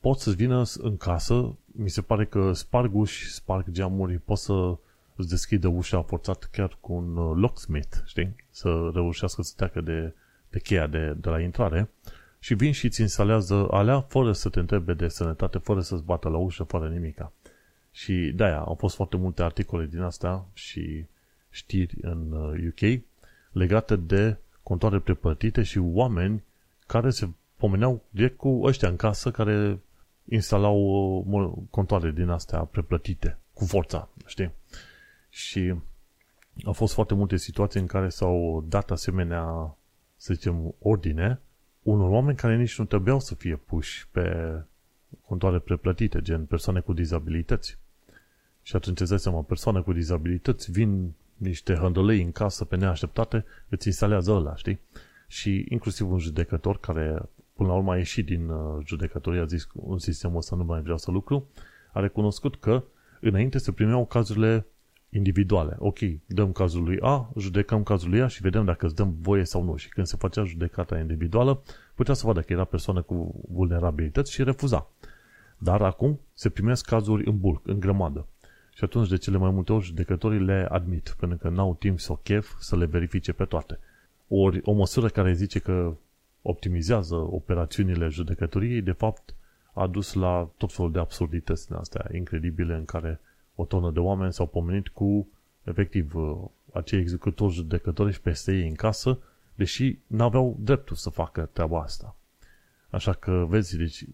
pot 0.00 0.18
să 0.18 0.30
vină 0.30 0.62
în 0.78 0.96
casă, 0.96 1.56
mi 1.64 1.90
se 1.90 2.02
pare 2.02 2.26
că 2.26 2.52
sparg 2.52 2.94
uși, 2.94 3.32
sparg 3.32 3.70
geamuri, 3.70 4.18
pot 4.18 4.38
să 4.38 4.78
îți 5.20 5.28
deschidă 5.28 5.68
ușa 5.68 6.02
forțat 6.02 6.48
chiar 6.52 6.76
cu 6.80 6.92
un 6.92 7.16
uh, 7.16 7.36
locksmith, 7.36 7.96
știi? 8.04 8.36
Să 8.50 8.90
reușească 8.94 9.42
să 9.42 9.52
treacă 9.56 9.80
de, 9.80 10.14
de 10.50 10.60
cheia 10.60 10.86
de, 10.86 11.16
de 11.20 11.28
la 11.28 11.40
intrare 11.40 11.90
și 12.38 12.54
vin 12.54 12.72
și 12.72 12.84
îți 12.84 13.00
instalează 13.00 13.66
alea 13.70 14.00
fără 14.00 14.32
să 14.32 14.48
te 14.48 14.58
întrebe 14.58 14.94
de 14.94 15.08
sănătate, 15.08 15.58
fără 15.58 15.80
să-ți 15.80 16.02
bată 16.02 16.28
la 16.28 16.36
ușă, 16.36 16.62
fără 16.62 16.88
nimica. 16.88 17.32
Și 17.90 18.32
de-aia 18.34 18.58
au 18.58 18.74
fost 18.74 18.94
foarte 18.94 19.16
multe 19.16 19.42
articole 19.42 19.86
din 19.86 20.00
asta 20.00 20.46
și 20.52 21.04
știri 21.50 21.96
în 22.00 22.32
UK 22.68 22.80
uh, 22.80 22.98
legate 23.52 23.96
de 23.96 24.36
contoare 24.62 24.98
preplătite 24.98 25.62
și 25.62 25.78
oameni 25.78 26.42
care 26.86 27.10
se 27.10 27.28
pomeneau 27.56 28.02
direct 28.10 28.36
cu 28.36 28.60
ăștia 28.62 28.88
în 28.88 28.96
casă 28.96 29.30
care 29.30 29.80
instalau 30.24 30.76
uh, 31.26 31.52
contoare 31.70 32.10
din 32.10 32.28
astea 32.28 32.58
preplătite 32.58 33.38
cu 33.52 33.64
forța, 33.64 34.08
știi? 34.26 34.52
Și 35.30 35.74
au 36.64 36.72
fost 36.72 36.94
foarte 36.94 37.14
multe 37.14 37.36
situații 37.36 37.80
în 37.80 37.86
care 37.86 38.08
s-au 38.08 38.64
dat 38.68 38.90
asemenea, 38.90 39.76
să 40.16 40.34
zicem, 40.34 40.74
ordine 40.78 41.40
unor 41.82 42.10
oameni 42.10 42.36
care 42.36 42.56
nici 42.56 42.78
nu 42.78 42.84
trebuiau 42.84 43.20
să 43.20 43.34
fie 43.34 43.56
puși 43.56 44.08
pe 44.10 44.54
contoare 45.26 45.58
preplătite, 45.58 46.20
gen 46.20 46.44
persoane 46.44 46.80
cu 46.80 46.92
dizabilități. 46.92 47.78
Și 48.62 48.76
atunci 48.76 49.00
îți 49.00 49.08
dai 49.08 49.18
seama, 49.18 49.42
persoane 49.42 49.80
cu 49.80 49.92
dizabilități 49.92 50.70
vin 50.70 51.12
niște 51.36 51.74
hândălei 51.74 52.22
în 52.22 52.32
casă 52.32 52.64
pe 52.64 52.76
neașteptate, 52.76 53.44
îți 53.68 53.86
instalează 53.86 54.32
ăla, 54.32 54.56
știi? 54.56 54.80
Și 55.26 55.66
inclusiv 55.68 56.10
un 56.10 56.18
judecător 56.18 56.78
care 56.78 57.22
până 57.54 57.68
la 57.68 57.74
urmă 57.74 57.92
a 57.92 57.96
ieșit 57.96 58.26
din 58.26 58.48
uh, 58.48 58.84
judecătorie, 58.84 59.40
a 59.40 59.44
zis 59.44 59.68
un 59.72 59.98
sistemul 59.98 60.36
ăsta 60.36 60.56
nu 60.56 60.64
mai 60.64 60.80
vreau 60.80 60.98
să 60.98 61.10
lucru, 61.10 61.48
a 61.92 62.00
recunoscut 62.00 62.56
că 62.56 62.82
înainte 63.20 63.58
se 63.58 63.72
primeau 63.72 64.06
cazurile 64.06 64.66
individuale. 65.10 65.76
Ok, 65.78 65.98
dăm 66.26 66.52
cazul 66.52 66.82
lui 66.82 66.98
A, 67.00 67.30
judecăm 67.36 67.82
cazul 67.82 68.10
lui 68.10 68.22
A 68.22 68.26
și 68.26 68.42
vedem 68.42 68.64
dacă 68.64 68.86
îți 68.86 68.94
dăm 68.94 69.16
voie 69.20 69.44
sau 69.44 69.62
nu. 69.62 69.76
Și 69.76 69.88
când 69.88 70.06
se 70.06 70.16
facea 70.16 70.44
judecata 70.44 70.98
individuală, 70.98 71.62
putea 71.94 72.14
să 72.14 72.26
vadă 72.26 72.40
că 72.40 72.52
era 72.52 72.64
persoană 72.64 73.02
cu 73.02 73.44
vulnerabilități 73.52 74.32
și 74.32 74.44
refuza. 74.44 74.90
Dar 75.58 75.82
acum 75.82 76.20
se 76.34 76.48
primesc 76.48 76.86
cazuri 76.86 77.26
în 77.26 77.38
bulk, 77.38 77.66
în 77.66 77.80
grămadă. 77.80 78.26
Și 78.74 78.84
atunci, 78.84 79.08
de 79.08 79.16
cele 79.16 79.36
mai 79.36 79.50
multe 79.50 79.72
ori, 79.72 79.84
judecătorii 79.84 80.40
le 80.40 80.66
admit, 80.70 81.14
pentru 81.18 81.38
că 81.38 81.48
n-au 81.48 81.74
timp 81.74 82.00
sau 82.00 82.20
chef 82.22 82.50
să 82.58 82.76
le 82.76 82.84
verifice 82.84 83.32
pe 83.32 83.44
toate. 83.44 83.78
Ori 84.28 84.60
o 84.62 84.72
măsură 84.72 85.08
care 85.08 85.32
zice 85.32 85.58
că 85.58 85.96
optimizează 86.42 87.14
operațiunile 87.14 88.08
judecătoriei, 88.08 88.82
de 88.82 88.92
fapt, 88.92 89.34
a 89.72 89.86
dus 89.86 90.12
la 90.12 90.50
tot 90.56 90.72
felul 90.72 90.92
de 90.92 90.98
absurdități 90.98 91.66
din 91.66 91.76
astea 91.76 92.06
incredibile 92.12 92.74
în 92.74 92.84
care 92.84 93.20
o 93.60 93.64
tonă 93.64 93.90
de 93.90 93.98
oameni 93.98 94.32
s-au 94.32 94.46
pomenit 94.46 94.88
cu, 94.88 95.28
efectiv, 95.64 96.14
uh, 96.14 96.36
acei 96.72 97.00
executori 97.00 97.52
judecători 97.52 98.20
peste 98.20 98.52
ei 98.52 98.68
în 98.68 98.74
casă, 98.74 99.18
deși 99.54 99.98
n-aveau 100.06 100.56
dreptul 100.60 100.96
să 100.96 101.10
facă 101.10 101.48
treaba 101.52 101.80
asta. 101.80 102.16
Așa 102.90 103.12
că, 103.12 103.46
vezi, 103.48 103.76
deci, 103.76 104.04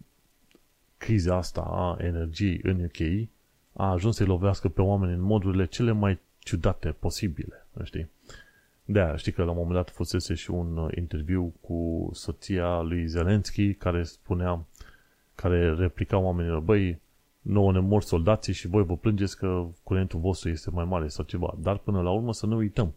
criza 0.96 1.36
asta 1.36 1.60
a 1.60 1.96
energiei 2.04 2.60
în 2.62 2.84
UK 2.84 3.28
a 3.72 3.90
ajuns 3.90 4.16
să-i 4.16 4.26
lovească 4.26 4.68
pe 4.68 4.82
oameni 4.82 5.12
în 5.12 5.20
modurile 5.20 5.66
cele 5.66 5.92
mai 5.92 6.18
ciudate 6.38 6.88
posibile, 6.90 7.66
știi? 7.82 8.10
De 8.84 9.00
aia, 9.00 9.16
știi 9.16 9.32
că 9.32 9.42
la 9.42 9.50
un 9.50 9.56
moment 9.56 9.74
dat 9.74 9.90
fusese 9.90 10.34
și 10.34 10.50
un 10.50 10.76
uh, 10.76 10.96
interviu 10.96 11.54
cu 11.60 12.10
soția 12.12 12.80
lui 12.80 13.06
Zelenski 13.06 13.74
care 13.74 14.02
spunea, 14.02 14.66
care 15.34 15.74
replica 15.74 16.18
oamenilor, 16.18 16.60
băi, 16.60 17.00
nouă 17.46 17.72
ne 17.72 17.78
mor 17.78 18.02
soldații 18.02 18.52
și 18.52 18.66
voi 18.66 18.84
vă 18.84 18.96
plângeți 18.96 19.36
că 19.36 19.66
curentul 19.82 20.20
vostru 20.20 20.48
este 20.48 20.70
mai 20.70 20.84
mare 20.84 21.08
sau 21.08 21.24
ceva. 21.24 21.54
Dar 21.58 21.78
până 21.78 22.00
la 22.00 22.10
urmă 22.10 22.32
să 22.32 22.46
nu 22.46 22.56
uităm. 22.56 22.94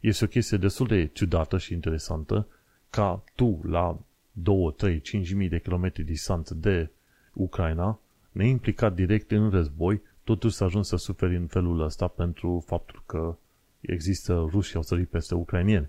Este 0.00 0.24
o 0.24 0.28
chestie 0.28 0.56
destul 0.56 0.86
de 0.86 1.06
ciudată 1.06 1.58
și 1.58 1.72
interesantă 1.72 2.46
ca 2.90 3.22
tu 3.34 3.60
la 3.62 3.98
2, 4.32 4.74
3, 4.76 5.00
5 5.00 5.32
mii 5.32 5.48
de 5.48 5.60
kilometri 5.60 6.02
distanță 6.02 6.54
de 6.54 6.90
Ucraina, 7.32 7.98
neimplicat 8.32 8.94
direct 8.94 9.30
în 9.30 9.50
război, 9.50 10.02
totuși 10.24 10.54
să 10.54 10.64
ajungi 10.64 10.88
să 10.88 10.96
suferi 10.96 11.36
în 11.36 11.46
felul 11.46 11.80
ăsta 11.80 12.08
pentru 12.08 12.64
faptul 12.66 13.02
că 13.06 13.36
există 13.80 14.46
ruși 14.50 14.76
au 14.76 14.82
sărit 14.82 15.08
peste 15.08 15.34
ucrainieni. 15.34 15.88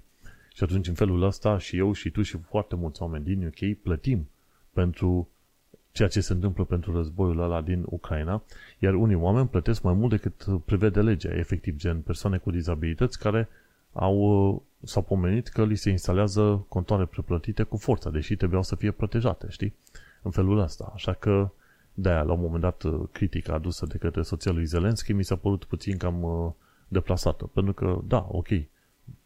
Și 0.54 0.64
atunci 0.64 0.88
în 0.88 0.94
felul 0.94 1.24
ăsta 1.24 1.58
și 1.58 1.78
eu 1.78 1.92
și 1.94 2.10
tu 2.10 2.22
și 2.22 2.38
foarte 2.38 2.76
mulți 2.76 3.02
oameni 3.02 3.24
din 3.24 3.46
UK 3.46 3.78
plătim 3.82 4.30
pentru 4.74 5.30
ceea 5.92 6.08
ce 6.08 6.22
se 6.22 6.34
întâmplă 6.34 6.64
pentru 6.64 6.94
războiul 6.96 7.42
ăla 7.42 7.62
din 7.62 7.84
Ucraina, 7.86 8.44
iar 8.80 8.94
unii 8.94 9.16
oameni 9.16 9.48
plătesc 9.48 9.82
mai 9.82 9.94
mult 9.94 10.10
decât 10.10 10.46
prevede 10.66 11.02
legea, 11.02 11.30
efectiv, 11.36 11.76
gen 11.76 12.02
persoane 12.02 12.38
cu 12.38 12.52
dizabilități 12.52 13.20
care 13.20 13.50
au, 13.94 14.64
s-au 14.84 15.02
pomenit 15.02 15.48
că 15.48 15.66
li 15.66 15.76
se 15.76 15.90
instalează 15.90 16.66
contoare 16.68 17.06
preplătite 17.06 17.64
cu 17.64 17.78
forța, 17.78 18.10
deși 18.10 18.36
trebuiau 18.36 18.64
să 18.64 18.76
fie 18.76 18.92
protejate, 18.92 19.48
știi? 19.50 19.76
În 20.22 20.32
felul 20.32 20.60
ăsta. 20.60 20.92
Așa 20.94 21.14
că, 21.14 21.50
de-aia, 21.94 22.22
la 22.22 22.34
un 22.34 22.42
moment 22.42 22.62
dat, 22.62 22.84
critica 23.12 23.54
adusă 23.54 23.86
de 23.86 23.98
către 23.98 24.22
soția 24.22 24.52
lui 24.52 24.66
Zelenski 24.66 25.14
mi 25.14 25.24
s-a 25.24 25.36
părut 25.36 25.64
puțin 25.64 25.98
cam 25.98 26.24
uh, 26.24 26.52
deplasată. 26.88 27.50
Pentru 27.54 27.74
că, 27.74 28.00
da, 28.08 28.28
ok, 28.32 28.48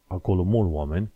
acolo 0.07 0.43
mor 0.43 0.65
oameni, 0.69 1.11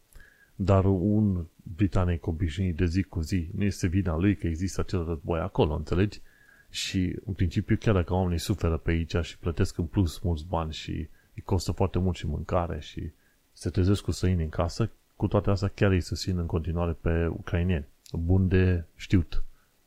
dar 0.56 0.86
un 0.86 1.46
britanic 1.76 2.28
obișnuit 2.28 2.76
de 2.76 2.86
zi 2.86 3.04
cu 3.04 3.22
zi 3.22 3.50
nu 3.56 3.64
este 3.64 3.88
vina 3.88 4.18
lui 4.18 4.36
că 4.36 4.48
există 4.48 4.82
acel 4.82 5.06
război 5.06 5.40
acolo, 5.40 5.76
înțelegi? 5.76 6.22
Și, 6.70 7.16
în 7.26 7.34
principiu, 7.34 7.76
chiar 7.80 7.94
dacă 7.94 8.14
oamenii 8.14 8.40
suferă 8.40 8.78
pe 8.78 8.92
aici 8.92 9.16
și 9.22 9.38
plătesc 9.38 9.78
în 9.78 9.86
plus 9.86 10.20
mulți 10.20 10.46
bani 10.48 10.74
și 10.74 10.92
îi 11.36 11.42
costă 11.46 11.72
foarte 11.72 12.00
mult 12.00 12.16
și 12.16 12.28
mâncare 12.28 12.80
și 12.80 13.12
se 13.54 13.70
trezesc 13.70 14.04
cu 14.04 14.12
săini 14.12 14.44
în 14.44 14.50
casă, 14.50 14.90
cu 15.16 15.28
toate 15.28 15.50
astea 15.50 15.68
chiar 15.68 15.92
îi 15.92 16.02
susțin 16.02 16.38
în 16.38 16.46
continuare 16.46 16.92
pe 16.92 17.26
ucrainieni. 17.26 17.86
Bun 18.14 18.48
de 18.48 18.84
știut 18.96 19.44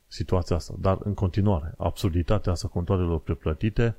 situația 0.06 0.56
asta. 0.56 0.74
Dar, 0.78 0.98
în 1.02 1.14
continuare, 1.14 1.74
absurditatea 1.76 2.52
asta 2.52 2.68
contoarelor 2.68 3.20
preplătite, 3.20 3.96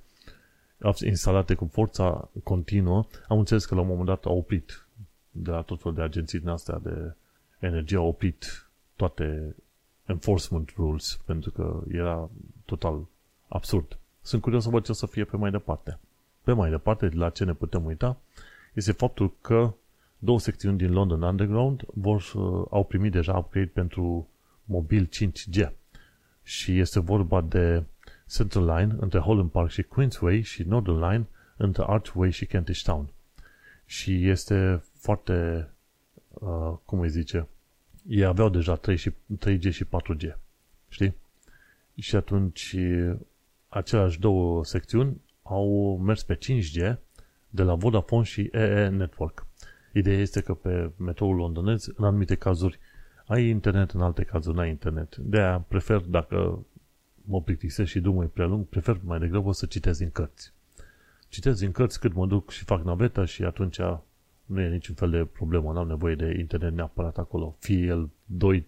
instalate 1.06 1.54
cu 1.54 1.70
forța 1.72 2.30
continuă, 2.44 3.06
am 3.28 3.40
înțeles 3.40 3.66
că 3.66 3.76
la 3.76 3.82
un 3.82 3.88
moment 3.88 4.06
dat 4.06 4.26
au 4.26 4.38
oprit 4.38 4.88
de 5.32 5.52
la 5.52 5.62
tot 5.62 5.82
felul 5.82 5.98
de 5.98 6.04
agenții 6.04 6.40
din 6.40 6.48
astea 6.48 6.80
de 6.84 7.14
energie, 7.62 7.98
au 7.98 8.08
oprit 8.08 8.70
toate 8.96 9.56
enforcement 10.06 10.74
rules, 10.76 11.20
pentru 11.26 11.52
că 11.52 11.84
era 11.88 12.30
total 12.66 13.06
absurd. 13.48 13.98
Sunt 14.22 14.42
curios 14.42 14.64
să 14.64 14.70
văd 14.70 14.84
ce 14.84 14.92
o 14.92 14.94
să 14.94 15.06
fie 15.06 15.24
pe 15.24 15.38
mai 15.38 15.52
departe. 15.52 16.00
Pe 16.44 16.52
mai 16.52 16.70
departe, 16.70 17.08
de 17.08 17.16
la 17.16 17.30
ce 17.30 17.44
ne 17.44 17.54
putem 17.54 17.86
uita, 17.86 18.18
este 18.74 18.92
faptul 18.92 19.34
că 19.42 19.74
două 20.18 20.40
secțiuni 20.40 20.78
din 20.78 20.92
London 20.92 21.22
Underground 21.22 21.84
vor, 21.94 22.22
uh, 22.34 22.66
au 22.70 22.84
primit 22.88 23.12
deja 23.12 23.38
upgrade 23.38 23.72
pentru 23.74 24.30
mobil 24.66 25.10
5G. 25.10 25.72
Și 26.44 26.80
este 26.80 27.00
vorba 27.00 27.42
de 27.42 27.84
Central 28.28 28.66
Line 28.66 28.96
între 29.00 29.20
Holland 29.20 29.50
Park 29.50 29.70
și 29.70 29.84
Queensway 29.84 30.42
și 30.42 30.64
Northern 30.64 31.10
Line 31.10 31.28
între 31.58 31.84
Archway 31.88 32.32
și 32.32 32.46
Kentish 32.46 32.82
Town. 32.82 33.10
Și 33.86 34.30
este 34.30 34.84
foarte, 34.94 35.70
uh, 36.42 36.74
cum 36.86 37.00
îi 37.00 37.10
zice, 37.10 37.48
ei 38.08 38.26
aveau 38.26 38.50
deja 38.50 38.76
3 38.76 38.96
și, 38.96 39.12
3G 39.12 39.72
și 39.72 39.86
4G. 39.86 40.38
Știi? 40.90 41.16
Și 41.96 42.16
atunci 42.16 42.76
aceleași 43.70 44.20
două 44.20 44.66
secțiuni 44.66 45.22
au 45.44 45.98
mers 45.98 46.24
pe 46.24 46.38
5G 46.38 46.96
de 47.50 47.64
la 47.64 47.76
Vodafone 47.76 48.24
și 48.24 48.50
EE 48.52 48.88
Network. 48.88 49.46
Ideea 49.94 50.18
este 50.18 50.42
că 50.42 50.54
pe 50.54 50.92
metroul 50.98 51.36
londonez, 51.36 51.88
în 51.96 52.06
anumite 52.06 52.36
cazuri, 52.36 52.80
ai 53.26 53.48
internet, 53.48 53.92
în 53.92 54.02
alte 54.02 54.24
cazuri 54.24 54.56
n-ai 54.56 54.70
internet. 54.70 55.16
De 55.16 55.38
aia 55.38 55.60
prefer, 55.68 56.00
dacă 56.00 56.66
mă 57.26 57.42
plictisesc 57.42 57.90
și 57.90 58.00
drumul 58.00 58.24
e 58.24 58.28
prea 58.28 58.46
lung, 58.46 58.66
prefer 58.66 59.00
mai 59.04 59.20
degrabă 59.20 59.52
să 59.52 59.66
citesc 59.66 60.00
din 60.00 60.10
cărți. 60.12 60.54
Citesc 61.28 61.60
din 61.60 61.72
cărți 61.72 62.00
cât 62.00 62.14
mă 62.14 62.28
duc 62.28 62.50
și 62.50 62.64
fac 62.64 62.84
naveta 62.84 63.26
și 63.26 63.44
atunci 63.44 63.80
nu 64.52 64.62
e 64.62 64.70
niciun 64.70 64.96
fel 64.96 65.10
de 65.10 65.26
problemă, 65.26 65.74
n-am 65.74 65.88
nevoie 65.88 66.16
de 66.16 66.36
internet 66.40 66.74
neapărat 66.74 67.18
acolo, 67.18 67.56
fie 67.60 67.86
el 67.86 68.10
2, 68.26 68.68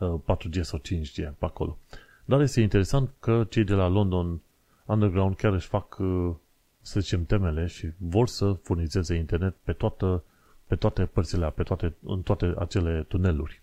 4G 0.00 0.56
uh, 0.56 0.62
sau 0.62 0.78
5G 0.78 1.14
pe 1.14 1.44
acolo. 1.44 1.78
Dar 2.24 2.40
este 2.40 2.60
interesant 2.60 3.10
că 3.20 3.46
cei 3.48 3.64
de 3.64 3.74
la 3.74 3.88
London 3.88 4.40
Underground 4.84 5.36
chiar 5.36 5.52
își 5.52 5.66
fac, 5.66 5.98
uh, 5.98 6.34
să 6.80 7.00
zicem, 7.00 7.24
temele 7.24 7.66
și 7.66 7.90
vor 7.96 8.28
să 8.28 8.52
furnizeze 8.52 9.14
internet 9.14 9.56
pe, 9.62 9.72
toată, 9.72 10.24
pe 10.66 10.76
toate 10.76 11.04
părțile, 11.04 11.50
pe 11.50 11.62
toate, 11.62 11.94
în 12.02 12.22
toate 12.22 12.54
acele 12.58 13.04
tuneluri. 13.08 13.62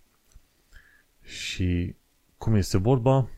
Și 1.21 1.95
cum 2.37 2.55
este 2.55 2.77
vorba, 2.77 3.29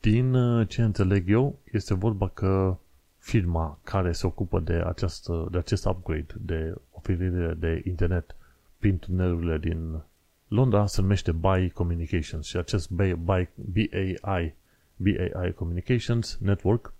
din 0.00 0.34
uh, 0.34 0.68
ce 0.68 0.82
înțeleg 0.82 1.30
eu, 1.30 1.58
este 1.72 1.94
vorba 1.94 2.28
că 2.28 2.78
firma 3.26 3.78
care 3.84 4.12
se 4.12 4.26
ocupă 4.26 4.60
de, 4.60 4.72
această, 4.72 5.48
de 5.50 5.58
acest 5.58 5.84
upgrade, 5.84 6.34
de 6.40 6.74
oferire 6.90 7.54
de 7.58 7.82
internet 7.84 8.36
prin 8.78 8.98
tunelurile 8.98 9.58
din 9.58 10.02
Londra, 10.48 10.86
se 10.86 11.00
numește 11.00 11.32
BAI 11.32 11.70
Communications 11.70 12.46
și 12.46 12.56
acest 12.56 12.90
BAI, 12.90 13.14
BAI, 13.16 13.48
BAI, 13.54 14.54
BAI 14.96 15.52
Communications 15.54 16.38
Network 16.40 16.92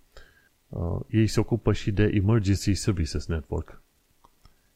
uh, 0.69 0.99
ei 1.09 1.27
se 1.27 1.39
ocupă 1.39 1.73
și 1.73 1.91
de 1.91 2.03
Emergency 2.03 2.73
Services 2.73 3.25
Network 3.25 3.81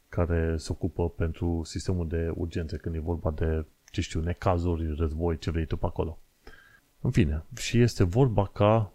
care 0.10 0.58
se 0.58 0.68
ocupă 0.72 1.10
pentru 1.10 1.62
sistemul 1.64 2.08
de 2.08 2.32
urgențe 2.36 2.78
când 2.78 2.96
e 2.96 3.00
vorba 3.00 3.32
de, 3.32 3.66
ce 3.92 4.02
știu, 4.02 4.22
necazuri, 4.22 4.96
război, 4.96 5.38
ce 5.38 5.52
vrei 5.52 5.66
tu 5.66 5.78
pe 5.78 5.86
acolo. 5.86 6.20
În 7.02 7.12
fine, 7.12 7.44
și 7.58 7.82
este 7.82 8.04
vorba 8.04 8.48
ca 8.48 8.92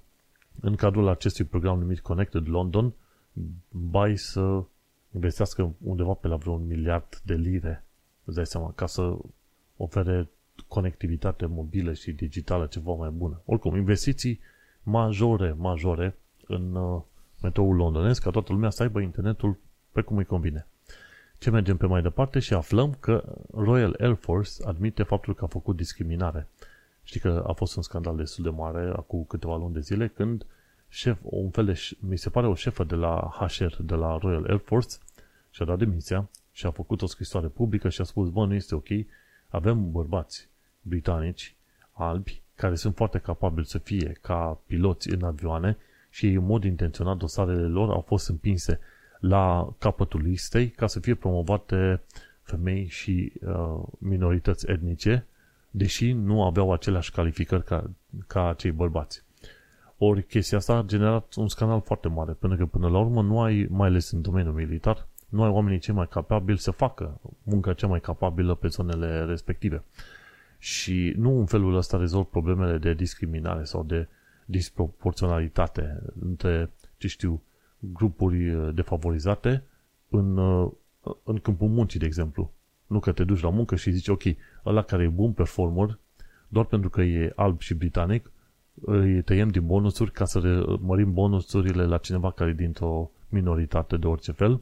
în 0.61 0.75
cadrul 0.75 1.09
acestui 1.09 1.45
program 1.45 1.79
numit 1.79 2.01
Connected 2.01 2.49
London, 2.49 2.93
bai 3.71 4.17
să 4.17 4.63
investească 5.15 5.75
undeva 5.83 6.13
pe 6.13 6.29
la 6.29 6.37
vreun 6.37 6.67
miliard 6.67 7.21
de 7.25 7.35
lire, 7.35 7.85
îți 8.25 8.37
dai 8.37 8.47
seama, 8.47 8.73
ca 8.75 8.87
să 8.87 9.17
ofere 9.77 10.29
conectivitate 10.69 11.47
mobilă 11.47 11.93
și 11.93 12.13
digitală 12.13 12.67
ceva 12.67 12.93
mai 12.93 13.11
bună. 13.11 13.41
Oricum, 13.45 13.77
investiții 13.77 14.41
majore, 14.83 15.53
majore 15.53 16.17
în 16.47 16.75
uh, 16.75 17.03
metroul 17.43 17.77
londonez, 17.77 18.19
ca 18.19 18.31
toată 18.31 18.53
lumea 18.53 18.71
să 18.71 18.83
aibă 18.83 19.01
internetul 19.01 19.59
pe 19.93 20.01
cum 20.01 20.17
îi 20.17 20.25
convine. 20.25 20.67
Ce 21.39 21.51
mergem 21.51 21.77
pe 21.77 21.87
mai 21.87 22.03
departe 22.03 22.39
și 22.39 22.55
aflăm 22.55 22.97
că 23.01 23.39
Royal 23.55 23.97
Air 24.01 24.15
Force 24.15 24.51
admite 24.65 25.03
faptul 25.03 25.35
că 25.35 25.45
a 25.45 25.47
făcut 25.47 25.77
discriminare. 25.77 26.49
Știi 27.07 27.21
că 27.21 27.45
a 27.47 27.53
fost 27.53 27.77
un 27.77 27.83
scandal 27.83 28.17
destul 28.17 28.45
de 28.45 28.51
mare 28.51 28.93
acum 28.97 29.25
câteva 29.25 29.57
luni 29.57 29.75
de 29.75 29.81
zile 29.81 30.09
când 30.09 30.47
șef, 30.89 31.19
un 31.23 31.51
fel 31.51 31.65
de, 31.65 31.81
mi 31.99 32.19
se 32.19 32.31
pare 32.31 32.47
o 32.47 32.55
șefă 32.55 32.85
de 32.85 32.95
la 32.95 33.31
HR, 33.39 33.83
de 33.83 33.95
la 33.95 34.17
Royal 34.17 34.45
Air 34.49 34.61
Force, 34.65 34.97
și-a 35.51 35.65
dat 35.65 35.79
demisia 35.79 36.29
și 36.53 36.67
a 36.67 36.71
făcut 36.71 37.03
o 37.03 37.07
scrisoare 37.07 37.47
publică 37.47 37.89
și 37.89 38.01
a 38.01 38.05
spus, 38.05 38.29
bă, 38.29 38.47
nu 38.47 38.55
este 38.55 38.75
ok, 38.75 38.87
avem 39.49 39.91
bărbați 39.91 40.49
britanici, 40.83 41.55
albi, 41.93 42.43
care 42.55 42.75
sunt 42.75 42.95
foarte 42.97 43.19
capabili 43.19 43.67
să 43.67 43.79
fie 43.79 44.19
ca 44.21 44.61
piloți 44.67 45.11
în 45.11 45.23
avioane 45.23 45.77
și 46.11 46.27
în 46.27 46.45
mod 46.45 46.65
intenționat 46.65 47.17
dosarele 47.17 47.67
lor 47.67 47.91
au 47.91 48.01
fost 48.01 48.29
împinse 48.29 48.81
la 49.21 49.75
capătul 49.79 50.21
listei 50.23 50.69
ca 50.69 50.87
să 50.87 51.01
fie 51.01 51.15
promovate 51.15 52.03
femei 52.43 52.87
și 52.87 53.33
uh, 53.47 53.83
minorități 53.99 54.71
etnice 54.71 55.27
deși 55.77 56.13
nu 56.13 56.45
aveau 56.45 56.73
aceleași 56.73 57.11
calificări 57.11 57.65
ca, 57.65 57.91
ca 58.27 58.55
cei 58.57 58.71
bărbați. 58.71 59.25
Ori 59.99 60.23
chestia 60.23 60.59
asta 60.59 60.77
a 60.77 60.83
generat 60.83 61.35
un 61.35 61.49
scandal 61.49 61.81
foarte 61.81 62.09
mare, 62.09 62.33
pentru 62.33 62.59
că 62.59 62.67
până 62.67 62.89
la 62.89 62.99
urmă 62.99 63.23
nu 63.23 63.41
ai, 63.41 63.67
mai 63.71 63.89
ales 63.89 64.11
în 64.11 64.23
domeniul 64.23 64.55
militar, 64.55 65.07
nu 65.29 65.43
ai 65.43 65.51
oamenii 65.51 65.79
cei 65.79 65.95
mai 65.95 66.09
capabili 66.09 66.59
să 66.59 66.71
facă 66.71 67.21
munca 67.43 67.73
cea 67.73 67.87
mai 67.87 68.01
capabilă 68.01 68.55
pe 68.55 68.69
zonele 68.69 69.25
respective. 69.25 69.85
Și 70.59 71.13
nu 71.17 71.39
în 71.39 71.47
felul 71.47 71.77
ăsta 71.77 71.97
rezolv 71.97 72.25
problemele 72.25 72.79
de 72.79 72.95
discriminare 72.95 73.65
sau 73.65 73.83
de 73.83 74.09
disproporționalitate 74.45 76.03
între, 76.21 76.71
ce 76.97 77.09
știu, 77.09 77.43
grupuri 77.79 78.75
defavorizate 78.75 79.63
în, 80.09 80.39
în 81.23 81.39
câmpul 81.43 81.69
muncii, 81.69 81.99
de 81.99 82.07
exemplu. 82.07 82.53
Nu 82.87 83.01
că 83.01 83.13
te 83.13 83.25
duci 83.25 83.41
la 83.41 83.51
muncă 83.51 83.77
și 83.77 83.91
zici, 83.91 84.09
ok, 84.09 84.23
ăla 84.65 84.83
care 84.83 85.03
e 85.03 85.09
bun 85.09 85.33
performer, 85.33 85.99
doar 86.49 86.65
pentru 86.65 86.91
că 86.91 87.03
e 87.03 87.33
alb 87.37 87.61
și 87.61 87.75
britanic, 87.75 88.31
îi 88.81 89.23
tăiem 89.23 89.49
din 89.49 89.67
bonusuri 89.67 90.13
ca 90.13 90.25
să 90.25 90.67
mărim 90.81 91.13
bonusurile 91.13 91.85
la 91.85 91.99
cineva 91.99 92.31
care 92.31 92.51
e 92.51 92.55
dintr-o 92.55 93.11
minoritate 93.29 93.97
de 93.97 94.07
orice 94.07 94.33
fel, 94.33 94.61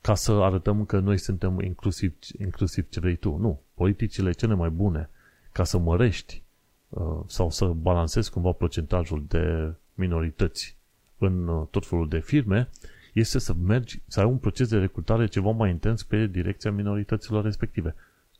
ca 0.00 0.14
să 0.14 0.32
arătăm 0.32 0.84
că 0.84 0.98
noi 0.98 1.18
suntem 1.18 1.60
inclusiv, 1.60 2.14
inclusiv 2.38 2.88
ce 2.88 3.00
vrei 3.00 3.16
tu. 3.16 3.36
Nu. 3.36 3.60
Politicile 3.74 4.32
cele 4.32 4.54
mai 4.54 4.70
bune 4.70 5.10
ca 5.52 5.64
să 5.64 5.78
mărești 5.78 6.42
uh, 6.88 7.20
sau 7.26 7.50
să 7.50 7.66
balancezi 7.66 8.30
cumva 8.30 8.52
procentajul 8.52 9.24
de 9.28 9.74
minorități 9.94 10.76
în 11.18 11.48
uh, 11.48 11.66
tot 11.70 11.86
felul 11.86 12.08
de 12.08 12.18
firme 12.18 12.68
este 13.14 13.38
să 13.38 13.54
mergi, 13.54 14.00
să 14.06 14.20
ai 14.20 14.26
un 14.26 14.38
proces 14.38 14.68
de 14.68 14.78
recrutare 14.78 15.26
ceva 15.26 15.50
mai 15.50 15.70
intens 15.70 16.02
pe 16.02 16.26
direcția 16.26 16.70
minorităților 16.70 17.44
respective. 17.44 17.94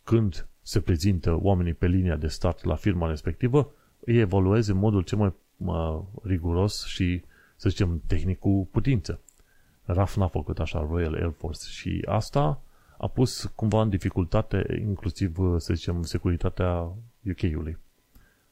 Când 0.05 0.47
se 0.63 0.81
prezintă 0.81 1.39
oamenii 1.41 1.75
pe 1.75 1.87
linia 1.87 2.17
de 2.17 2.27
start 2.27 2.65
la 2.65 2.75
firma 2.75 3.09
respectivă, 3.09 3.73
îi 4.01 4.19
evaluezi 4.19 4.71
în 4.71 4.77
modul 4.77 5.03
cel 5.03 5.19
mai 5.19 5.33
uh, 5.57 6.03
riguros 6.23 6.85
și, 6.85 7.23
să 7.57 7.69
zicem, 7.69 8.03
tehnic 8.07 8.39
cu 8.39 8.69
putință. 8.71 9.21
RAF 9.85 10.17
n-a 10.17 10.29
făcut 10.29 10.59
așa, 10.59 10.87
Royal 10.91 11.15
Air 11.15 11.33
Force, 11.39 11.69
și 11.69 12.03
asta 12.09 12.63
a 12.99 13.09
pus 13.09 13.53
cumva 13.55 13.83
în 13.83 13.89
dificultate 13.89 14.79
inclusiv, 14.81 15.37
să 15.57 15.75
zicem, 15.75 16.03
securitatea 16.03 16.93
UK-ului. 17.31 17.79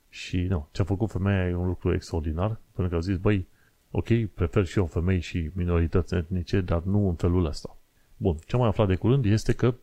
Și 0.09 0.41
nu, 0.41 0.68
ce 0.73 0.83
a 0.83 0.85
făcut 0.85 1.11
femeia 1.11 1.49
e 1.49 1.55
un 1.55 1.66
lucru 1.66 1.95
extraordinar, 1.95 2.61
pentru 2.73 2.89
că 2.89 2.95
au 2.95 3.01
zis, 3.01 3.16
băi, 3.16 3.47
ok, 3.93 4.26
prefer 4.34 4.64
și 4.64 4.78
eu 4.78 4.86
femei 4.86 5.20
și 5.20 5.51
minorități 5.55 6.14
etnice, 6.14 6.61
dar 6.61 6.82
nu 6.82 7.09
în 7.09 7.14
felul 7.14 7.45
ăsta. 7.45 7.76
Bun, 8.16 8.36
ce 8.47 8.55
am 8.55 8.61
mai 8.61 8.68
aflat 8.68 8.86
de 8.86 8.95
curând 8.95 9.24
este 9.24 9.53
că 9.53 9.74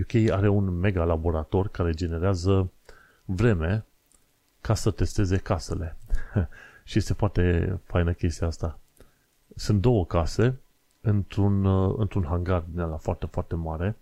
UK 0.00 0.30
are 0.30 0.48
un 0.48 0.64
mega 0.64 1.04
laborator 1.04 1.68
care 1.68 1.92
generează 1.92 2.70
vreme 3.24 3.84
ca 4.60 4.74
să 4.74 4.90
testeze 4.90 5.36
casele. 5.36 5.96
și 6.84 6.98
este 6.98 7.12
foarte 7.12 7.74
faină 7.84 8.12
chestia 8.12 8.46
asta. 8.46 8.78
Sunt 9.54 9.80
două 9.80 10.06
case 10.06 10.60
într-un, 11.00 11.66
într-un 12.00 12.24
hangar 12.24 12.64
din 12.70 12.80
ala 12.80 12.96
foarte, 12.96 13.26
foarte 13.26 13.54
mare 13.54 13.96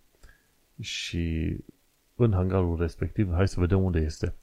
și 0.80 1.56
în 2.14 2.32
hangarul 2.32 2.76
respectiv, 2.78 3.32
hai 3.32 3.48
să 3.48 3.60
vedem 3.60 3.82
unde 3.82 3.98
este. 3.98 4.34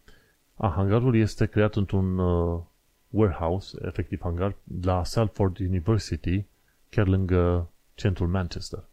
A, 0.55 0.67
hangarul 0.67 1.15
este 1.15 1.45
creat 1.45 1.76
într-un 1.76 2.17
uh, 2.17 2.61
warehouse, 3.14 3.78
efectiv 3.86 4.20
hangar, 4.22 4.55
la 4.82 5.03
Salford 5.03 5.59
University, 5.59 6.45
chiar 6.89 7.07
lângă 7.07 7.70
centrul 7.95 8.28
Manchester. 8.28 8.84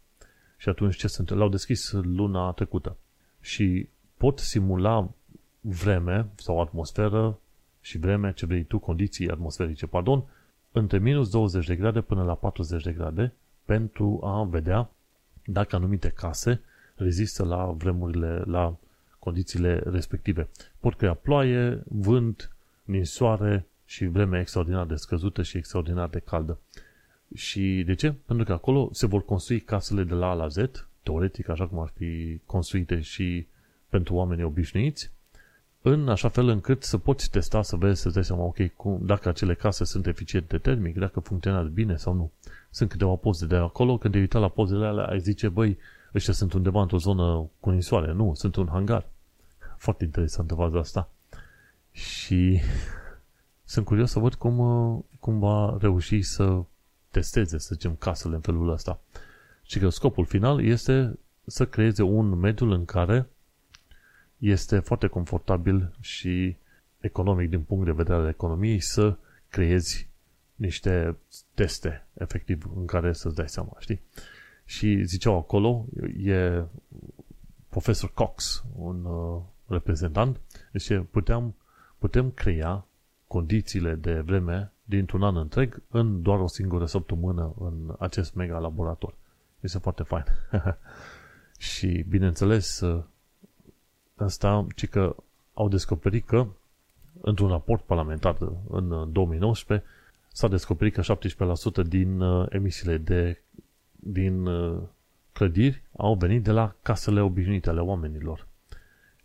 Și 0.57 0.69
atunci 0.69 0.95
ce 0.95 1.07
sunt? 1.07 1.29
L-au 1.29 1.49
deschis 1.49 1.91
luna 1.91 2.51
trecută. 2.51 2.97
Și 3.39 3.89
pot 4.17 4.39
simula 4.39 5.09
vreme 5.61 6.29
sau 6.35 6.61
atmosferă 6.61 7.39
și 7.81 7.97
vreme, 7.97 8.33
ce 8.33 8.45
vrei 8.45 8.63
tu, 8.63 8.79
condiții 8.79 9.29
atmosferice, 9.29 9.87
pardon, 9.87 10.23
între 10.71 10.97
minus 10.97 11.29
20 11.29 11.67
de 11.67 11.75
grade 11.75 12.01
până 12.01 12.23
la 12.23 12.35
40 12.35 12.83
de 12.83 12.91
grade 12.91 13.33
pentru 13.65 14.19
a 14.23 14.43
vedea 14.43 14.89
dacă 15.45 15.75
anumite 15.75 16.09
case 16.09 16.61
rezistă 16.95 17.45
la 17.45 17.65
vremurile, 17.65 18.41
la 18.45 18.75
condițiile 19.19 19.81
respective. 19.85 20.49
Pot 20.79 20.95
crea 20.95 21.13
ploaie, 21.13 21.83
vânt, 21.87 22.51
ninsoare 22.83 23.65
și 23.91 24.05
vreme 24.05 24.39
extraordinar 24.39 24.85
de 24.85 24.95
scăzută 24.95 25.43
și 25.43 25.57
extraordinar 25.57 26.09
de 26.09 26.19
caldă. 26.19 26.59
Și 27.35 27.83
de 27.85 27.93
ce? 27.93 28.13
Pentru 28.25 28.45
că 28.45 28.53
acolo 28.53 28.89
se 28.91 29.05
vor 29.05 29.25
construi 29.25 29.59
casele 29.59 30.03
de 30.03 30.13
la 30.13 30.29
A 30.29 30.33
la 30.33 30.47
Z, 30.47 30.57
teoretic 31.03 31.49
așa 31.49 31.67
cum 31.67 31.79
ar 31.79 31.91
fi 31.97 32.39
construite 32.45 33.01
și 33.01 33.47
pentru 33.89 34.13
oamenii 34.15 34.43
obișnuiți, 34.43 35.11
în 35.81 36.09
așa 36.09 36.29
fel 36.29 36.47
încât 36.47 36.83
să 36.83 36.97
poți 36.97 37.29
testa, 37.29 37.61
să 37.61 37.75
vezi, 37.75 38.01
să-ți 38.01 38.13
dai 38.13 38.23
seama, 38.23 38.43
ok, 38.43 38.67
cum, 38.75 38.99
dacă 39.05 39.29
acele 39.29 39.53
case 39.53 39.83
sunt 39.83 40.07
eficiente 40.07 40.57
termic, 40.57 40.97
dacă 40.97 41.19
funcționează 41.19 41.67
bine 41.67 41.95
sau 41.95 42.13
nu. 42.13 42.31
Sunt 42.69 42.89
câteva 42.89 43.15
poze 43.15 43.45
de 43.45 43.55
acolo, 43.55 43.97
când 43.97 44.13
te 44.13 44.19
uita 44.19 44.39
la 44.39 44.49
pozele 44.49 44.85
alea, 44.85 45.05
ai 45.05 45.19
zice, 45.19 45.49
băi, 45.49 45.77
ăștia 46.15 46.33
sunt 46.33 46.53
undeva 46.53 46.81
într-o 46.81 46.97
zonă 46.97 47.49
cu 47.59 47.69
ninsoare. 47.69 48.13
Nu, 48.13 48.33
sunt 48.35 48.55
un 48.55 48.67
hangar. 48.71 49.05
Foarte 49.77 50.03
interesantă 50.03 50.55
faza 50.55 50.79
asta. 50.79 51.09
Și 51.91 52.59
sunt 53.71 53.85
curios 53.85 54.11
să 54.11 54.19
văd 54.19 54.33
cum, 54.33 54.55
cum 55.19 55.39
va 55.39 55.77
reuși 55.79 56.21
să 56.21 56.63
testeze, 57.09 57.57
să 57.57 57.69
zicem, 57.73 57.95
casele 57.95 58.35
în 58.35 58.41
felul 58.41 58.69
ăsta. 58.69 58.99
Și 59.63 59.79
că 59.79 59.89
scopul 59.89 60.25
final 60.25 60.63
este 60.63 61.19
să 61.45 61.65
creeze 61.65 62.01
un 62.01 62.39
mediu 62.39 62.71
în 62.71 62.85
care 62.85 63.29
este 64.37 64.79
foarte 64.79 65.07
confortabil 65.07 65.95
și 65.99 66.55
economic 66.99 67.49
din 67.49 67.61
punct 67.61 67.85
de 67.85 67.91
vedere 67.91 68.17
al 68.17 68.27
economiei 68.27 68.79
să 68.79 69.17
creezi 69.49 70.07
niște 70.55 71.17
teste, 71.53 72.05
efectiv, 72.13 72.71
în 72.75 72.85
care 72.85 73.13
să-ți 73.13 73.35
dai 73.35 73.49
seama, 73.49 73.77
știi? 73.79 74.01
Și 74.65 75.03
ziceau 75.03 75.37
acolo, 75.37 75.85
e 76.23 76.63
profesor 77.69 78.11
Cox, 78.13 78.63
un 78.75 79.05
uh, 79.05 79.41
reprezentant, 79.67 80.39
deci 80.71 81.01
puteam, 81.11 81.55
putem 81.97 82.31
crea 82.31 82.85
condițiile 83.31 83.95
de 83.95 84.19
vreme 84.19 84.71
dintr-un 84.83 85.23
an 85.23 85.35
întreg 85.35 85.81
în 85.89 86.21
doar 86.21 86.39
o 86.39 86.47
singură 86.47 86.85
săptămână 86.85 87.53
în 87.59 87.95
acest 87.99 88.33
mega 88.33 88.57
laborator. 88.57 89.13
Este 89.59 89.77
foarte 89.77 90.03
fain. 90.03 90.23
și, 91.71 92.05
bineînțeles, 92.09 92.83
asta, 94.15 94.67
ci 94.75 94.87
că 94.87 95.15
au 95.53 95.69
descoperit 95.69 96.25
că 96.25 96.47
într-un 97.21 97.49
raport 97.49 97.81
parlamentar 97.83 98.37
în 98.69 99.11
2019 99.11 99.87
s-a 100.31 100.47
descoperit 100.47 100.93
că 100.93 101.17
17% 101.83 101.87
din 101.87 102.19
uh, 102.19 102.45
emisiile 102.49 102.97
de 102.97 103.41
din 103.91 104.45
uh, 104.45 104.81
clădiri 105.31 105.81
au 105.97 106.15
venit 106.15 106.43
de 106.43 106.51
la 106.51 106.75
casele 106.81 107.21
obișnuite 107.21 107.69
ale 107.69 107.79
oamenilor. 107.79 108.47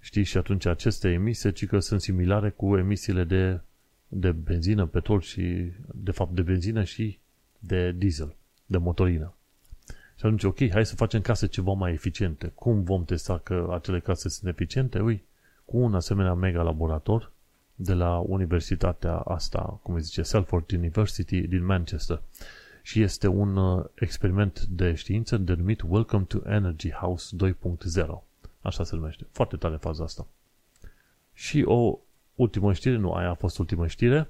Știi, 0.00 0.22
și 0.22 0.36
atunci 0.36 0.66
aceste 0.66 1.08
emisii, 1.08 1.52
ci 1.52 1.66
că 1.66 1.78
sunt 1.78 2.00
similare 2.00 2.50
cu 2.50 2.76
emisiile 2.76 3.24
de, 3.24 3.60
de 4.08 4.32
benzină, 4.32 4.86
petrol 4.86 5.20
și, 5.20 5.70
de 5.94 6.10
fapt, 6.10 6.34
de 6.34 6.42
benzină 6.42 6.84
și 6.84 7.18
de 7.58 7.92
diesel, 7.92 8.34
de 8.66 8.76
motorină. 8.76 9.34
Și 10.18 10.24
atunci, 10.24 10.44
ok, 10.44 10.70
hai 10.70 10.86
să 10.86 10.94
facem 10.94 11.20
case 11.20 11.46
ceva 11.46 11.72
mai 11.72 11.92
eficiente. 11.92 12.52
Cum 12.54 12.82
vom 12.82 13.04
testa 13.04 13.38
că 13.38 13.70
acele 13.72 14.00
case 14.00 14.28
sunt 14.28 14.50
eficiente? 14.50 15.00
Ui, 15.00 15.24
cu 15.64 15.78
un 15.78 15.94
asemenea 15.94 16.34
mega 16.34 16.62
laborator 16.62 17.32
de 17.74 17.92
la 17.92 18.18
universitatea 18.18 19.16
asta, 19.16 19.80
cum 19.82 19.94
îi 19.94 20.00
zice, 20.00 20.22
Salford 20.22 20.72
University 20.72 21.40
din 21.40 21.64
Manchester. 21.64 22.22
Și 22.82 23.02
este 23.02 23.26
un 23.26 23.56
uh, 23.56 23.84
experiment 23.94 24.60
de 24.60 24.94
știință 24.94 25.36
denumit 25.36 25.82
Welcome 25.86 26.24
to 26.24 26.38
Energy 26.44 26.90
House 26.90 27.36
2.0. 27.44 28.06
Așa 28.60 28.84
se 28.84 28.94
numește. 28.94 29.26
Foarte 29.30 29.56
tare 29.56 29.76
faza 29.76 30.04
asta. 30.04 30.26
Și 31.32 31.62
o 31.66 31.98
ultimă 32.36 32.72
știre, 32.72 32.96
nu, 32.96 33.12
aia 33.12 33.30
a 33.30 33.34
fost 33.34 33.58
ultima 33.58 33.86
știre. 33.86 34.28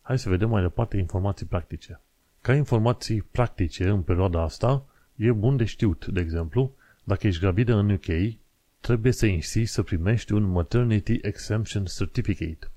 Hai 0.00 0.18
să 0.18 0.28
vedem 0.28 0.48
mai 0.48 0.62
departe 0.62 0.96
informații 0.96 1.46
practice. 1.46 2.00
Ca 2.40 2.54
informații 2.54 3.22
practice 3.22 3.88
în 3.88 4.02
perioada 4.02 4.42
asta, 4.42 4.86
e 5.16 5.32
bun 5.32 5.56
de 5.56 5.64
știut, 5.64 6.06
de 6.06 6.20
exemplu, 6.20 6.74
dacă 7.04 7.26
ești 7.26 7.40
gravidă 7.40 7.74
în 7.74 7.90
UK, 7.90 8.36
trebuie 8.80 9.12
să 9.12 9.26
insisti 9.26 9.74
să 9.74 9.82
primești 9.82 10.32
un 10.32 10.42
Maternity 10.42 11.18
Exemption 11.22 11.84
Certificate. 11.84 12.70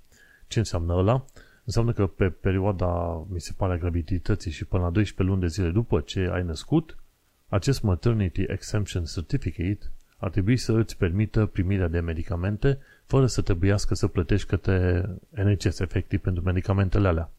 Ce 0.47 0.59
înseamnă 0.59 0.93
ăla? 0.93 1.26
Înseamnă 1.63 1.93
că 1.93 2.07
pe 2.07 2.30
perioada, 2.30 3.26
mi 3.30 3.41
se 3.41 3.53
pare, 3.57 3.74
a 3.74 3.78
gravidității 3.78 4.51
și 4.51 4.66
până 4.66 4.84
la 4.84 4.89
12 4.89 5.36
luni 5.36 5.41
de 5.41 5.47
zile 5.47 5.72
după 5.72 6.01
ce 6.01 6.30
ai 6.34 6.43
născut, 6.43 6.95
acest 7.47 7.82
Maternity 7.82 8.43
Exemption 8.47 9.03
Certificate 9.03 9.91
ar 10.26 10.32
trebui 10.32 10.57
să 10.57 10.73
îți 10.73 10.97
permită 10.97 11.45
primirea 11.45 11.88
de 11.88 11.99
medicamente 11.99 12.80
fără 13.05 13.26
să 13.26 13.41
trebuiască 13.41 13.95
să 13.95 14.07
plătești 14.07 14.47
către 14.47 15.05
NHS 15.30 15.80
efectiv 15.80 16.19
pentru 16.19 16.43
medicamentele 16.43 17.07
alea. 17.07 17.32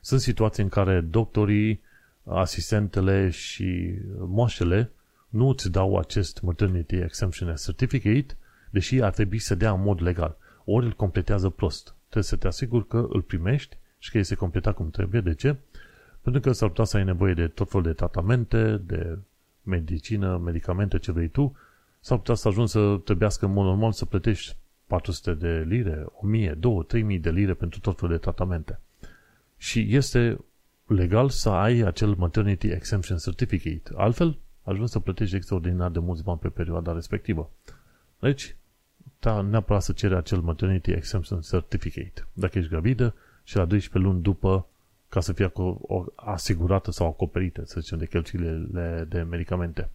Sunt 0.00 0.20
situații 0.20 0.62
în 0.62 0.68
care 0.68 1.00
doctorii, 1.00 1.82
asistentele 2.24 3.30
și 3.30 3.94
moașele 4.18 4.90
nu 5.28 5.48
îți 5.48 5.70
dau 5.70 5.98
acest 5.98 6.42
Maternity 6.42 6.94
Exemption 6.94 7.54
Certificate, 7.54 8.36
deși 8.70 9.02
ar 9.02 9.12
trebui 9.12 9.38
să 9.38 9.54
dea 9.54 9.72
în 9.72 9.82
mod 9.82 10.02
legal. 10.02 10.36
Ori 10.64 10.86
îl 10.86 10.92
completează 10.92 11.48
prost. 11.48 11.94
Trebuie 12.02 12.22
să 12.22 12.36
te 12.36 12.46
asiguri 12.46 12.86
că 12.86 13.06
îl 13.08 13.22
primești 13.22 13.76
și 13.98 14.10
că 14.10 14.18
este 14.18 14.34
completat 14.34 14.74
cum 14.74 14.90
trebuie. 14.90 15.20
De 15.20 15.34
ce? 15.34 15.56
Pentru 16.22 16.40
că 16.40 16.52
s-ar 16.52 16.68
putea 16.68 16.84
să 16.84 16.96
ai 16.96 17.04
nevoie 17.04 17.34
de 17.34 17.46
tot 17.46 17.70
felul 17.70 17.86
de 17.86 17.92
tratamente, 17.92 18.76
de 18.76 19.18
medicină, 19.62 20.38
medicamente, 20.44 20.98
ce 20.98 21.12
vrei 21.12 21.28
tu, 21.28 21.56
s-ar 22.00 22.18
putea 22.18 22.34
să 22.34 22.48
ajungi 22.48 22.70
să 22.70 23.00
trebuiască 23.04 23.46
în 23.46 23.52
mod 23.52 23.64
normal 23.64 23.92
să 23.92 24.04
plătești 24.04 24.56
400 24.86 25.34
de 25.34 25.64
lire, 25.68 26.06
1000, 26.20 26.52
2, 26.52 26.84
3000 26.86 27.18
de 27.18 27.30
lire 27.30 27.54
pentru 27.54 27.80
tot 27.80 27.98
felul 27.98 28.14
de 28.14 28.20
tratamente. 28.20 28.80
Și 29.56 29.94
este 29.94 30.38
legal 30.86 31.28
să 31.28 31.48
ai 31.48 31.78
acel 31.78 32.14
Maternity 32.14 32.66
Exemption 32.66 33.18
Certificate. 33.18 33.90
Altfel, 33.96 34.38
ajungi 34.62 34.90
să 34.90 34.98
plătești 34.98 35.36
extraordinar 35.36 35.90
de 35.90 35.98
mulți 35.98 36.22
bani 36.22 36.38
pe 36.38 36.48
perioada 36.48 36.92
respectivă. 36.92 37.50
Deci, 38.18 38.56
ta, 39.18 39.40
neapărat 39.40 39.82
să 39.82 39.92
cere 39.92 40.16
acel 40.16 40.40
Maternity 40.40 40.90
Exemption 40.90 41.40
Certificate. 41.40 42.26
Dacă 42.32 42.58
ești 42.58 42.70
gravidă 42.70 43.14
și 43.44 43.56
la 43.56 43.64
12 43.64 44.10
luni 44.10 44.22
după 44.22 44.66
ca 45.08 45.20
să 45.20 45.32
fie 45.32 45.52
asigurată 46.14 46.90
sau 46.90 47.06
acoperită, 47.06 47.62
să 47.64 47.80
zicem, 47.80 47.98
de 47.98 48.06
cheltuielile 48.06 49.06
de 49.08 49.22
medicamente. 49.22 49.90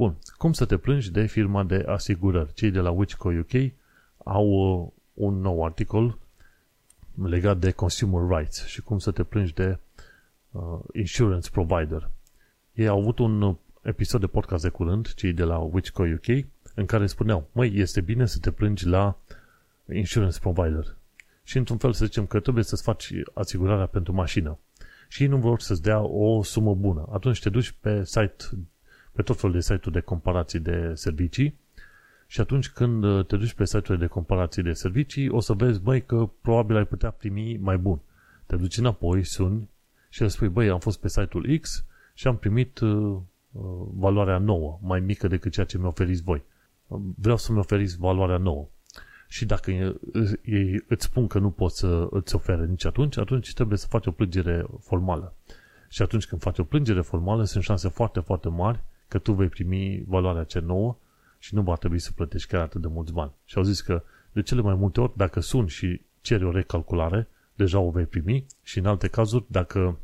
Bun, 0.00 0.16
cum 0.36 0.52
să 0.52 0.64
te 0.64 0.76
plângi 0.76 1.10
de 1.10 1.26
firma 1.26 1.62
de 1.62 1.84
asigurări? 1.86 2.52
Cei 2.52 2.70
de 2.70 2.78
la 2.78 2.90
Wichco 2.90 3.28
UK 3.28 3.72
au 4.24 4.46
uh, 4.46 4.88
un 5.14 5.40
nou 5.40 5.64
articol 5.64 6.18
legat 7.22 7.58
de 7.58 7.70
consumer 7.70 8.38
rights 8.38 8.66
și 8.66 8.82
cum 8.82 8.98
să 8.98 9.10
te 9.10 9.22
plângi 9.22 9.54
de 9.54 9.78
uh, 10.50 10.78
insurance 10.92 11.50
provider. 11.50 12.10
Ei 12.72 12.88
au 12.88 12.98
avut 12.98 13.18
un 13.18 13.56
episod 13.82 14.20
de 14.20 14.26
podcast 14.26 14.62
de 14.62 14.68
curând, 14.68 15.14
cei 15.14 15.32
de 15.32 15.42
la 15.42 15.58
Wichco 15.58 16.02
UK, 16.02 16.46
în 16.74 16.86
care 16.86 17.06
spuneau, 17.06 17.48
măi, 17.52 17.72
este 17.74 18.00
bine 18.00 18.26
să 18.26 18.38
te 18.38 18.50
plângi 18.50 18.86
la 18.86 19.16
insurance 19.92 20.38
provider. 20.38 20.96
Și 21.42 21.56
într-un 21.56 21.78
fel 21.78 21.92
să 21.92 22.04
zicem 22.04 22.26
că 22.26 22.40
trebuie 22.40 22.64
să-ți 22.64 22.82
faci 22.82 23.12
asigurarea 23.34 23.86
pentru 23.86 24.12
mașină. 24.12 24.58
Și 25.08 25.22
ei 25.22 25.28
nu 25.28 25.36
vor 25.36 25.60
să-ți 25.60 25.82
dea 25.82 26.00
o 26.00 26.42
sumă 26.42 26.74
bună. 26.74 27.08
Atunci 27.12 27.40
te 27.40 27.48
duci 27.48 27.74
pe 27.80 28.04
site, 28.04 28.44
pe 29.12 29.22
tot 29.22 29.40
felul 29.40 29.54
de 29.54 29.60
site-uri 29.60 29.92
de 29.92 30.00
comparații 30.00 30.58
de 30.58 30.92
servicii 30.94 31.58
și 32.30 32.40
atunci 32.40 32.68
când 32.68 33.26
te 33.26 33.36
duci 33.36 33.52
pe 33.52 33.64
site-uri 33.64 33.98
de 33.98 34.06
comparații 34.06 34.62
de 34.62 34.72
servicii, 34.72 35.28
o 35.28 35.40
să 35.40 35.52
vezi, 35.52 35.80
băi, 35.80 36.02
că 36.02 36.30
probabil 36.40 36.76
ai 36.76 36.84
putea 36.84 37.10
primi 37.10 37.56
mai 37.56 37.78
bun. 37.78 38.00
Te 38.46 38.56
duci 38.56 38.76
înapoi, 38.76 39.24
suni 39.24 39.68
și 40.08 40.22
le 40.22 40.28
spui, 40.28 40.48
băi, 40.48 40.68
am 40.68 40.78
fost 40.78 41.00
pe 41.00 41.08
site-ul 41.08 41.58
X 41.60 41.84
și 42.14 42.26
am 42.26 42.36
primit 42.36 42.78
uh, 42.78 43.16
uh 43.52 43.86
valoarea 43.94 44.38
nouă, 44.38 44.78
mai 44.82 45.00
mică 45.00 45.28
decât 45.28 45.52
ceea 45.52 45.66
ce 45.66 45.78
mi 45.78 45.84
oferiți 45.84 46.22
voi. 46.22 46.42
Vreau 47.16 47.36
să-mi 47.36 47.58
oferiți 47.58 47.98
valoarea 47.98 48.36
nouă. 48.36 48.68
Și 49.28 49.46
dacă 49.46 49.70
ei 50.42 50.84
îți 50.88 51.04
spun 51.04 51.26
că 51.26 51.38
nu 51.38 51.50
pot 51.50 51.72
să 51.72 52.06
îți 52.10 52.34
ofere 52.34 52.66
nici 52.66 52.84
atunci, 52.84 53.16
atunci 53.16 53.54
trebuie 53.54 53.78
să 53.78 53.86
faci 53.86 54.06
o 54.06 54.10
plângere 54.10 54.66
formală. 54.80 55.34
Și 55.88 56.02
atunci 56.02 56.26
când 56.26 56.40
faci 56.40 56.58
o 56.58 56.64
plângere 56.64 57.00
formală, 57.00 57.44
sunt 57.44 57.64
șanse 57.64 57.88
foarte, 57.88 58.20
foarte 58.20 58.48
mari 58.48 58.82
că 59.10 59.18
tu 59.18 59.32
vei 59.32 59.48
primi 59.48 60.04
valoarea 60.06 60.44
cea 60.44 60.60
nouă 60.60 60.96
și 61.38 61.54
nu 61.54 61.62
va 61.62 61.74
trebui 61.74 61.98
să 61.98 62.12
plătești 62.12 62.48
chiar 62.48 62.60
atât 62.60 62.80
de 62.80 62.86
mulți 62.86 63.12
bani. 63.12 63.32
Și 63.44 63.56
au 63.56 63.62
zis 63.62 63.80
că 63.80 64.02
de 64.32 64.42
cele 64.42 64.60
mai 64.60 64.74
multe 64.74 65.00
ori, 65.00 65.12
dacă 65.16 65.40
sun 65.40 65.66
și 65.66 66.00
ceri 66.20 66.44
o 66.44 66.50
recalculare, 66.50 67.28
deja 67.54 67.78
o 67.78 67.90
vei 67.90 68.06
primi 68.06 68.46
și 68.62 68.78
în 68.78 68.86
alte 68.86 69.08
cazuri, 69.08 69.44
dacă 69.46 69.98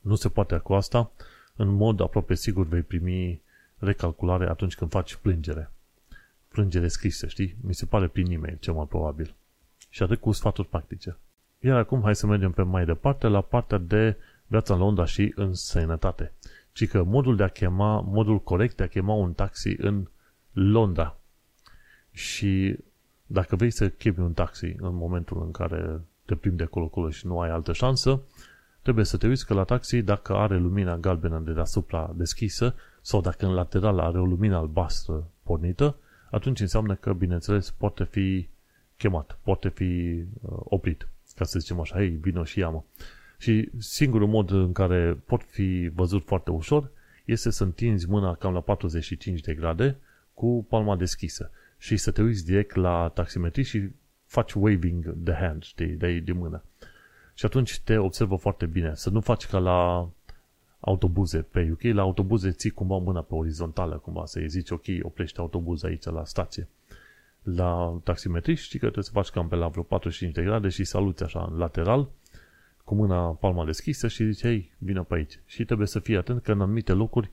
nu 0.00 0.14
se 0.14 0.28
poate 0.28 0.56
cu 0.56 0.74
asta, 0.74 1.10
în 1.56 1.68
mod 1.68 2.00
aproape 2.00 2.34
sigur 2.34 2.66
vei 2.66 2.82
primi 2.82 3.40
recalculare 3.78 4.48
atunci 4.48 4.74
când 4.74 4.90
faci 4.90 5.14
plângere 5.14 5.70
plângere 6.56 6.88
scrisă, 6.88 7.26
știi? 7.26 7.56
Mi 7.60 7.74
se 7.74 7.86
pare 7.86 8.06
prin 8.08 8.30
e-mail, 8.30 8.56
cel 8.60 8.72
mai 8.72 8.86
probabil. 8.86 9.34
Și 9.88 10.02
atât 10.02 10.20
cu 10.20 10.32
sfaturi 10.32 10.68
practice. 10.68 11.16
Iar 11.60 11.76
acum 11.76 12.02
hai 12.02 12.16
să 12.16 12.26
mergem 12.26 12.52
pe 12.52 12.62
mai 12.62 12.84
departe 12.84 13.26
la 13.26 13.40
partea 13.40 13.78
de 13.78 14.16
viața 14.46 14.74
în 14.74 14.80
Londra 14.80 15.04
și 15.04 15.32
în 15.34 15.54
sănătate. 15.54 16.32
Ci 16.76 16.88
că 16.88 17.02
modul 17.02 17.36
de 17.36 17.42
a 17.42 17.48
chema, 17.48 18.00
modul 18.00 18.42
corect 18.42 18.76
de 18.76 18.82
a 18.82 18.86
chema 18.86 19.14
un 19.14 19.32
taxi 19.32 19.74
în 19.78 20.08
Londra. 20.52 21.18
Și 22.10 22.76
dacă 23.26 23.56
vrei 23.56 23.70
să 23.70 23.88
chemi 23.88 24.18
un 24.18 24.32
taxi 24.32 24.64
în 24.64 24.94
momentul 24.94 25.42
în 25.42 25.50
care 25.50 26.00
te 26.24 26.34
plimbi 26.34 26.58
de 26.58 26.64
acolo-acolo 26.64 27.10
și 27.10 27.26
nu 27.26 27.40
ai 27.40 27.50
altă 27.50 27.72
șansă, 27.72 28.20
trebuie 28.82 29.04
să 29.04 29.16
te 29.16 29.26
uiți 29.26 29.46
că 29.46 29.54
la 29.54 29.64
taxi, 29.64 30.02
dacă 30.02 30.34
are 30.34 30.56
lumina 30.56 30.96
galbenă 30.96 31.38
de 31.38 31.52
deasupra 31.52 32.12
deschisă 32.14 32.74
sau 33.00 33.20
dacă 33.20 33.46
în 33.46 33.54
lateral 33.54 33.98
are 33.98 34.18
o 34.18 34.24
lumină 34.24 34.56
albastră 34.56 35.30
pornită, 35.42 35.96
atunci 36.30 36.60
înseamnă 36.60 36.94
că, 36.94 37.12
bineînțeles, 37.12 37.70
poate 37.70 38.04
fi 38.04 38.48
chemat, 38.96 39.38
poate 39.42 39.68
fi 39.68 40.24
uh, 40.40 40.58
oprit, 40.64 41.08
ca 41.34 41.44
să 41.44 41.58
zicem 41.58 41.80
așa, 41.80 41.96
hei, 41.96 42.08
vino 42.08 42.44
și 42.44 42.58
ia 42.58 42.84
Și 43.38 43.70
singurul 43.78 44.28
mod 44.28 44.50
în 44.50 44.72
care 44.72 45.18
pot 45.24 45.42
fi 45.42 45.90
văzut 45.94 46.24
foarte 46.24 46.50
ușor 46.50 46.90
este 47.24 47.50
să 47.50 47.64
întinzi 47.64 48.08
mâna 48.08 48.34
cam 48.34 48.52
la 48.52 48.60
45 48.60 49.40
de 49.40 49.54
grade 49.54 49.96
cu 50.34 50.66
palma 50.68 50.96
deschisă 50.96 51.50
și 51.78 51.96
să 51.96 52.10
te 52.10 52.22
uiți 52.22 52.44
direct 52.44 52.74
la 52.74 53.10
taximetrist 53.14 53.70
și 53.70 53.88
faci 54.26 54.52
waving 54.52 55.16
the 55.24 55.34
hand, 55.34 55.62
știi, 55.62 55.86
de, 55.86 56.18
de 56.18 56.32
mână. 56.32 56.62
Și 57.34 57.44
atunci 57.44 57.80
te 57.80 57.96
observă 57.96 58.36
foarte 58.36 58.66
bine. 58.66 58.94
Să 58.94 59.10
nu 59.10 59.20
faci 59.20 59.46
ca 59.46 59.58
la 59.58 60.08
autobuze 60.80 61.38
pe 61.38 61.68
UK, 61.72 61.82
la 61.82 62.02
autobuze 62.02 62.50
ții 62.50 62.70
cumva 62.70 62.96
mâna 62.96 63.20
pe 63.20 63.34
orizontală, 63.34 63.96
cumva 63.96 64.24
să-i 64.24 64.48
zici, 64.48 64.70
ok, 64.70 64.84
oprește 65.02 65.40
autobuz 65.40 65.82
aici 65.82 66.04
la 66.04 66.24
stație. 66.24 66.68
La 67.42 68.00
taximetrist 68.04 68.62
știi 68.62 68.78
că 68.78 68.84
trebuie 68.84 69.04
să 69.04 69.10
faci 69.12 69.28
cam 69.28 69.48
pe 69.48 69.54
la 69.54 69.68
vreo 69.68 69.82
45 69.82 70.34
de 70.34 70.42
grade 70.42 70.68
și 70.68 70.84
saluți 70.84 71.22
așa 71.22 71.48
în 71.50 71.58
lateral, 71.58 72.08
cu 72.86 72.94
mâna 72.94 73.28
palma 73.28 73.64
deschisă 73.64 74.08
și 74.08 74.30
zici, 74.30 74.40
hei, 74.40 74.72
vină 74.78 75.02
pe 75.02 75.14
aici. 75.14 75.40
Și 75.46 75.64
trebuie 75.64 75.86
să 75.86 75.98
fii 75.98 76.16
atent 76.16 76.42
că 76.42 76.52
în 76.52 76.60
anumite 76.60 76.92
locuri 76.92 77.30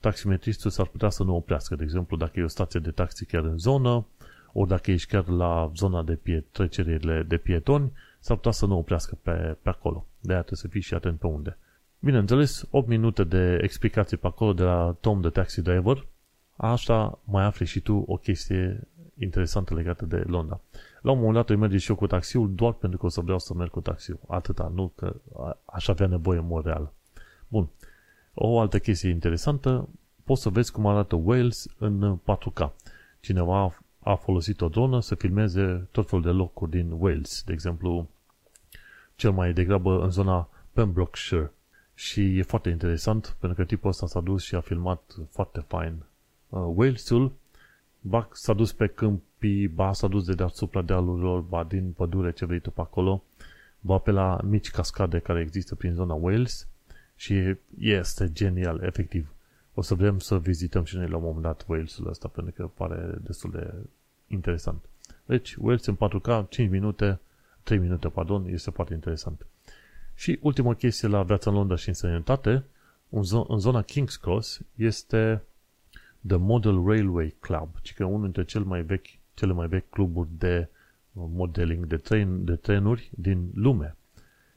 taximetristul 0.00 0.70
s-ar 0.70 0.86
putea 0.86 1.08
să 1.08 1.22
nu 1.22 1.34
oprească. 1.34 1.76
De 1.76 1.82
exemplu, 1.82 2.16
dacă 2.16 2.40
e 2.40 2.42
o 2.42 2.48
stație 2.48 2.80
de 2.80 2.90
taxi 2.90 3.24
chiar 3.24 3.44
în 3.44 3.58
zonă, 3.58 4.06
ori 4.52 4.68
dacă 4.68 4.90
ești 4.90 5.08
chiar 5.08 5.28
la 5.28 5.70
zona 5.74 6.02
de 6.02 6.14
pie, 6.14 6.44
trecerile 6.50 7.22
de 7.22 7.36
pietoni, 7.36 7.92
s-ar 8.18 8.36
putea 8.36 8.52
să 8.52 8.66
nu 8.66 8.78
oprească 8.78 9.18
pe, 9.22 9.56
pe 9.62 9.68
acolo. 9.68 10.06
De 10.20 10.32
aia 10.32 10.42
trebuie 10.42 10.58
să 10.58 10.68
fii 10.68 10.80
și 10.80 10.94
atent 10.94 11.18
pe 11.18 11.26
unde. 11.26 11.58
Bineînțeles, 11.98 12.64
8 12.70 12.88
minute 12.88 13.24
de 13.24 13.58
explicații 13.62 14.16
pe 14.16 14.26
acolo 14.26 14.52
de 14.52 14.62
la 14.62 14.96
Tom 15.00 15.20
de 15.20 15.28
Taxi 15.28 15.62
Driver. 15.62 16.06
Asta 16.56 17.18
mai 17.24 17.44
afli 17.44 17.66
și 17.66 17.80
tu 17.80 18.04
o 18.06 18.16
chestie 18.16 18.88
interesantă 19.18 19.74
legată 19.74 20.04
de 20.04 20.16
Londra. 20.16 20.60
La 21.06 21.12
un 21.12 21.18
moment 21.18 21.36
dat 21.36 21.50
îi 21.50 21.56
merge 21.56 21.76
și 21.76 21.90
eu 21.90 21.96
cu 21.96 22.06
taxiul 22.06 22.54
doar 22.54 22.72
pentru 22.72 22.98
că 22.98 23.06
o 23.06 23.08
să 23.08 23.20
vreau 23.20 23.38
să 23.38 23.54
merg 23.54 23.70
cu 23.70 23.80
taxiul. 23.80 24.18
Atâta, 24.28 24.72
nu 24.74 24.92
că 24.94 25.16
aș 25.64 25.88
avea 25.88 26.06
nevoie 26.06 26.38
în 26.38 26.46
mod 26.46 26.64
real. 26.64 26.92
Bun. 27.48 27.68
O 28.34 28.60
altă 28.60 28.78
chestie 28.78 29.10
interesantă, 29.10 29.88
poți 30.24 30.42
să 30.42 30.48
vezi 30.48 30.72
cum 30.72 30.86
arată 30.86 31.14
Wales 31.14 31.66
în 31.78 32.18
4K. 32.18 32.70
Cineva 33.20 33.78
a 33.98 34.14
folosit 34.14 34.60
o 34.60 34.68
dronă 34.68 35.00
să 35.00 35.14
filmeze 35.14 35.88
tot 35.90 36.08
felul 36.08 36.24
de 36.24 36.30
locuri 36.30 36.70
din 36.70 36.90
Wales. 36.90 37.42
De 37.42 37.52
exemplu, 37.52 38.08
cel 39.16 39.30
mai 39.30 39.52
degrabă 39.52 40.02
în 40.02 40.10
zona 40.10 40.48
Pembrokeshire 40.72 41.52
și 41.94 42.38
e 42.38 42.42
foarte 42.42 42.68
interesant, 42.68 43.36
pentru 43.38 43.58
că 43.58 43.64
tipul 43.64 43.90
ăsta 43.90 44.06
s-a 44.06 44.20
dus 44.20 44.42
și 44.42 44.54
a 44.54 44.60
filmat 44.60 45.14
foarte 45.30 45.64
fain 45.66 46.02
uh, 46.48 46.62
Walesul, 46.74 47.32
ba 48.00 48.28
s-a 48.32 48.52
dus 48.52 48.72
pe 48.72 48.86
câmpii, 49.38 49.68
ba 49.68 49.92
s-a 49.92 50.08
dus 50.08 50.24
de 50.24 50.34
deasupra 50.34 50.82
dealurilor, 50.82 51.40
ba 51.40 51.64
din 51.64 51.92
pădure 51.92 52.32
ce 52.32 52.44
vrei 52.44 52.60
tu 52.60 52.70
pe 52.70 52.80
acolo, 52.80 53.22
ba 53.80 53.98
pe 53.98 54.10
la 54.10 54.38
mici 54.42 54.70
cascade 54.70 55.18
care 55.18 55.40
există 55.40 55.74
prin 55.74 55.92
zona 55.92 56.14
Wales 56.14 56.68
și 57.16 57.56
este 57.78 58.32
genial, 58.32 58.80
efectiv. 58.82 59.30
O 59.74 59.82
să 59.82 59.94
vrem 59.94 60.18
să 60.18 60.38
vizităm 60.38 60.84
și 60.84 60.96
noi 60.96 61.08
la 61.08 61.16
un 61.16 61.22
moment 61.22 61.42
dat 61.42 61.64
Walesul 61.68 62.08
ăsta, 62.08 62.28
pentru 62.28 62.52
că 62.52 62.70
pare 62.74 63.14
destul 63.22 63.50
de 63.50 63.74
interesant. 64.26 64.84
Deci, 65.24 65.54
Wales 65.54 65.86
în 65.86 65.96
4K, 65.96 66.48
5 66.48 66.70
minute, 66.70 67.20
3 67.62 67.78
minute, 67.78 68.08
pardon, 68.08 68.46
este 68.48 68.70
foarte 68.70 68.94
interesant. 68.94 69.46
Și 70.14 70.38
ultima 70.42 70.74
chestie 70.74 71.08
la 71.08 71.22
viața 71.22 71.50
în 71.50 71.56
Londra 71.56 71.76
și 71.76 71.88
în 71.88 71.94
sănătate, 71.94 72.64
în 73.48 73.58
zona 73.58 73.84
King's 73.84 74.20
Cross, 74.20 74.60
este 74.74 75.42
The 76.26 76.36
Model 76.36 76.84
Railway 76.84 77.34
Club, 77.40 77.68
ci 77.82 77.94
că 77.94 78.04
unul 78.04 78.22
dintre 78.22 78.44
cel 78.44 78.62
mai 78.62 78.82
vechi, 78.82 79.06
cele 79.36 79.52
mai 79.52 79.66
vechi 79.66 79.90
cluburi 79.90 80.28
de 80.38 80.68
modeling 81.12 81.86
de, 81.86 81.96
tren, 81.96 82.44
de 82.44 82.56
trenuri 82.56 83.10
din 83.14 83.50
lume. 83.54 83.96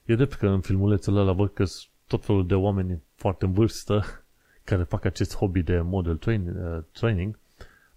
E 0.06 0.16
drept 0.16 0.34
că 0.34 0.48
în 0.48 0.62
filmulețele 0.62 1.20
ăla 1.20 1.32
văd 1.32 1.54
că 1.54 1.64
tot 2.08 2.26
felul 2.26 2.48
de 2.48 2.56
oameni 2.56 3.02
foarte 3.16 3.46
în 3.46 3.52
vârstă 3.52 4.04
care 4.70 4.84
fac 4.84 5.06
acest 5.06 5.36
hobby 5.36 5.62
de 5.62 5.80
model 5.80 6.18
train, 6.18 6.48
uh, 6.48 6.84
training, 6.92 7.40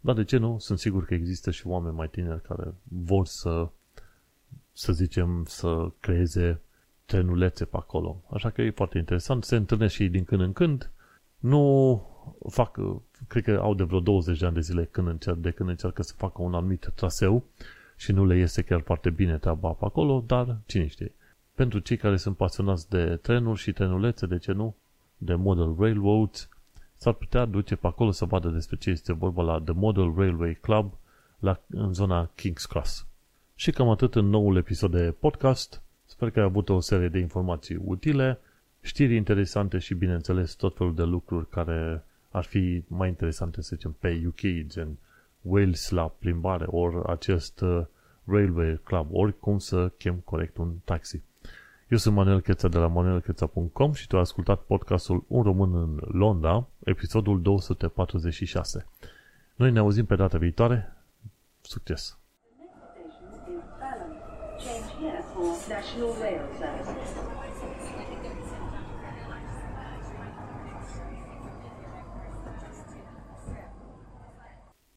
dar 0.01 0.15
de 0.15 0.25
ce 0.25 0.37
nu? 0.37 0.59
Sunt 0.59 0.79
sigur 0.79 1.05
că 1.05 1.15
există 1.15 1.51
și 1.51 1.67
oameni 1.67 1.95
mai 1.95 2.09
tineri 2.09 2.43
care 2.43 2.75
vor 2.83 3.27
să, 3.27 3.69
să 4.73 4.93
zicem, 4.93 5.45
să 5.47 5.91
creeze 6.01 6.61
trenulețe 7.05 7.65
pe 7.65 7.77
acolo. 7.77 8.23
Așa 8.31 8.51
că 8.51 8.63
e 8.63 8.71
foarte 8.71 8.99
interesant. 8.99 9.45
Se 9.45 9.57
întâlnesc 9.57 9.95
și 9.95 10.09
din 10.09 10.25
când 10.25 10.41
în 10.41 10.53
când. 10.53 10.91
Nu 11.39 12.07
fac, 12.49 12.79
cred 13.29 13.45
că 13.45 13.59
au 13.63 13.75
de 13.75 13.83
vreo 13.83 14.01
20 14.01 14.39
de 14.39 14.47
ani 14.47 14.55
de 14.55 14.61
zile 14.61 14.89
când 14.91 15.09
încerc, 15.09 15.37
de 15.37 15.51
când 15.51 15.69
încearcă 15.69 16.03
să 16.03 16.15
facă 16.17 16.43
un 16.43 16.55
anumit 16.55 16.91
traseu 16.95 17.45
și 17.97 18.13
nu 18.13 18.27
le 18.27 18.37
iese 18.37 18.63
chiar 18.63 18.81
foarte 18.81 19.11
bine 19.11 19.39
treaba 19.39 19.71
pe 19.71 19.85
acolo, 19.85 20.25
dar 20.27 20.59
cine 20.67 20.87
știe. 20.87 21.13
Pentru 21.55 21.79
cei 21.79 21.97
care 21.97 22.17
sunt 22.17 22.37
pasionați 22.37 22.91
de 22.91 23.17
trenuri 23.17 23.59
și 23.59 23.73
trenulețe, 23.73 24.27
de 24.27 24.39
ce 24.39 24.53
nu, 24.53 24.75
de 25.19 25.35
Model 25.35 25.75
Railroads, 25.79 26.49
s-ar 26.97 27.13
putea 27.13 27.45
duce 27.45 27.77
pe 27.77 27.87
acolo 27.87 28.11
să 28.11 28.25
vadă 28.25 28.49
despre 28.49 28.77
ce 28.77 28.91
este 28.91 29.13
vorba 29.13 29.43
la 29.43 29.61
The 29.61 29.73
Model 29.73 30.15
Railway 30.17 30.59
Club 30.61 30.93
la, 31.39 31.61
în 31.69 31.93
zona 31.93 32.31
King's 32.31 32.67
Cross. 32.69 33.07
Și 33.55 33.71
cam 33.71 33.89
atât 33.89 34.15
în 34.15 34.29
noul 34.29 34.57
episod 34.57 34.91
de 34.91 35.15
podcast. 35.19 35.83
Sper 36.05 36.31
că 36.31 36.39
ai 36.39 36.45
avut 36.45 36.69
o 36.69 36.81
serie 36.81 37.09
de 37.09 37.19
informații 37.19 37.81
utile, 37.85 38.39
știri 38.81 39.17
interesante 39.17 39.79
și, 39.79 39.95
bineînțeles, 39.95 40.55
tot 40.55 40.77
felul 40.77 40.95
de 40.95 41.03
lucruri 41.03 41.49
care 41.49 42.05
ar 42.33 42.45
fi 42.45 42.85
mai 42.89 43.09
interesante, 43.09 43.63
să 43.63 43.75
zicem, 43.75 43.97
pe 43.99 44.23
UK, 44.27 44.67
gen 44.67 44.99
Wales 45.41 45.91
la 45.91 46.09
plimbare, 46.09 46.65
ori 46.67 47.07
acest 47.07 47.61
uh, 47.61 47.85
Railway 48.25 48.81
Club, 48.85 49.09
ori 49.13 49.39
cum 49.39 49.59
să 49.59 49.89
chem 49.89 50.17
corect 50.25 50.57
un 50.57 50.75
taxi. 50.85 51.23
Eu 51.89 51.99
sunt 51.99 52.15
Manuel 52.15 52.41
Cheța 52.41 52.69
de 52.69 52.79
la 52.79 52.87
manuelcheța.com 52.87 53.93
și 53.93 54.07
tu 54.07 54.17
ai 54.17 54.23
ascultat 54.23 54.61
podcastul 54.61 55.25
Un 55.27 55.43
român 55.43 55.75
în 55.75 56.01
Londra, 56.19 56.67
episodul 56.85 57.43
246. 57.43 58.87
Noi 59.57 59.71
ne 59.71 59.79
auzim 59.79 60.05
pe 60.05 60.15
data 60.15 60.39
viitoare. 60.39 60.97
Succes! 61.61 62.19
Station 62.93 63.57
is 63.57 63.65
Balham. 63.79 64.13
Change 64.65 64.91
here 65.01 65.23
for 65.33 65.49
National 65.69 66.13
Rail 66.23 66.45
Service. 66.59 67.02